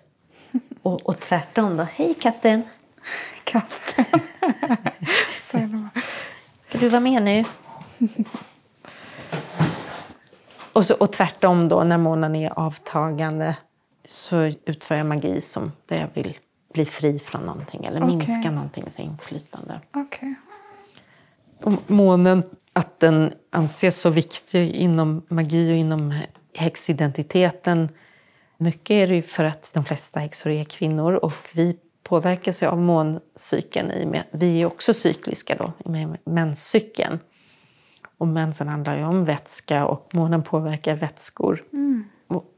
Och, 0.82 1.08
och 1.08 1.20
tvärtom 1.20 1.76
då. 1.76 1.82
Hej 1.82 2.14
katten! 2.14 2.62
Katten. 3.44 4.04
Ska 6.60 6.78
du 6.78 6.88
vara 6.88 7.00
med 7.00 7.22
nu? 7.22 7.44
och, 10.72 10.86
så, 10.86 10.94
och 10.94 11.12
tvärtom 11.12 11.68
då, 11.68 11.84
när 11.84 11.98
månen 11.98 12.36
är 12.36 12.58
avtagande 12.58 13.56
så 14.04 14.36
utför 14.64 14.94
jag 14.94 15.06
magi 15.06 15.40
som 15.40 15.72
där 15.86 16.00
jag 16.00 16.08
vill 16.14 16.38
bli 16.74 16.84
fri 16.84 17.18
från 17.18 17.42
någonting 17.42 17.84
eller 17.84 18.04
okay. 18.04 18.16
minska 18.16 18.50
någontings 18.50 19.00
inflytande. 19.00 19.80
Okay. 19.94 20.34
Och 21.62 21.72
månen, 21.86 22.44
att 22.72 23.00
den 23.00 23.32
anses 23.50 23.96
så 24.00 24.10
viktig 24.10 24.70
inom 24.72 25.22
magi 25.28 25.72
och 25.72 25.76
inom 25.76 26.14
häxidentiteten 26.56 27.88
mycket 28.60 28.90
är 28.90 29.08
det 29.08 29.22
för 29.22 29.44
att 29.44 29.70
de 29.72 29.84
flesta 29.84 30.20
häxor 30.20 30.50
är 30.50 30.64
kvinnor 30.64 31.12
och 31.12 31.34
vi 31.52 31.76
påverkas 32.02 32.62
av 32.62 32.78
måncykeln. 32.78 33.90
I 33.90 34.06
med, 34.06 34.24
vi 34.30 34.62
är 34.62 34.66
också 34.66 34.94
cykliska 34.94 35.54
då, 35.54 35.90
med 35.90 36.16
menscykeln. 36.24 37.18
Och 38.18 38.28
mensen 38.28 38.68
handlar 38.68 38.96
ju 38.96 39.04
om 39.04 39.24
vätska 39.24 39.86
och 39.86 40.10
månen 40.14 40.42
påverkar 40.42 40.94
vätskor. 40.94 41.64
Mm. 41.72 42.04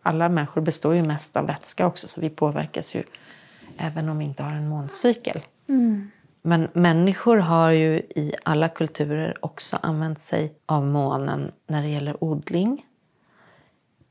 Alla 0.02 0.28
människor 0.28 0.60
består 0.60 0.94
ju 0.94 1.02
mest 1.02 1.36
av 1.36 1.46
vätska 1.46 1.86
också 1.86 2.08
så 2.08 2.20
vi 2.20 2.30
påverkas 2.30 2.94
ju 2.94 3.02
även 3.76 4.08
om 4.08 4.18
vi 4.18 4.24
inte 4.24 4.42
har 4.42 4.50
en 4.50 4.68
måncykel. 4.68 5.40
Mm. 5.68 6.10
Men 6.42 6.68
människor 6.72 7.36
har 7.36 7.70
ju 7.70 7.96
i 7.96 8.34
alla 8.42 8.68
kulturer 8.68 9.36
också 9.40 9.78
använt 9.82 10.18
sig 10.18 10.52
av 10.66 10.86
månen 10.86 11.52
när 11.66 11.82
det 11.82 11.88
gäller 11.88 12.24
odling 12.24 12.84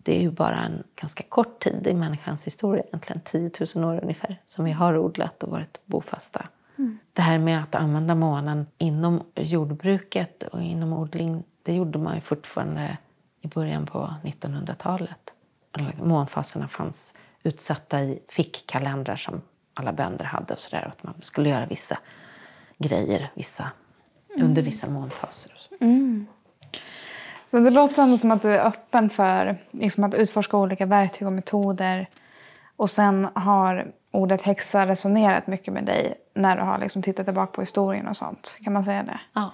det 0.04 0.18
är 0.18 0.22
ju 0.22 0.32
bara 0.32 0.60
en 0.60 0.84
ganska 0.96 1.24
kort 1.24 1.60
tid 1.60 1.88
i 1.88 1.94
människans 1.94 2.48
historia, 2.48 2.84
egentligen 2.84 3.22
10 3.26 3.52
000 3.76 3.86
år 3.86 4.00
ungefär, 4.04 4.42
som 4.46 4.66
vi 4.66 4.72
har 4.72 4.98
odlat 4.98 5.44
och 5.44 5.50
varit 5.50 5.80
bofasta. 5.86 6.48
Mm. 6.78 7.00
Det 7.14 7.22
här 7.22 7.40
med 7.40 7.64
att 7.64 7.76
använda 7.76 8.16
månen 8.16 8.66
inom 8.78 9.24
jordbruket 9.36 10.44
och 10.44 10.62
inom 10.62 10.94
odling, 10.94 11.44
det 11.64 11.74
gjorde 11.74 12.00
man 12.00 12.16
ju 12.16 12.22
fortfarande 12.22 12.98
i 13.42 13.48
början 13.48 13.86
på 13.86 14.14
1900-talet. 14.24 15.34
Månfaserna 16.04 16.68
fanns 16.68 17.16
utsatta 17.44 18.02
i 18.02 18.20
fickkalendrar 18.28 19.16
som 19.16 19.42
alla 19.74 19.94
bönder 19.94 20.26
hade 20.26 20.54
och 20.54 20.60
sådär. 20.60 20.94
Att 20.98 21.04
man 21.04 21.14
skulle 21.22 21.50
göra 21.50 21.66
vissa 21.66 22.00
grejer 22.78 23.32
vissa, 23.34 23.72
mm. 24.36 24.48
under 24.48 24.62
vissa 24.62 24.90
månfaser. 24.90 25.54
Mm. 25.80 26.28
Men 27.52 27.64
det 27.64 27.70
låter 27.70 28.04
ändå 28.04 28.18
som 28.18 28.32
att 28.32 28.42
du 28.42 28.54
är 28.54 28.66
öppen 28.66 29.10
för 29.10 29.58
liksom 29.72 30.04
att 30.04 30.14
utforska 30.14 30.58
olika 30.58 30.86
verktyg 30.86 31.28
och 31.28 31.34
metoder. 31.34 32.10
Och 32.76 32.90
sen 32.90 33.28
har 33.34 33.92
ordet 34.12 34.42
häxa 34.42 34.88
resonerat 34.88 35.48
mycket 35.48 35.74
med 35.74 35.84
dig 35.84 36.14
när 36.34 36.56
du 36.56 36.62
har 36.62 36.78
liksom 36.78 37.02
tittat 37.02 37.26
tillbaka 37.26 37.52
på 37.52 37.62
historien 37.62 38.08
och 38.08 38.16
sånt. 38.16 38.58
Kan 38.64 38.74
man 38.74 38.84
säga 38.84 39.04
det? 39.04 39.20
Ja. 39.34 39.52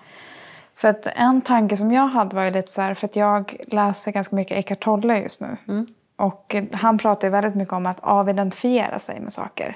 För 0.75 0.87
att 0.87 1.07
en 1.07 1.41
tanke 1.41 1.77
som 1.77 1.91
jag 1.91 2.07
hade 2.07 2.35
var 2.35 2.43
ju 2.43 2.51
lite 2.51 2.71
så 2.71 2.81
här, 2.81 2.93
för 2.93 3.07
att 3.07 3.15
jag 3.15 3.57
läser 3.67 4.11
ganska 4.11 4.35
mycket 4.35 4.57
Eckart 4.57 4.83
Tolle 4.83 5.19
just 5.19 5.41
nu. 5.41 5.57
Mm. 5.67 5.87
Och 6.15 6.55
han 6.73 6.97
pratar 6.97 7.27
ju 7.27 7.31
väldigt 7.31 7.55
mycket 7.55 7.73
om 7.73 7.85
att 7.85 7.99
avidentifiera 7.99 8.99
sig 8.99 9.19
med 9.19 9.33
saker. 9.33 9.75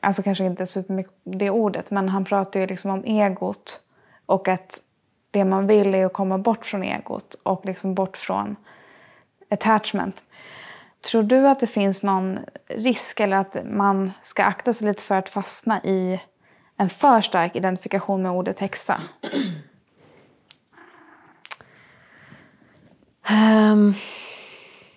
Alltså 0.00 0.22
kanske 0.22 0.44
inte 0.44 0.66
supermycket 0.66 1.12
det 1.24 1.50
ordet, 1.50 1.90
men 1.90 2.08
han 2.08 2.24
pratar 2.24 2.60
ju 2.60 2.66
liksom 2.66 2.90
om 2.90 3.04
egot. 3.04 3.80
Och 4.26 4.48
att 4.48 4.80
det 5.38 5.44
man 5.44 5.66
vill 5.66 5.94
är 5.94 6.06
att 6.06 6.12
komma 6.12 6.38
bort 6.38 6.66
från 6.66 6.82
egot 6.82 7.34
och 7.42 7.66
liksom 7.66 7.94
bort 7.94 8.16
från 8.16 8.56
attachment. 9.50 10.24
Tror 11.00 11.22
du 11.22 11.48
att 11.48 11.60
det 11.60 11.66
finns 11.66 12.02
någon 12.02 12.38
risk 12.66 13.20
eller 13.20 13.36
att 13.36 13.56
man 13.64 14.12
ska 14.20 14.44
akta 14.44 14.72
sig 14.72 14.86
lite 14.86 15.02
för 15.02 15.14
att 15.14 15.28
fastna 15.28 15.84
i 15.84 16.20
en 16.76 16.88
för 16.88 17.20
stark 17.20 17.56
identifikation 17.56 18.22
med 18.22 18.32
ordet 18.32 18.58
häxa? 18.58 19.00
Um, 23.30 23.94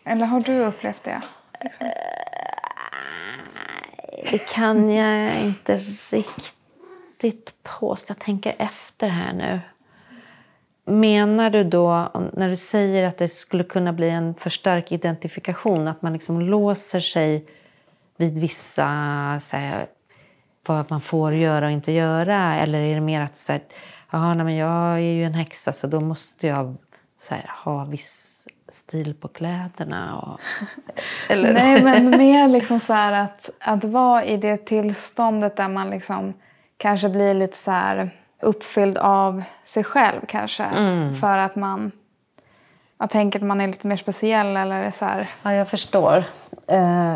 eller 0.03 0.25
har 0.25 0.39
du 0.39 0.59
upplevt 0.59 1.03
det? 1.03 1.21
Liksom? 1.63 1.87
Det 4.31 4.37
kan 4.37 4.91
jag 4.91 5.41
inte 5.41 5.77
riktigt 6.11 7.53
påstå. 7.63 8.11
Jag 8.11 8.19
tänker 8.19 8.55
efter 8.57 9.07
här 9.07 9.33
nu. 9.33 9.59
Menar 10.91 11.49
du 11.49 11.63
då, 11.63 12.11
när 12.33 12.49
du 12.49 12.55
säger 12.55 13.07
att 13.07 13.17
det 13.17 13.27
skulle 13.27 13.63
kunna 13.63 13.93
bli 13.93 14.09
en 14.09 14.35
för 14.35 14.49
stark 14.49 14.91
identifikation, 14.91 15.87
att 15.87 16.01
man 16.01 16.13
liksom 16.13 16.41
låser 16.41 16.99
sig 16.99 17.45
vid 18.17 18.41
vissa, 18.41 18.85
här, 19.53 19.85
vad 20.67 20.91
man 20.91 21.01
får 21.01 21.33
göra 21.33 21.65
och 21.65 21.71
inte 21.71 21.91
göra? 21.91 22.55
Eller 22.55 22.79
är 22.79 22.95
det 22.95 23.01
mer 23.01 23.21
att 23.21 23.37
så 23.37 23.51
här, 23.51 23.61
nej, 24.35 24.45
men 24.45 24.55
jag 24.55 24.93
är 24.93 25.11
ju 25.11 25.23
en 25.23 25.33
häxa 25.33 25.71
så 25.71 25.87
då 25.87 25.99
måste 25.99 26.47
jag 26.47 26.75
så 27.17 27.35
här, 27.35 27.51
ha 27.63 27.85
viss 27.85 28.47
stil 28.67 29.13
på 29.13 29.27
kläderna? 29.27 30.17
Och, 30.17 30.39
eller? 31.29 31.53
Nej, 31.53 31.83
men 31.83 32.09
mer 32.09 32.47
liksom 32.47 32.79
så 32.79 32.93
att, 32.93 33.49
att 33.59 33.83
vara 33.83 34.25
i 34.25 34.37
det 34.37 34.57
tillståndet 34.57 35.57
där 35.57 35.67
man 35.67 35.89
liksom 35.89 36.33
kanske 36.77 37.09
blir 37.09 37.33
lite 37.33 37.57
så 37.57 37.71
här 37.71 38.11
uppfylld 38.41 38.97
av 38.97 39.43
sig 39.65 39.83
själv 39.83 40.21
kanske. 40.27 40.63
Mm. 40.63 41.13
För 41.15 41.37
att 41.37 41.55
man 41.55 41.91
jag 43.01 43.09
tänker 43.09 43.39
att 43.39 43.45
man 43.45 43.61
är 43.61 43.67
lite 43.67 43.87
mer 43.87 43.97
speciell 43.97 44.57
eller 44.57 44.91
så 44.91 45.05
här. 45.05 45.29
Ja, 45.43 45.53
jag 45.53 45.67
förstår. 45.67 46.23
Uh, 46.71 47.15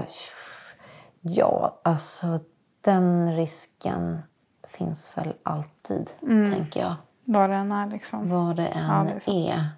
ja, 1.21 1.81
alltså 1.83 2.39
den 2.81 3.35
risken 3.35 4.21
finns 4.67 5.11
väl 5.15 5.33
alltid, 5.43 6.09
mm. 6.21 6.53
tänker 6.53 6.79
jag. 6.79 6.95
Vad 7.23 7.49
det 7.49 7.55
än 7.55 7.71
är 7.71 7.87
liksom. 7.87 8.29
Vad 8.29 8.55
det 8.55 8.67
än 8.67 8.87
ja, 8.87 9.07
det 9.25 9.31
är. 9.31 9.69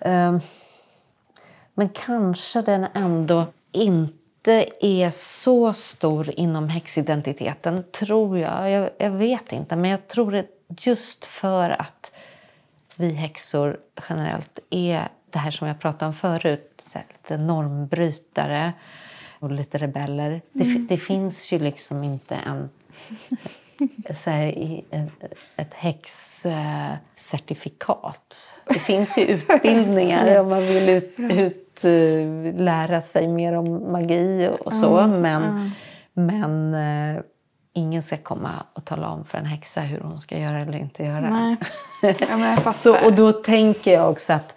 är. 0.00 0.32
Uh, 0.32 0.40
men 1.74 1.88
kanske 1.88 2.62
den 2.62 2.86
ändå 2.94 3.46
inte 3.72 4.66
är 4.80 5.10
så 5.10 5.72
stor 5.72 6.30
inom 6.30 6.68
häxidentiteten, 6.68 7.84
tror 7.92 8.38
jag. 8.38 8.70
jag. 8.70 8.90
Jag 8.98 9.10
vet 9.10 9.52
inte, 9.52 9.76
men 9.76 9.90
jag 9.90 10.06
tror 10.06 10.32
det 10.32 10.46
just 10.68 11.24
för 11.24 11.70
att 11.70 12.12
vi 12.96 13.12
häxor 13.12 13.80
generellt 14.08 14.58
är 14.70 15.08
det 15.30 15.38
här 15.38 15.50
som 15.50 15.68
jag 15.68 15.80
pratade 15.80 16.06
om 16.06 16.14
förut, 16.14 16.84
lite 16.94 17.36
normbrytare 17.36 18.72
och 19.38 19.50
lite 19.50 19.78
rebeller. 19.78 20.28
Mm. 20.28 20.40
Det, 20.52 20.78
det, 20.94 20.96
finns 20.96 21.52
ju 21.52 21.58
liksom 21.58 22.04
inte 22.04 22.34
en 22.34 22.68
så 24.14 24.30
här, 24.30 24.82
ett 25.56 25.74
häxcertifikat. 25.74 28.54
Det 28.66 28.78
finns 28.78 29.18
ju 29.18 29.22
utbildningar 29.22 30.40
om 30.40 30.48
man 30.48 30.66
vill 30.66 30.88
ut, 30.88 31.14
ut, 31.18 31.80
lära 32.54 33.00
sig 33.00 33.28
mer 33.28 33.52
om 33.52 33.92
magi 33.92 34.50
och 34.60 34.74
så. 34.74 35.06
Men, 35.06 35.70
men 36.12 36.74
uh, 36.74 37.20
ingen 37.78 38.02
ska 38.02 38.16
komma 38.16 38.50
och 38.72 38.84
tala 38.84 39.08
om 39.08 39.24
för 39.24 39.38
en 39.38 39.46
häxa 39.46 39.80
hur 39.80 40.00
hon 40.00 40.18
ska 40.18 40.38
göra 40.38 40.60
eller 40.60 40.78
inte 40.78 41.04
göra. 41.04 41.30
Nej. 41.30 41.56
Ja, 42.02 42.56
så, 42.66 43.04
och 43.04 43.12
då 43.12 43.32
tänker 43.32 43.92
jag 43.92 44.10
också 44.10 44.32
att 44.32 44.54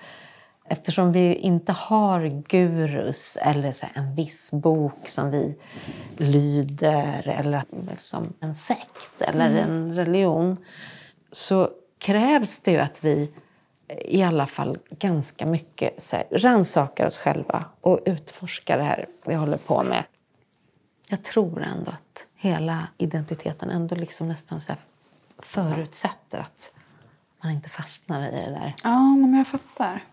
Eftersom 0.71 1.11
vi 1.11 1.35
inte 1.35 1.71
har 1.71 2.43
gurus 2.47 3.37
eller 3.41 3.71
så 3.71 3.85
en 3.93 4.15
viss 4.15 4.51
bok 4.51 5.07
som 5.07 5.31
vi 5.31 5.55
lyder 6.17 7.27
eller 7.27 7.63
liksom 7.89 8.33
en 8.39 8.53
sekt 8.53 9.19
eller 9.19 9.49
mm. 9.49 9.69
en 9.69 9.95
religion 9.95 10.57
så 11.31 11.69
krävs 11.97 12.59
det 12.59 12.71
ju 12.71 12.77
att 12.77 13.03
vi 13.03 13.31
i 14.05 14.23
alla 14.23 14.47
fall 14.47 14.77
ganska 14.89 15.45
mycket 15.45 16.03
så 16.03 16.15
här, 16.15 16.25
rannsakar 16.31 17.07
oss 17.07 17.17
själva 17.17 17.65
och 17.81 17.99
utforskar 18.05 18.77
det 18.77 18.83
här 18.83 19.05
vi 19.25 19.35
håller 19.35 19.57
på 19.57 19.83
med. 19.83 20.03
Jag 21.11 21.23
tror 21.23 21.61
ändå 21.61 21.91
att 21.91 22.25
hela 22.35 22.87
identiteten 22.97 23.69
ändå 23.69 23.95
liksom 23.95 24.27
nästan 24.27 24.59
så 24.59 24.73
förutsätter 25.39 26.39
att 26.39 26.73
man 27.43 27.51
inte 27.51 27.69
fastnar 27.69 28.27
i 28.27 28.31
det 28.31 28.51
där. 28.51 28.75
Ja, 28.83 28.99
men 28.99 29.33
jag 29.33 29.47
fattar. 29.47 30.03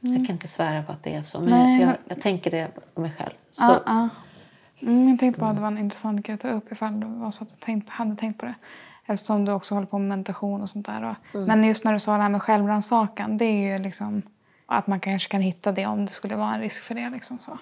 Mm. 0.00 0.16
Jag 0.16 0.26
kan 0.26 0.34
inte 0.34 0.48
svära 0.48 0.82
på 0.82 0.92
att 0.92 1.02
det 1.02 1.14
är 1.14 1.22
så, 1.22 1.40
men 1.40 1.50
Nej, 1.50 1.80
jag, 1.80 1.86
men... 1.86 1.96
jag, 2.08 2.20
tänker 2.20 2.50
det 2.50 2.70
om 2.94 3.02
mig 3.02 3.12
själv. 3.18 3.32
Så. 3.50 3.72
Ah, 3.72 3.80
ah. 3.84 4.08
Mm, 4.80 5.08
jag 5.08 5.18
tänkte 5.18 5.40
bara 5.40 5.50
att 5.50 5.56
det 5.56 5.62
var 5.62 5.68
en 5.68 5.78
intressant 5.78 6.26
grej 6.26 6.34
att 6.34 6.40
ta 6.40 6.48
upp 6.48 6.72
ifall 6.72 7.00
det 7.00 7.06
var 7.06 7.30
så 7.30 7.44
att 7.44 7.50
du 7.50 7.56
tänkt, 7.56 7.88
hade 7.88 8.16
tänkt 8.16 8.38
på 8.40 8.46
det. 8.46 8.54
Eftersom 9.06 9.44
du 9.44 9.52
också 9.52 9.74
håller 9.74 9.86
på 9.86 9.98
med 9.98 10.18
meditation 10.18 10.62
och 10.62 10.70
sånt 10.70 10.86
där. 10.86 11.16
Mm. 11.34 11.46
Men 11.46 11.64
just 11.64 11.84
när 11.84 11.92
du 11.92 12.00
sa 12.00 12.16
det 12.16 12.22
här 12.22 12.28
med 12.28 12.42
självrannsakan, 12.42 13.38
det 13.38 13.44
är 13.44 13.72
ju 13.72 13.82
liksom 13.82 14.22
att 14.66 14.86
man 14.86 15.00
kanske 15.00 15.28
kan 15.28 15.40
hitta 15.40 15.72
det 15.72 15.86
om 15.86 16.06
det 16.06 16.12
skulle 16.12 16.36
vara 16.36 16.54
en 16.54 16.60
risk 16.60 16.82
för 16.82 16.94
det. 16.94 17.10
Liksom 17.10 17.38
så. 17.38 17.58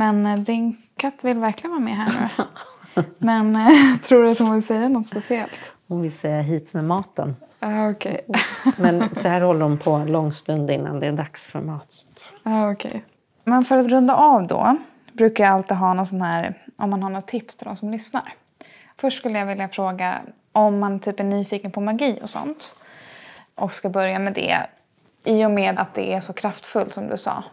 Men 0.00 0.26
eh, 0.26 0.38
din 0.38 0.76
katt 0.96 1.24
vill 1.24 1.38
verkligen 1.38 1.70
vara 1.70 1.80
med 1.80 1.96
här 1.96 2.30
nu. 2.36 3.02
Men 3.18 3.56
eh, 3.56 3.96
tror 3.96 4.22
du 4.22 4.30
att 4.30 4.38
hon 4.38 4.52
vill 4.52 4.62
säga 4.62 4.88
något 4.88 5.06
speciellt? 5.06 5.72
Hon 5.88 6.02
vill 6.02 6.12
säga 6.12 6.40
hit 6.40 6.72
med 6.72 6.84
maten. 6.84 7.36
Ah, 7.58 7.88
okay. 7.88 8.20
Men 8.76 9.14
så 9.14 9.28
här 9.28 9.40
håller 9.40 9.60
hon 9.60 9.78
på 9.78 9.90
en 9.90 10.12
lång 10.12 10.32
stund 10.32 10.70
innan 10.70 11.00
det 11.00 11.06
är 11.06 11.12
dags 11.12 11.46
för 11.46 11.60
mat. 11.60 12.28
Ah, 12.42 12.70
okay. 12.70 13.00
Men 13.44 13.64
för 13.64 13.76
att 13.76 13.86
runda 13.86 14.14
av 14.14 14.46
då 14.46 14.76
brukar 15.12 15.44
jag 15.44 15.54
alltid 15.54 15.76
ha 15.76 15.94
någon 15.94 16.06
sån 16.06 16.22
här, 16.22 16.54
om 16.76 16.90
man 16.90 17.02
har 17.02 17.10
några 17.10 17.22
tips 17.22 17.56
till 17.56 17.66
de 17.66 17.76
som 17.76 17.90
lyssnar. 17.90 18.32
Först 18.96 19.18
skulle 19.18 19.38
jag 19.38 19.46
vilja 19.46 19.68
fråga 19.68 20.18
om 20.52 20.78
man 20.78 21.00
typ 21.00 21.20
är 21.20 21.24
nyfiken 21.24 21.70
på 21.70 21.80
magi 21.80 22.18
och 22.22 22.30
sånt 22.30 22.76
och 23.54 23.72
ska 23.72 23.88
börja 23.88 24.18
med 24.18 24.32
det 24.32 24.66
i 25.24 25.44
och 25.44 25.50
med 25.50 25.78
att 25.78 25.94
det 25.94 26.12
är 26.12 26.20
så 26.20 26.32
kraftfullt 26.32 26.94
som 26.94 27.08
du 27.08 27.16
sa. 27.16 27.44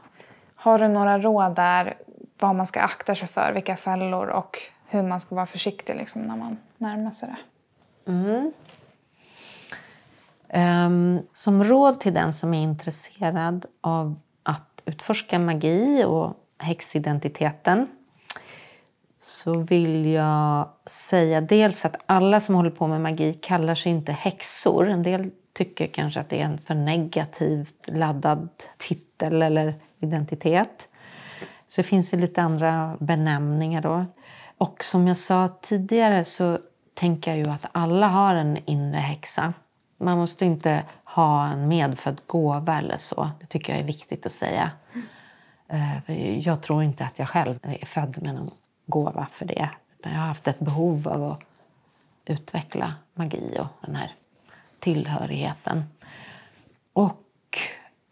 Har 0.55 0.79
du 0.79 0.87
några 0.87 1.19
råd 1.19 1.55
där 1.55 1.93
vad 2.39 2.55
man 2.55 2.67
ska 2.67 2.81
akta 2.81 3.15
sig 3.15 3.27
för, 3.27 3.51
vilka 3.53 3.77
fällor 3.77 4.27
och 4.27 4.59
hur 4.87 5.03
man 5.03 5.19
ska 5.19 5.35
vara 5.35 5.45
försiktig 5.45 5.95
liksom, 5.95 6.21
när 6.21 6.35
man 6.35 6.57
närmar 6.77 7.11
sig 7.11 7.29
det? 7.29 8.11
Mm. 8.11 8.51
Um, 10.53 11.21
som 11.33 11.63
råd 11.63 11.99
till 11.99 12.13
den 12.13 12.33
som 12.33 12.53
är 12.53 12.63
intresserad 12.63 13.65
av 13.81 14.15
att 14.43 14.81
utforska 14.85 15.39
magi 15.39 16.03
och 16.03 16.33
häxidentiteten 16.57 17.87
så 19.19 19.53
vill 19.53 20.05
jag 20.05 20.69
säga 20.85 21.41
dels 21.41 21.85
att 21.85 21.95
alla 22.05 22.39
som 22.39 22.55
håller 22.55 22.69
på 22.69 22.87
med 22.87 23.01
magi 23.01 23.33
kallar 23.33 23.75
sig 23.75 23.91
inte 23.91 24.11
häxor. 24.11 24.87
En 24.87 25.03
del 25.03 25.31
tycker 25.53 25.87
kanske 25.87 26.19
att 26.19 26.29
det 26.29 26.41
är 26.41 26.45
en 26.45 26.57
för 26.57 26.75
negativt 26.75 27.87
laddad 27.87 28.49
titel 28.77 29.41
eller 29.41 29.75
identitet. 29.99 30.89
Så 31.77 31.81
det 31.81 31.87
finns 31.87 32.13
ju 32.13 32.17
lite 32.17 32.41
andra 32.41 32.97
benämningar 32.99 33.81
då. 33.81 34.05
Och 34.57 34.83
som 34.83 35.07
jag 35.07 35.17
sa 35.17 35.47
tidigare 35.61 36.23
så 36.23 36.59
tänker 36.93 37.31
jag 37.31 37.37
ju 37.37 37.51
att 37.51 37.65
alla 37.71 38.07
har 38.07 38.35
en 38.35 38.57
inre 38.65 38.99
häxa. 38.99 39.53
Man 39.97 40.17
måste 40.17 40.45
inte 40.45 40.83
ha 41.03 41.47
en 41.47 41.67
medfödd 41.67 42.21
gåva 42.25 42.77
eller 42.77 42.97
så. 42.97 43.29
Det 43.39 43.45
tycker 43.45 43.73
jag 43.73 43.81
är 43.81 43.85
viktigt 43.85 44.25
att 44.25 44.31
säga. 44.31 44.71
Mm. 45.67 46.41
Jag 46.41 46.61
tror 46.61 46.83
inte 46.83 47.05
att 47.05 47.19
jag 47.19 47.29
själv 47.29 47.59
är 47.61 47.85
född 47.85 48.23
med 48.23 48.35
någon 48.35 48.51
gåva 48.85 49.27
för 49.31 49.45
det. 49.45 49.69
Utan 49.99 50.11
jag 50.11 50.19
har 50.19 50.27
haft 50.27 50.47
ett 50.47 50.59
behov 50.59 51.07
av 51.07 51.31
att 51.31 51.39
utveckla 52.25 52.93
magi 53.13 53.57
och 53.59 53.85
den 53.87 53.95
här 53.95 54.11
tillhörigheten. 54.79 55.83
Och 56.93 57.26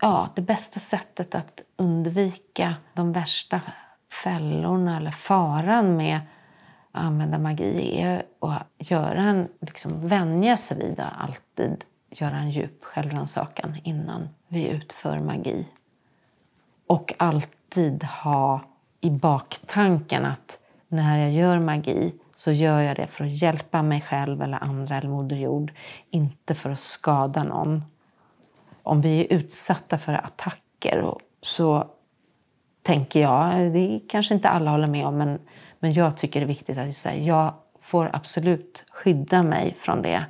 ja, 0.02 0.30
det 0.36 0.42
bästa 0.42 0.80
sättet 0.80 1.36
att 1.36 1.62
undvika 1.78 2.76
de 2.94 3.14
värsta 3.14 3.62
fällorna 4.24 4.98
eller 4.98 5.12
faran 5.12 5.98
med 5.98 6.18
att 6.92 7.04
använda 7.04 7.38
magi 7.38 8.02
är 8.02 8.24
att 8.40 8.68
göra 8.78 9.22
en, 9.22 9.48
liksom, 9.62 10.08
vänja 10.08 10.58
sig 10.58 10.78
vid 10.78 11.00
att 11.00 11.14
alltid 11.18 11.84
göra 12.10 12.38
en 12.38 12.50
djup 12.50 12.84
självrannsakan 12.84 13.78
innan 13.84 14.30
vi 14.48 14.68
utför 14.68 15.20
magi. 15.20 15.68
Och 16.88 17.14
alltid 17.18 18.04
ha 18.04 18.62
i 19.02 19.10
baktanken 19.10 20.26
att 20.26 20.60
när 20.88 21.18
jag 21.18 21.32
gör 21.32 21.60
magi 21.60 22.14
så 22.36 22.52
gör 22.52 22.82
jag 22.82 22.96
det 22.96 23.08
för 23.08 23.26
att 23.26 23.42
hjälpa 23.42 23.84
mig 23.84 24.02
själv 24.02 24.42
eller 24.42 24.64
andra 24.64 24.98
eller 24.98 25.10
Moder 25.10 25.36
Jord, 25.36 25.74
inte 26.10 26.56
för 26.56 26.70
att 26.70 26.80
skada 26.80 27.44
någon. 27.44 27.84
Om 28.86 29.02
vi 29.02 29.22
är 29.22 29.34
utsatta 29.34 29.98
för 29.98 30.14
attacker 30.14 31.14
så 31.42 31.90
tänker 32.82 33.22
jag, 33.22 33.74
det 33.74 34.02
kanske 34.10 34.34
inte 34.34 34.50
alla 34.50 34.72
håller 34.72 34.88
med 34.88 35.06
om, 35.06 35.18
men, 35.18 35.40
men 35.80 35.94
jag 35.94 36.18
tycker 36.18 36.40
det 36.40 36.44
är 36.44 36.48
viktigt 36.48 36.78
att 36.78 36.96
säga 36.96 37.24
jag 37.24 37.54
får 37.82 38.10
absolut 38.14 38.84
skydda 38.92 39.44
mig 39.44 39.76
från 39.80 40.02
det. 40.02 40.26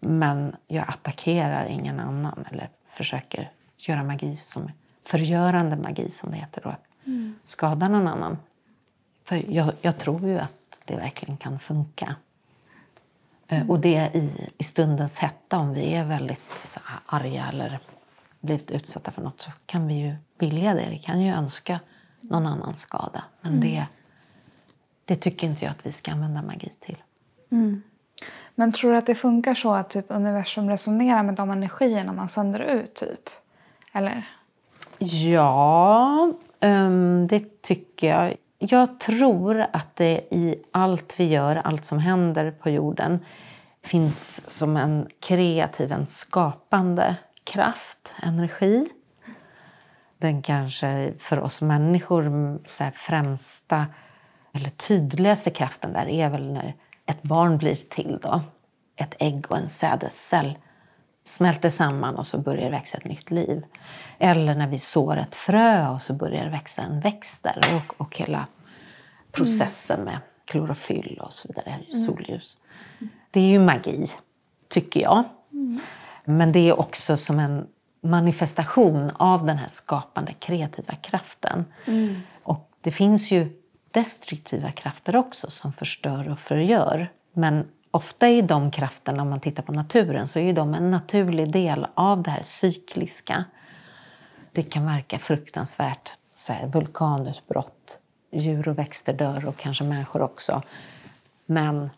Men 0.00 0.56
jag 0.66 0.84
attackerar 0.88 1.66
ingen 1.66 2.00
annan 2.00 2.44
eller 2.50 2.68
försöker 2.86 3.50
göra 3.76 4.04
magi 4.04 4.36
som 4.36 4.70
förgörande 5.04 5.76
magi 5.76 6.10
som 6.10 6.30
det 6.30 6.36
heter 6.36 6.62
då. 6.64 6.74
Mm. 7.06 7.34
Skada 7.44 7.88
någon 7.88 8.08
annan. 8.08 8.38
För 9.24 9.52
jag, 9.52 9.72
jag, 9.80 9.98
tror 9.98 10.28
ju 10.28 10.38
att 10.38 10.80
det 10.84 10.96
verkligen 10.96 11.36
kan 11.36 11.58
funka. 11.58 12.14
Mm. 13.48 13.70
Och 13.70 13.80
det 13.80 14.10
i, 14.14 14.50
i 14.58 14.62
stundens 14.62 15.18
hetta, 15.18 15.58
om 15.58 15.74
vi 15.74 15.94
är 15.94 16.04
väldigt 16.04 16.78
arga 17.06 17.46
eller 17.48 17.80
blivit 18.40 18.70
utsatta 18.70 19.10
för 19.10 19.22
något 19.22 19.40
så 19.40 19.50
kan 19.66 19.86
vi 19.86 19.94
ju 19.94 20.16
vilja 20.38 20.74
det. 20.74 20.86
Vi 20.90 20.98
kan 20.98 21.20
ju 21.20 21.32
önska 21.32 21.80
någon 22.20 22.46
annan 22.46 22.74
skada. 22.74 23.24
Men 23.40 23.52
mm. 23.52 23.60
det, 23.60 23.86
det 25.04 25.16
tycker 25.16 25.46
inte 25.46 25.64
jag 25.64 25.70
att 25.70 25.86
vi 25.86 25.92
ska 25.92 26.12
använda 26.12 26.42
magi 26.42 26.70
till. 26.80 26.96
Mm. 27.50 27.82
Men 28.54 28.72
tror 28.72 28.92
du 28.92 28.96
att 28.96 29.06
det 29.06 29.14
funkar 29.14 29.54
så 29.54 29.74
att 29.74 29.90
typ 29.90 30.06
universum 30.08 30.68
resonerar 30.70 31.22
med 31.22 31.34
de 31.34 31.50
energierna 31.50 32.12
man 32.12 32.28
sänder 32.28 32.60
ut? 32.60 32.94
typ? 32.94 33.30
Eller? 33.92 34.28
Ja, 34.98 36.32
um, 36.60 37.26
det 37.26 37.62
tycker 37.62 38.08
jag. 38.08 38.34
Jag 38.58 39.00
tror 39.00 39.66
att 39.72 39.96
det 39.96 40.20
i 40.30 40.62
allt 40.70 41.20
vi 41.20 41.24
gör, 41.24 41.56
allt 41.56 41.84
som 41.84 41.98
händer 41.98 42.50
på 42.50 42.70
jorden 42.70 43.24
finns 43.82 44.48
som 44.48 44.76
en 44.76 45.08
kreativ, 45.20 45.92
en 45.92 46.06
skapande 46.06 47.16
kraft, 47.44 48.14
energi. 48.22 48.88
Den 50.18 50.42
kanske 50.42 51.12
för 51.18 51.40
oss 51.40 51.62
människor 51.62 52.58
så 52.64 52.90
främsta 52.94 53.86
eller 54.52 54.70
tydligaste 54.70 55.50
kraften 55.50 55.92
där 55.92 56.08
är 56.08 56.30
väl 56.30 56.52
när 56.52 56.74
ett 57.06 57.22
barn 57.22 57.58
blir 57.58 57.74
till. 57.74 58.18
Då. 58.22 58.40
Ett 58.96 59.14
ägg 59.18 59.50
och 59.50 59.58
en 59.58 59.68
sädescell 59.68 60.58
smälter 61.22 61.70
samman 61.70 62.16
och 62.16 62.26
så 62.26 62.38
börjar 62.38 62.64
det 62.64 62.70
växa 62.70 62.98
ett 62.98 63.04
nytt 63.04 63.30
liv. 63.30 63.62
Eller 64.18 64.54
när 64.54 64.66
vi 64.66 64.78
sår 64.78 65.16
ett 65.16 65.34
frö 65.34 65.88
och 65.88 66.02
så 66.02 66.12
börjar 66.12 66.44
det 66.44 66.50
växa 66.50 66.82
en 66.82 67.00
växt 67.00 67.42
där. 67.42 67.74
Och, 67.74 68.00
och 68.00 68.16
hela 68.16 68.46
processen 69.32 70.04
med 70.04 70.18
klorofyll 70.44 71.20
och 71.22 71.32
så 71.32 71.48
vidare, 71.48 71.78
mm. 71.88 72.00
solljus. 72.00 72.58
Det 73.30 73.40
är 73.40 73.48
ju 73.48 73.58
magi, 73.58 74.06
tycker 74.68 75.00
jag. 75.00 75.24
Mm. 75.52 75.80
Men 76.24 76.52
det 76.52 76.68
är 76.68 76.80
också 76.80 77.16
som 77.16 77.38
en 77.38 77.66
manifestation 78.02 79.10
av 79.14 79.46
den 79.46 79.58
här 79.58 79.68
skapande 79.68 80.32
kreativa 80.32 80.94
kraften. 80.94 81.64
Mm. 81.86 82.20
Och 82.42 82.70
det 82.80 82.92
finns 82.92 83.30
ju 83.30 83.62
destruktiva 83.90 84.70
krafter 84.70 85.16
också 85.16 85.50
som 85.50 85.72
förstör 85.72 86.28
och 86.28 86.38
förgör. 86.38 87.12
Men 87.32 87.68
ofta 87.90 88.28
är 88.28 88.42
de 88.42 88.70
krafterna, 88.70 89.22
om 89.22 89.30
man 89.30 89.40
tittar 89.40 89.62
på 89.62 89.72
naturen, 89.72 90.26
så 90.26 90.38
är 90.38 90.52
de 90.52 90.74
en 90.74 90.90
naturlig 90.90 91.52
del 91.52 91.86
av 91.94 92.22
det 92.22 92.30
här 92.30 92.42
cykliska. 92.42 93.44
Det 94.52 94.62
kan 94.62 94.86
verka 94.86 95.18
fruktansvärt, 95.18 96.12
så 96.34 96.52
här, 96.52 96.66
vulkanutbrott, 96.66 97.98
djur 98.32 98.68
och 98.68 98.78
växter 98.78 99.12
dör 99.12 99.46
och 99.46 99.56
kanske 99.56 99.84
människor 99.84 100.22
också. 100.22 100.62
Men 101.46 101.90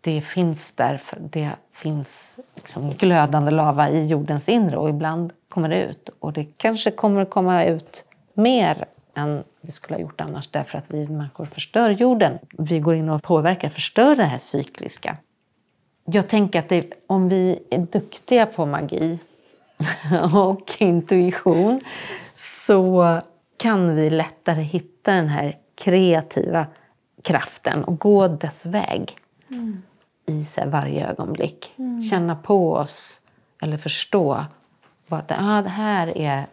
det 0.00 0.20
finns 0.20 0.72
där, 0.72 1.00
det 1.18 1.50
finns 1.72 2.38
liksom 2.54 2.90
glödande 2.90 3.50
lava 3.50 3.90
i 3.90 4.06
jordens 4.06 4.48
inre 4.48 4.76
och 4.76 4.88
ibland 4.88 5.32
kommer 5.48 5.68
det 5.68 5.82
ut. 5.82 6.08
Och 6.18 6.32
det 6.32 6.44
kanske 6.44 6.90
kommer 6.90 7.20
att 7.20 7.30
komma 7.30 7.64
ut 7.64 8.04
mer 8.34 8.84
än 9.14 9.44
det 9.66 9.72
skulle 9.72 9.96
ha 9.96 10.02
gjort 10.02 10.20
annars 10.20 10.48
därför 10.48 10.78
att 10.78 10.94
vi 10.94 11.08
människor 11.08 11.44
förstör 11.44 11.90
jorden. 11.90 12.38
Vi 12.58 12.80
går 12.80 12.94
in 12.94 13.08
och 13.08 13.22
påverkar, 13.22 13.68
förstör 13.68 14.14
det 14.14 14.24
här 14.24 14.38
cykliska. 14.38 15.16
Jag 16.04 16.28
tänker 16.28 16.58
att 16.58 16.68
det, 16.68 16.92
om 17.06 17.28
vi 17.28 17.58
är 17.70 17.78
duktiga 17.78 18.46
på 18.46 18.66
magi 18.66 19.18
och 20.34 20.72
intuition 20.78 21.80
så 22.32 23.20
kan 23.56 23.96
vi 23.96 24.10
lättare 24.10 24.62
hitta 24.62 25.12
den 25.12 25.28
här 25.28 25.56
kreativa 25.74 26.66
kraften 27.22 27.84
och 27.84 27.98
gå 27.98 28.28
dess 28.28 28.66
väg. 28.66 29.16
Mm 29.50 29.82
i 30.26 30.44
sig 30.44 30.68
varje 30.68 31.08
ögonblick. 31.08 31.72
Mm. 31.76 32.00
Känna 32.00 32.36
på 32.36 32.72
oss 32.72 33.20
eller 33.62 33.76
förstå 33.76 34.44
vad 35.06 35.28
det, 35.28 35.36
ah, 35.40 35.62
det 35.62 35.68
här 35.68 36.18
är 36.18 36.46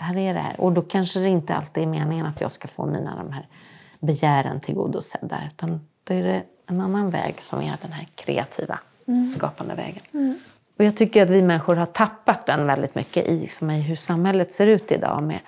här 0.00 0.16
är 0.16 0.34
det 0.34 0.40
här. 0.40 0.60
Och 0.60 0.72
då 0.72 0.82
kanske 0.82 1.20
det 1.20 1.28
inte 1.28 1.54
alltid 1.54 1.82
är 1.82 1.86
meningen 1.86 2.26
att 2.26 2.40
jag 2.40 2.52
ska 2.52 2.68
få 2.68 2.86
mina 2.86 3.16
de 3.16 3.32
här 3.32 3.46
begären 4.00 4.60
tillgodosedda. 4.60 5.40
Utan 5.52 5.88
då 6.04 6.14
är 6.14 6.22
det 6.22 6.42
en 6.66 6.80
annan 6.80 7.10
väg 7.10 7.40
som 7.40 7.62
är 7.62 7.76
den 7.82 7.92
här 7.92 8.08
kreativa, 8.14 8.78
mm. 9.06 9.26
skapande 9.26 9.74
vägen. 9.74 10.02
Mm. 10.12 10.38
Och 10.78 10.84
jag 10.84 10.96
tycker 10.96 11.22
att 11.22 11.30
vi 11.30 11.42
människor 11.42 11.76
har 11.76 11.86
tappat 11.86 12.46
den 12.46 12.66
väldigt 12.66 12.94
mycket 12.94 13.28
i, 13.28 13.40
liksom, 13.40 13.70
i 13.70 13.80
hur 13.80 13.96
samhället 13.96 14.52
ser 14.52 14.66
ut 14.66 14.92
idag 14.92 15.22
med 15.22 15.38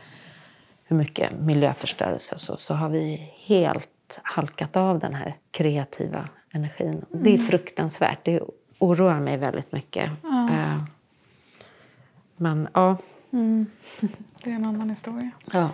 hur 0.85 0.97
mycket 0.97 1.41
miljöförstörelse 1.41 2.35
och 2.35 2.41
så. 2.41 2.57
Så 2.57 2.75
har 2.75 2.89
vi 2.89 3.33
helt 3.47 4.21
halkat 4.23 4.77
av 4.77 4.99
den 4.99 5.15
här 5.15 5.37
kreativa 5.51 6.29
energin. 6.51 6.89
Mm. 6.89 7.05
Det 7.11 7.35
är 7.35 7.39
fruktansvärt. 7.39 8.19
Det 8.23 8.41
oroar 8.79 9.21
mig 9.21 9.37
väldigt 9.37 9.73
mycket. 9.73 10.11
Mm. 10.25 10.83
Men 12.37 12.69
ja. 12.75 12.97
Mm. 13.33 13.67
Det 14.45 14.51
är 14.51 14.55
en 14.55 14.65
annan 14.65 14.91
historia. 14.91 15.31
Ja. 15.53 15.71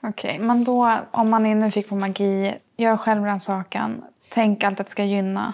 Okej, 0.00 0.34
okay, 0.34 0.46
men 0.46 0.64
då 0.64 0.98
om 1.10 1.30
man 1.30 1.46
är 1.46 1.54
nyfiken 1.54 1.88
på 1.88 1.96
magi, 1.96 2.54
gör 2.76 2.96
självrannsakan. 2.96 4.04
Tänk 4.28 4.64
allt 4.64 4.80
att 4.80 4.86
det 4.86 4.90
ska 4.90 5.04
gynna. 5.04 5.52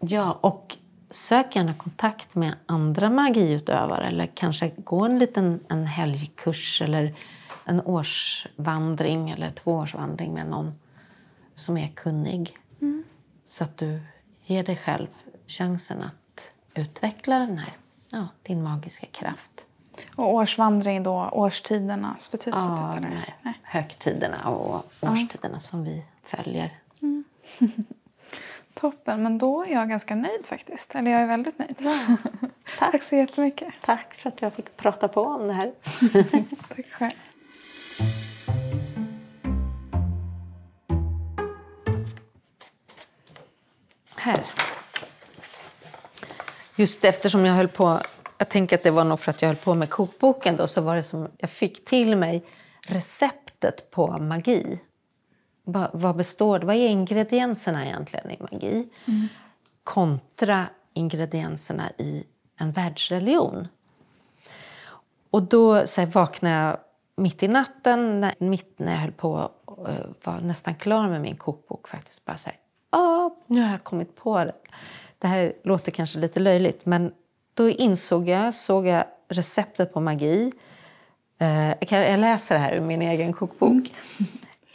Ja, 0.00 0.38
och 0.40 0.76
sök 1.10 1.56
gärna 1.56 1.74
kontakt 1.74 2.34
med 2.34 2.54
andra 2.66 3.10
magiutövare 3.10 4.06
eller 4.06 4.26
kanske 4.26 4.68
gå 4.76 5.04
en 5.04 5.18
liten 5.18 5.60
en 5.68 5.86
helgkurs 5.86 6.82
eller 6.82 7.14
en 7.64 7.80
årsvandring 7.80 9.30
eller 9.30 9.50
tvåårsvandring 9.50 10.34
med 10.34 10.46
någon 10.46 10.72
som 11.54 11.76
är 11.76 11.88
kunnig. 11.88 12.58
Mm. 12.80 13.04
Så 13.44 13.64
att 13.64 13.76
du 13.76 14.00
ger 14.44 14.64
dig 14.64 14.76
själv 14.76 15.06
chansen 15.46 16.02
att 16.02 16.52
utveckla 16.74 17.38
den 17.38 17.58
här, 17.58 17.76
ja, 18.10 18.28
din 18.42 18.62
magiska 18.62 19.06
kraft. 19.06 19.66
Och 20.16 20.34
årsvandring 20.34 21.02
då, 21.02 21.28
årstidernas 21.32 22.30
betydelse? 22.30 22.66
Ja, 22.68 22.92
typ, 22.94 23.02
de 23.02 23.16
här 23.16 23.54
högtiderna 23.62 24.48
och 24.48 24.92
årstiderna 25.00 25.54
ja. 25.54 25.58
som 25.58 25.84
vi 25.84 26.04
följer. 26.24 26.70
Mm. 27.02 27.24
Toppen, 28.74 29.22
men 29.22 29.38
då 29.38 29.64
är 29.64 29.72
jag 29.72 29.88
ganska 29.88 30.14
nöjd 30.14 30.46
faktiskt. 30.46 30.94
Eller 30.94 31.10
jag 31.10 31.20
är 31.20 31.26
väldigt 31.26 31.58
nöjd. 31.58 31.76
Ja. 31.78 31.98
Tack. 32.78 32.92
Tack 32.92 33.02
så 33.02 33.16
jättemycket. 33.16 33.74
Tack 33.80 34.14
för 34.14 34.28
att 34.28 34.42
jag 34.42 34.52
fick 34.52 34.76
prata 34.76 35.08
på 35.08 35.22
om 35.22 35.46
det 35.46 35.52
här. 35.52 35.72
Tack 36.68 36.86
själv. 36.90 37.12
Här. 44.16 44.44
Just 46.76 47.04
eftersom 47.04 47.46
jag 47.46 47.54
höll 47.54 47.68
på, 47.68 48.00
jag 48.40 48.48
tänker 48.48 48.76
att 48.76 48.82
det 48.82 48.90
var 48.90 49.04
nog 49.04 49.20
för 49.20 49.30
att 49.30 49.42
jag 49.42 49.48
höll 49.48 49.56
på 49.56 49.74
med 49.74 49.90
kokboken 49.90 50.56
då, 50.56 50.66
så 50.66 50.80
var 50.80 50.96
det 50.96 51.02
som 51.02 51.28
jag 51.38 51.50
fick 51.50 51.84
till 51.84 52.16
mig 52.16 52.44
receptet 52.86 53.90
på 53.90 54.18
magi. 54.18 54.80
Vad, 55.64 55.90
vad 55.92 56.16
består 56.16 56.60
Vad 56.60 56.76
är 56.76 56.88
ingredienserna 56.88 57.86
egentligen 57.86 58.30
i 58.30 58.38
magi? 58.40 58.88
Mm. 59.08 59.28
Kontra 59.84 60.66
ingredienserna 60.94 61.90
i 61.98 62.24
en 62.60 62.72
världsreligion. 62.72 63.68
Och 65.30 65.42
då 65.42 65.86
så 65.86 66.00
här, 66.00 66.08
vaknade 66.08 66.54
jag 66.54 66.76
mitt 67.16 67.42
i 67.42 67.48
natten, 67.48 68.20
när, 68.20 68.34
mitt 68.38 68.78
när 68.78 68.92
jag 68.92 69.00
höll 69.00 69.12
på 69.12 69.50
och 69.64 69.88
eh, 69.88 70.06
var 70.24 70.40
nästan 70.40 70.74
klar 70.74 71.08
med 71.08 71.20
min 71.20 71.36
kokbok. 71.36 71.88
faktiskt 71.88 72.24
bara 72.24 72.36
så 72.36 72.50
här, 72.50 72.58
nu 73.46 73.62
har 73.62 73.70
jag 73.70 73.84
kommit 73.84 74.16
på 74.16 74.44
det. 74.44 74.54
Det 75.18 75.28
här 75.28 75.52
låter 75.64 75.90
kanske 75.90 76.18
lite 76.18 76.40
löjligt, 76.40 76.86
men 76.86 77.12
då 77.54 77.68
insåg 77.68 78.28
jag, 78.28 78.54
såg 78.54 78.86
jag 78.86 79.04
receptet 79.28 79.92
på 79.92 80.00
magi. 80.00 80.52
Eh, 81.40 81.70
jag, 81.88 82.20
läser 82.20 82.54
det 82.54 82.60
här 82.60 82.74
ur 82.74 82.80
min 82.80 83.02
egen 83.02 83.32
kokbok. 83.32 83.92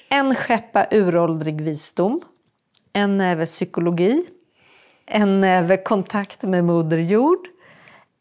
En 0.10 0.36
skeppa 0.36 0.88
uråldrig 0.92 1.62
visdom. 1.62 2.22
En 2.94 3.18
näve 3.18 3.46
psykologi. 3.46 4.26
En 5.06 5.42
näve 5.42 5.78
kontakt 5.78 6.44
med 6.44 6.64
Moder 6.64 6.98
Jord. 6.98 7.48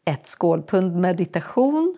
Ett 0.05 0.27
skålpund 0.27 0.95
meditation. 0.95 1.95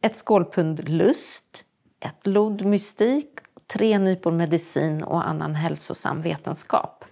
Ett 0.00 0.16
skålpund 0.16 0.88
lust. 0.88 1.64
Ett 2.00 2.26
lod 2.26 2.64
mystik. 2.64 3.28
Tre 3.66 3.98
nypor 3.98 4.32
medicin 4.32 5.02
och 5.02 5.28
annan 5.28 5.54
hälsosam 5.54 6.22
vetenskap. 6.22 7.03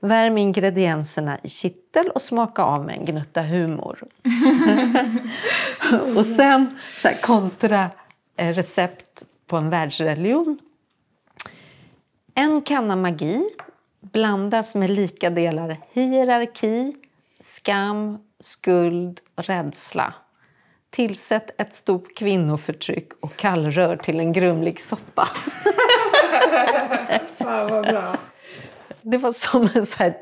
Värm 0.00 0.38
ingredienserna 0.38 1.38
i 1.42 1.48
kittel 1.48 2.10
och 2.10 2.22
smaka 2.22 2.62
av 2.62 2.84
med 2.84 2.98
en 2.98 3.04
gnutta 3.04 3.42
humor. 3.42 4.04
och 6.16 6.26
sen 6.26 6.78
så 6.94 7.08
här, 7.08 7.16
kontra 7.22 7.90
eh, 8.36 8.54
recept 8.54 9.24
på 9.46 9.56
en 9.56 9.70
världsreligion. 9.70 10.58
En 12.34 12.62
kanna 12.62 12.96
magi 12.96 13.42
blandas 14.00 14.74
med 14.74 14.90
lika 14.90 15.30
delar 15.30 15.76
hierarki, 15.92 16.96
skam, 17.40 18.18
skuld 18.40 19.20
och 19.34 19.44
rädsla. 19.44 20.14
Tillsätt 20.90 21.60
ett 21.60 21.74
stort 21.74 22.16
kvinnoförtryck 22.16 23.08
och 23.20 23.36
kallrör 23.36 23.96
till 23.96 24.20
en 24.20 24.32
grumlig 24.32 24.80
soppa. 24.80 25.28
Fan 27.38 27.70
vad 27.70 27.84
bra. 27.84 28.16
Det 29.02 29.18
var 29.18 29.32
som 29.32 29.68
en 29.74 29.86
så 29.86 29.96
här 29.96 30.16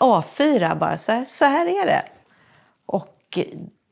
A4 0.00 0.78
bara. 0.78 0.98
Så 0.98 1.12
här, 1.12 1.24
så 1.24 1.44
här 1.44 1.66
är 1.66 1.86
det. 1.86 2.02
Och 2.86 3.38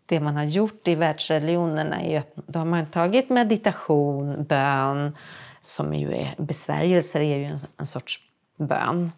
det 0.07 0.21
man 0.21 0.37
har 0.37 0.45
gjort 0.45 0.89
i 0.89 0.95
världsreligionerna 0.95 2.03
är 2.03 2.19
att 2.19 2.33
då 2.47 2.59
har 2.59 2.67
man 2.67 2.87
tagit 2.87 3.29
meditation, 3.29 4.45
bön, 4.45 5.17
som 5.61 5.95
ju 5.95 6.13
är 6.13 6.35
besvärjelser 6.39 7.21
är 7.21 7.37
ju 7.37 7.45
en, 7.45 7.59
en 7.77 7.87
sorts 7.87 8.21
bön. 8.57 9.13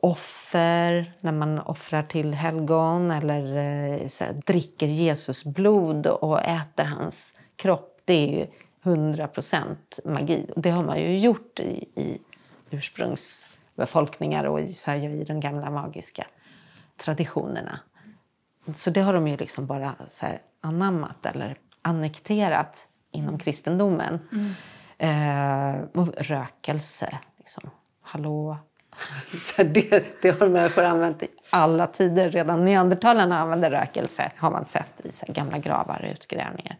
Offer, 0.00 1.12
när 1.20 1.32
man 1.32 1.58
offrar 1.58 2.02
till 2.02 2.34
helgon 2.34 3.10
eller 3.10 3.56
eh, 3.56 4.06
så 4.06 4.24
här, 4.24 4.32
dricker 4.46 4.86
Jesus 4.86 5.44
blod 5.44 6.06
och 6.06 6.40
äter 6.40 6.84
hans 6.84 7.38
kropp. 7.56 8.00
Det 8.04 8.14
är 8.14 8.38
ju 8.38 8.46
100 8.82 9.28
procent 9.28 9.98
magi. 10.04 10.46
Det 10.56 10.70
har 10.70 10.84
man 10.84 11.00
ju 11.00 11.18
gjort 11.18 11.60
i, 11.60 11.88
i 11.94 12.20
ursprungsbefolkningar 13.76 14.44
och 14.44 14.60
här, 14.86 14.96
i 14.96 15.24
de 15.24 15.40
gamla 15.40 15.70
magiska 15.70 16.26
traditionerna. 16.96 17.80
Så 18.72 18.90
det 18.90 19.00
har 19.00 19.12
de 19.12 19.28
ju 19.28 19.36
liksom 19.36 19.66
bara 19.66 19.94
anammat 20.60 21.26
eller 21.26 21.58
annekterat 21.82 22.88
inom 23.12 23.38
kristendomen. 23.38 24.18
Eh, 24.98 25.74
och 25.94 26.08
rökelse, 26.16 27.18
liksom. 27.38 27.70
Hallå? 28.02 28.58
Så 29.40 29.62
det, 29.62 30.22
det 30.22 30.40
har 30.40 30.48
människor 30.48 30.84
använt 30.84 31.22
i 31.22 31.28
alla 31.50 31.86
tider. 31.86 32.30
Redan 32.30 32.64
neandertalarna 32.64 33.38
använde 33.38 33.70
rökelse, 33.70 34.32
har 34.36 34.50
man 34.50 34.64
sett 34.64 35.00
i 35.04 35.12
så 35.12 35.26
gamla 35.28 35.58
gravar 35.58 36.00
och 36.04 36.10
utgrävningar. 36.12 36.78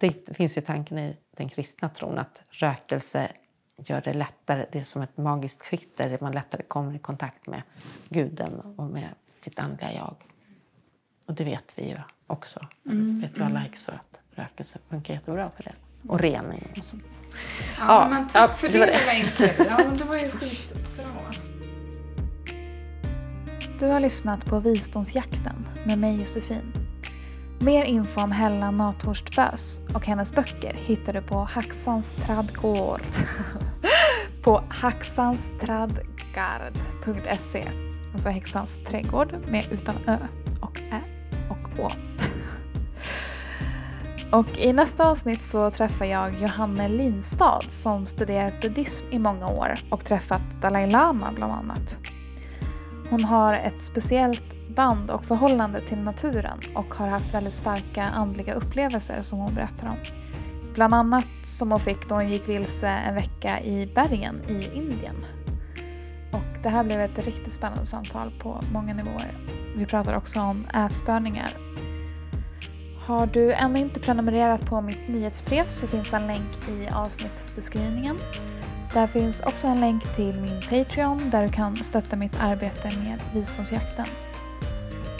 Det 0.00 0.36
finns 0.36 0.56
ju 0.58 0.60
tanken 0.60 0.98
i 0.98 1.16
den 1.36 1.48
kristna 1.48 1.88
tron 1.88 2.18
att 2.18 2.42
rökelse 2.50 3.28
gör 3.84 4.00
det 4.00 4.14
lättare. 4.14 4.66
Det 4.72 4.78
är 4.78 4.82
som 4.82 5.02
ett 5.02 5.16
magiskt 5.16 5.66
skikt 5.66 5.96
där 5.96 6.18
man 6.20 6.32
lättare 6.32 6.62
kommer 6.62 6.94
i 6.94 6.98
kontakt 6.98 7.46
med 7.46 7.62
guden 8.08 8.60
och 8.76 8.84
med 8.84 9.08
sitt 9.28 9.58
andliga 9.58 9.92
jag. 9.94 10.14
Och 11.26 11.34
det 11.34 11.44
vet 11.44 11.72
vi 11.74 11.88
ju 11.88 11.96
också. 12.26 12.66
Mm, 12.86 13.20
vet 13.20 13.38
ju 13.38 13.42
alla 13.42 13.58
häxor 13.58 13.94
att 13.94 14.20
rökelse 14.38 14.78
funkar 14.88 15.14
jättebra 15.14 15.50
för 15.56 15.62
det. 15.62 15.72
Och 16.08 16.20
rening 16.20 16.62
och 16.78 16.84
så. 16.84 16.96
Ja, 17.78 18.02
Ja, 18.02 18.08
men 18.10 18.26
tack 18.28 18.50
ja, 18.50 18.54
för 18.56 18.66
det 18.66 18.72
det 18.72 18.78
var 18.78 18.86
det. 18.86 18.98
lilla 18.98 19.12
inspelet. 19.14 19.66
Ja, 19.70 19.76
men 19.88 19.96
det 19.96 20.04
var 20.04 20.16
ju 20.16 20.30
skitbra. 20.30 21.04
Du 23.78 23.86
har 23.86 24.00
lyssnat 24.00 24.44
på 24.46 24.60
Visdomsjakten 24.60 25.66
med 25.86 25.98
mig 25.98 26.20
Josefin. 26.20 26.72
Mer 27.60 27.84
info 27.84 28.20
om 28.20 28.32
Hella 28.32 28.70
Nathorstbös 28.70 29.80
och 29.94 30.06
hennes 30.06 30.32
böcker 30.32 30.74
hittar 30.74 31.12
du 31.12 31.22
på 31.22 31.38
Haxans 31.38 32.12
tradgård. 32.12 33.02
på 34.42 34.62
haxanstradgard.se 34.68 37.68
Alltså 38.12 38.28
häxans 38.28 38.84
trädgård 38.84 39.34
med 39.48 39.64
utan 39.70 39.94
ö 40.06 40.18
och 40.60 40.80
ä 40.90 41.00
och 41.50 41.84
å. 41.84 41.90
Och 44.32 44.58
i 44.58 44.72
nästa 44.72 45.10
avsnitt 45.10 45.42
så 45.42 45.70
träffar 45.70 46.04
jag 46.04 46.42
Johanne 46.42 46.88
Linstad 46.88 47.60
som 47.68 48.06
studerat 48.06 48.60
buddhism 48.60 49.06
i 49.10 49.18
många 49.18 49.48
år 49.48 49.74
och 49.90 50.04
träffat 50.04 50.42
Dalai 50.62 50.90
Lama 50.90 51.32
bland 51.34 51.52
annat. 51.52 51.98
Hon 53.10 53.24
har 53.24 53.54
ett 53.54 53.82
speciellt 53.82 54.57
band 54.78 55.10
och 55.10 55.24
förhållande 55.24 55.80
till 55.80 55.98
naturen 55.98 56.58
och 56.74 56.94
har 56.94 57.06
haft 57.06 57.34
väldigt 57.34 57.54
starka 57.54 58.04
andliga 58.04 58.54
upplevelser 58.54 59.22
som 59.22 59.38
hon 59.38 59.54
berättar 59.54 59.88
om. 59.88 59.96
Bland 60.74 60.94
annat 60.94 61.26
som 61.42 61.70
hon 61.70 61.80
fick 61.80 62.08
då 62.08 62.14
hon 62.14 62.28
gick 62.28 62.48
vilse 62.48 62.88
en 62.88 63.14
vecka 63.14 63.60
i 63.60 63.90
bergen 63.94 64.42
i 64.48 64.76
Indien. 64.76 65.16
Och 66.32 66.62
det 66.62 66.68
här 66.68 66.84
blev 66.84 67.00
ett 67.00 67.26
riktigt 67.26 67.52
spännande 67.52 67.86
samtal 67.86 68.30
på 68.38 68.60
många 68.72 68.94
nivåer. 68.94 69.32
Vi 69.76 69.86
pratar 69.86 70.16
också 70.16 70.40
om 70.40 70.66
ätstörningar 70.74 71.50
har 73.08 73.26
du 73.26 73.52
ännu 73.52 73.78
inte 73.78 74.00
prenumererat 74.00 74.66
på 74.66 74.80
mitt 74.80 75.08
nyhetsbrev 75.08 75.64
så 75.66 75.86
finns 75.86 76.14
en 76.14 76.26
länk 76.26 76.68
i 76.68 76.88
avsnittsbeskrivningen. 76.92 78.18
Där 78.94 79.06
finns 79.06 79.40
också 79.40 79.66
en 79.66 79.80
länk 79.80 80.16
till 80.16 80.40
min 80.40 80.60
Patreon 80.60 81.30
där 81.30 81.42
du 81.42 81.48
kan 81.48 81.76
stötta 81.76 82.16
mitt 82.16 82.40
arbete 82.40 82.90
med 83.04 83.20
Visdomsjakten. 83.34 84.04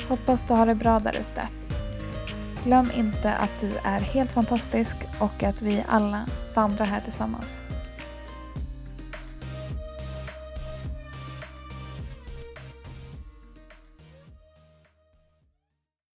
Hoppas 0.09 0.45
du 0.45 0.55
har 0.55 0.67
det 0.67 0.75
bra 0.75 0.99
där 0.99 1.17
ute. 1.21 1.49
Glöm 2.65 2.91
inte 2.97 3.35
att 3.35 3.61
du 3.61 3.71
är 3.85 4.01
helt 4.01 4.31
fantastisk 4.31 4.97
och 5.19 5.43
att 5.43 5.63
vi 5.63 5.85
alla 5.89 6.27
vandrar 6.55 6.87
här 6.87 7.01
tillsammans. 7.01 7.68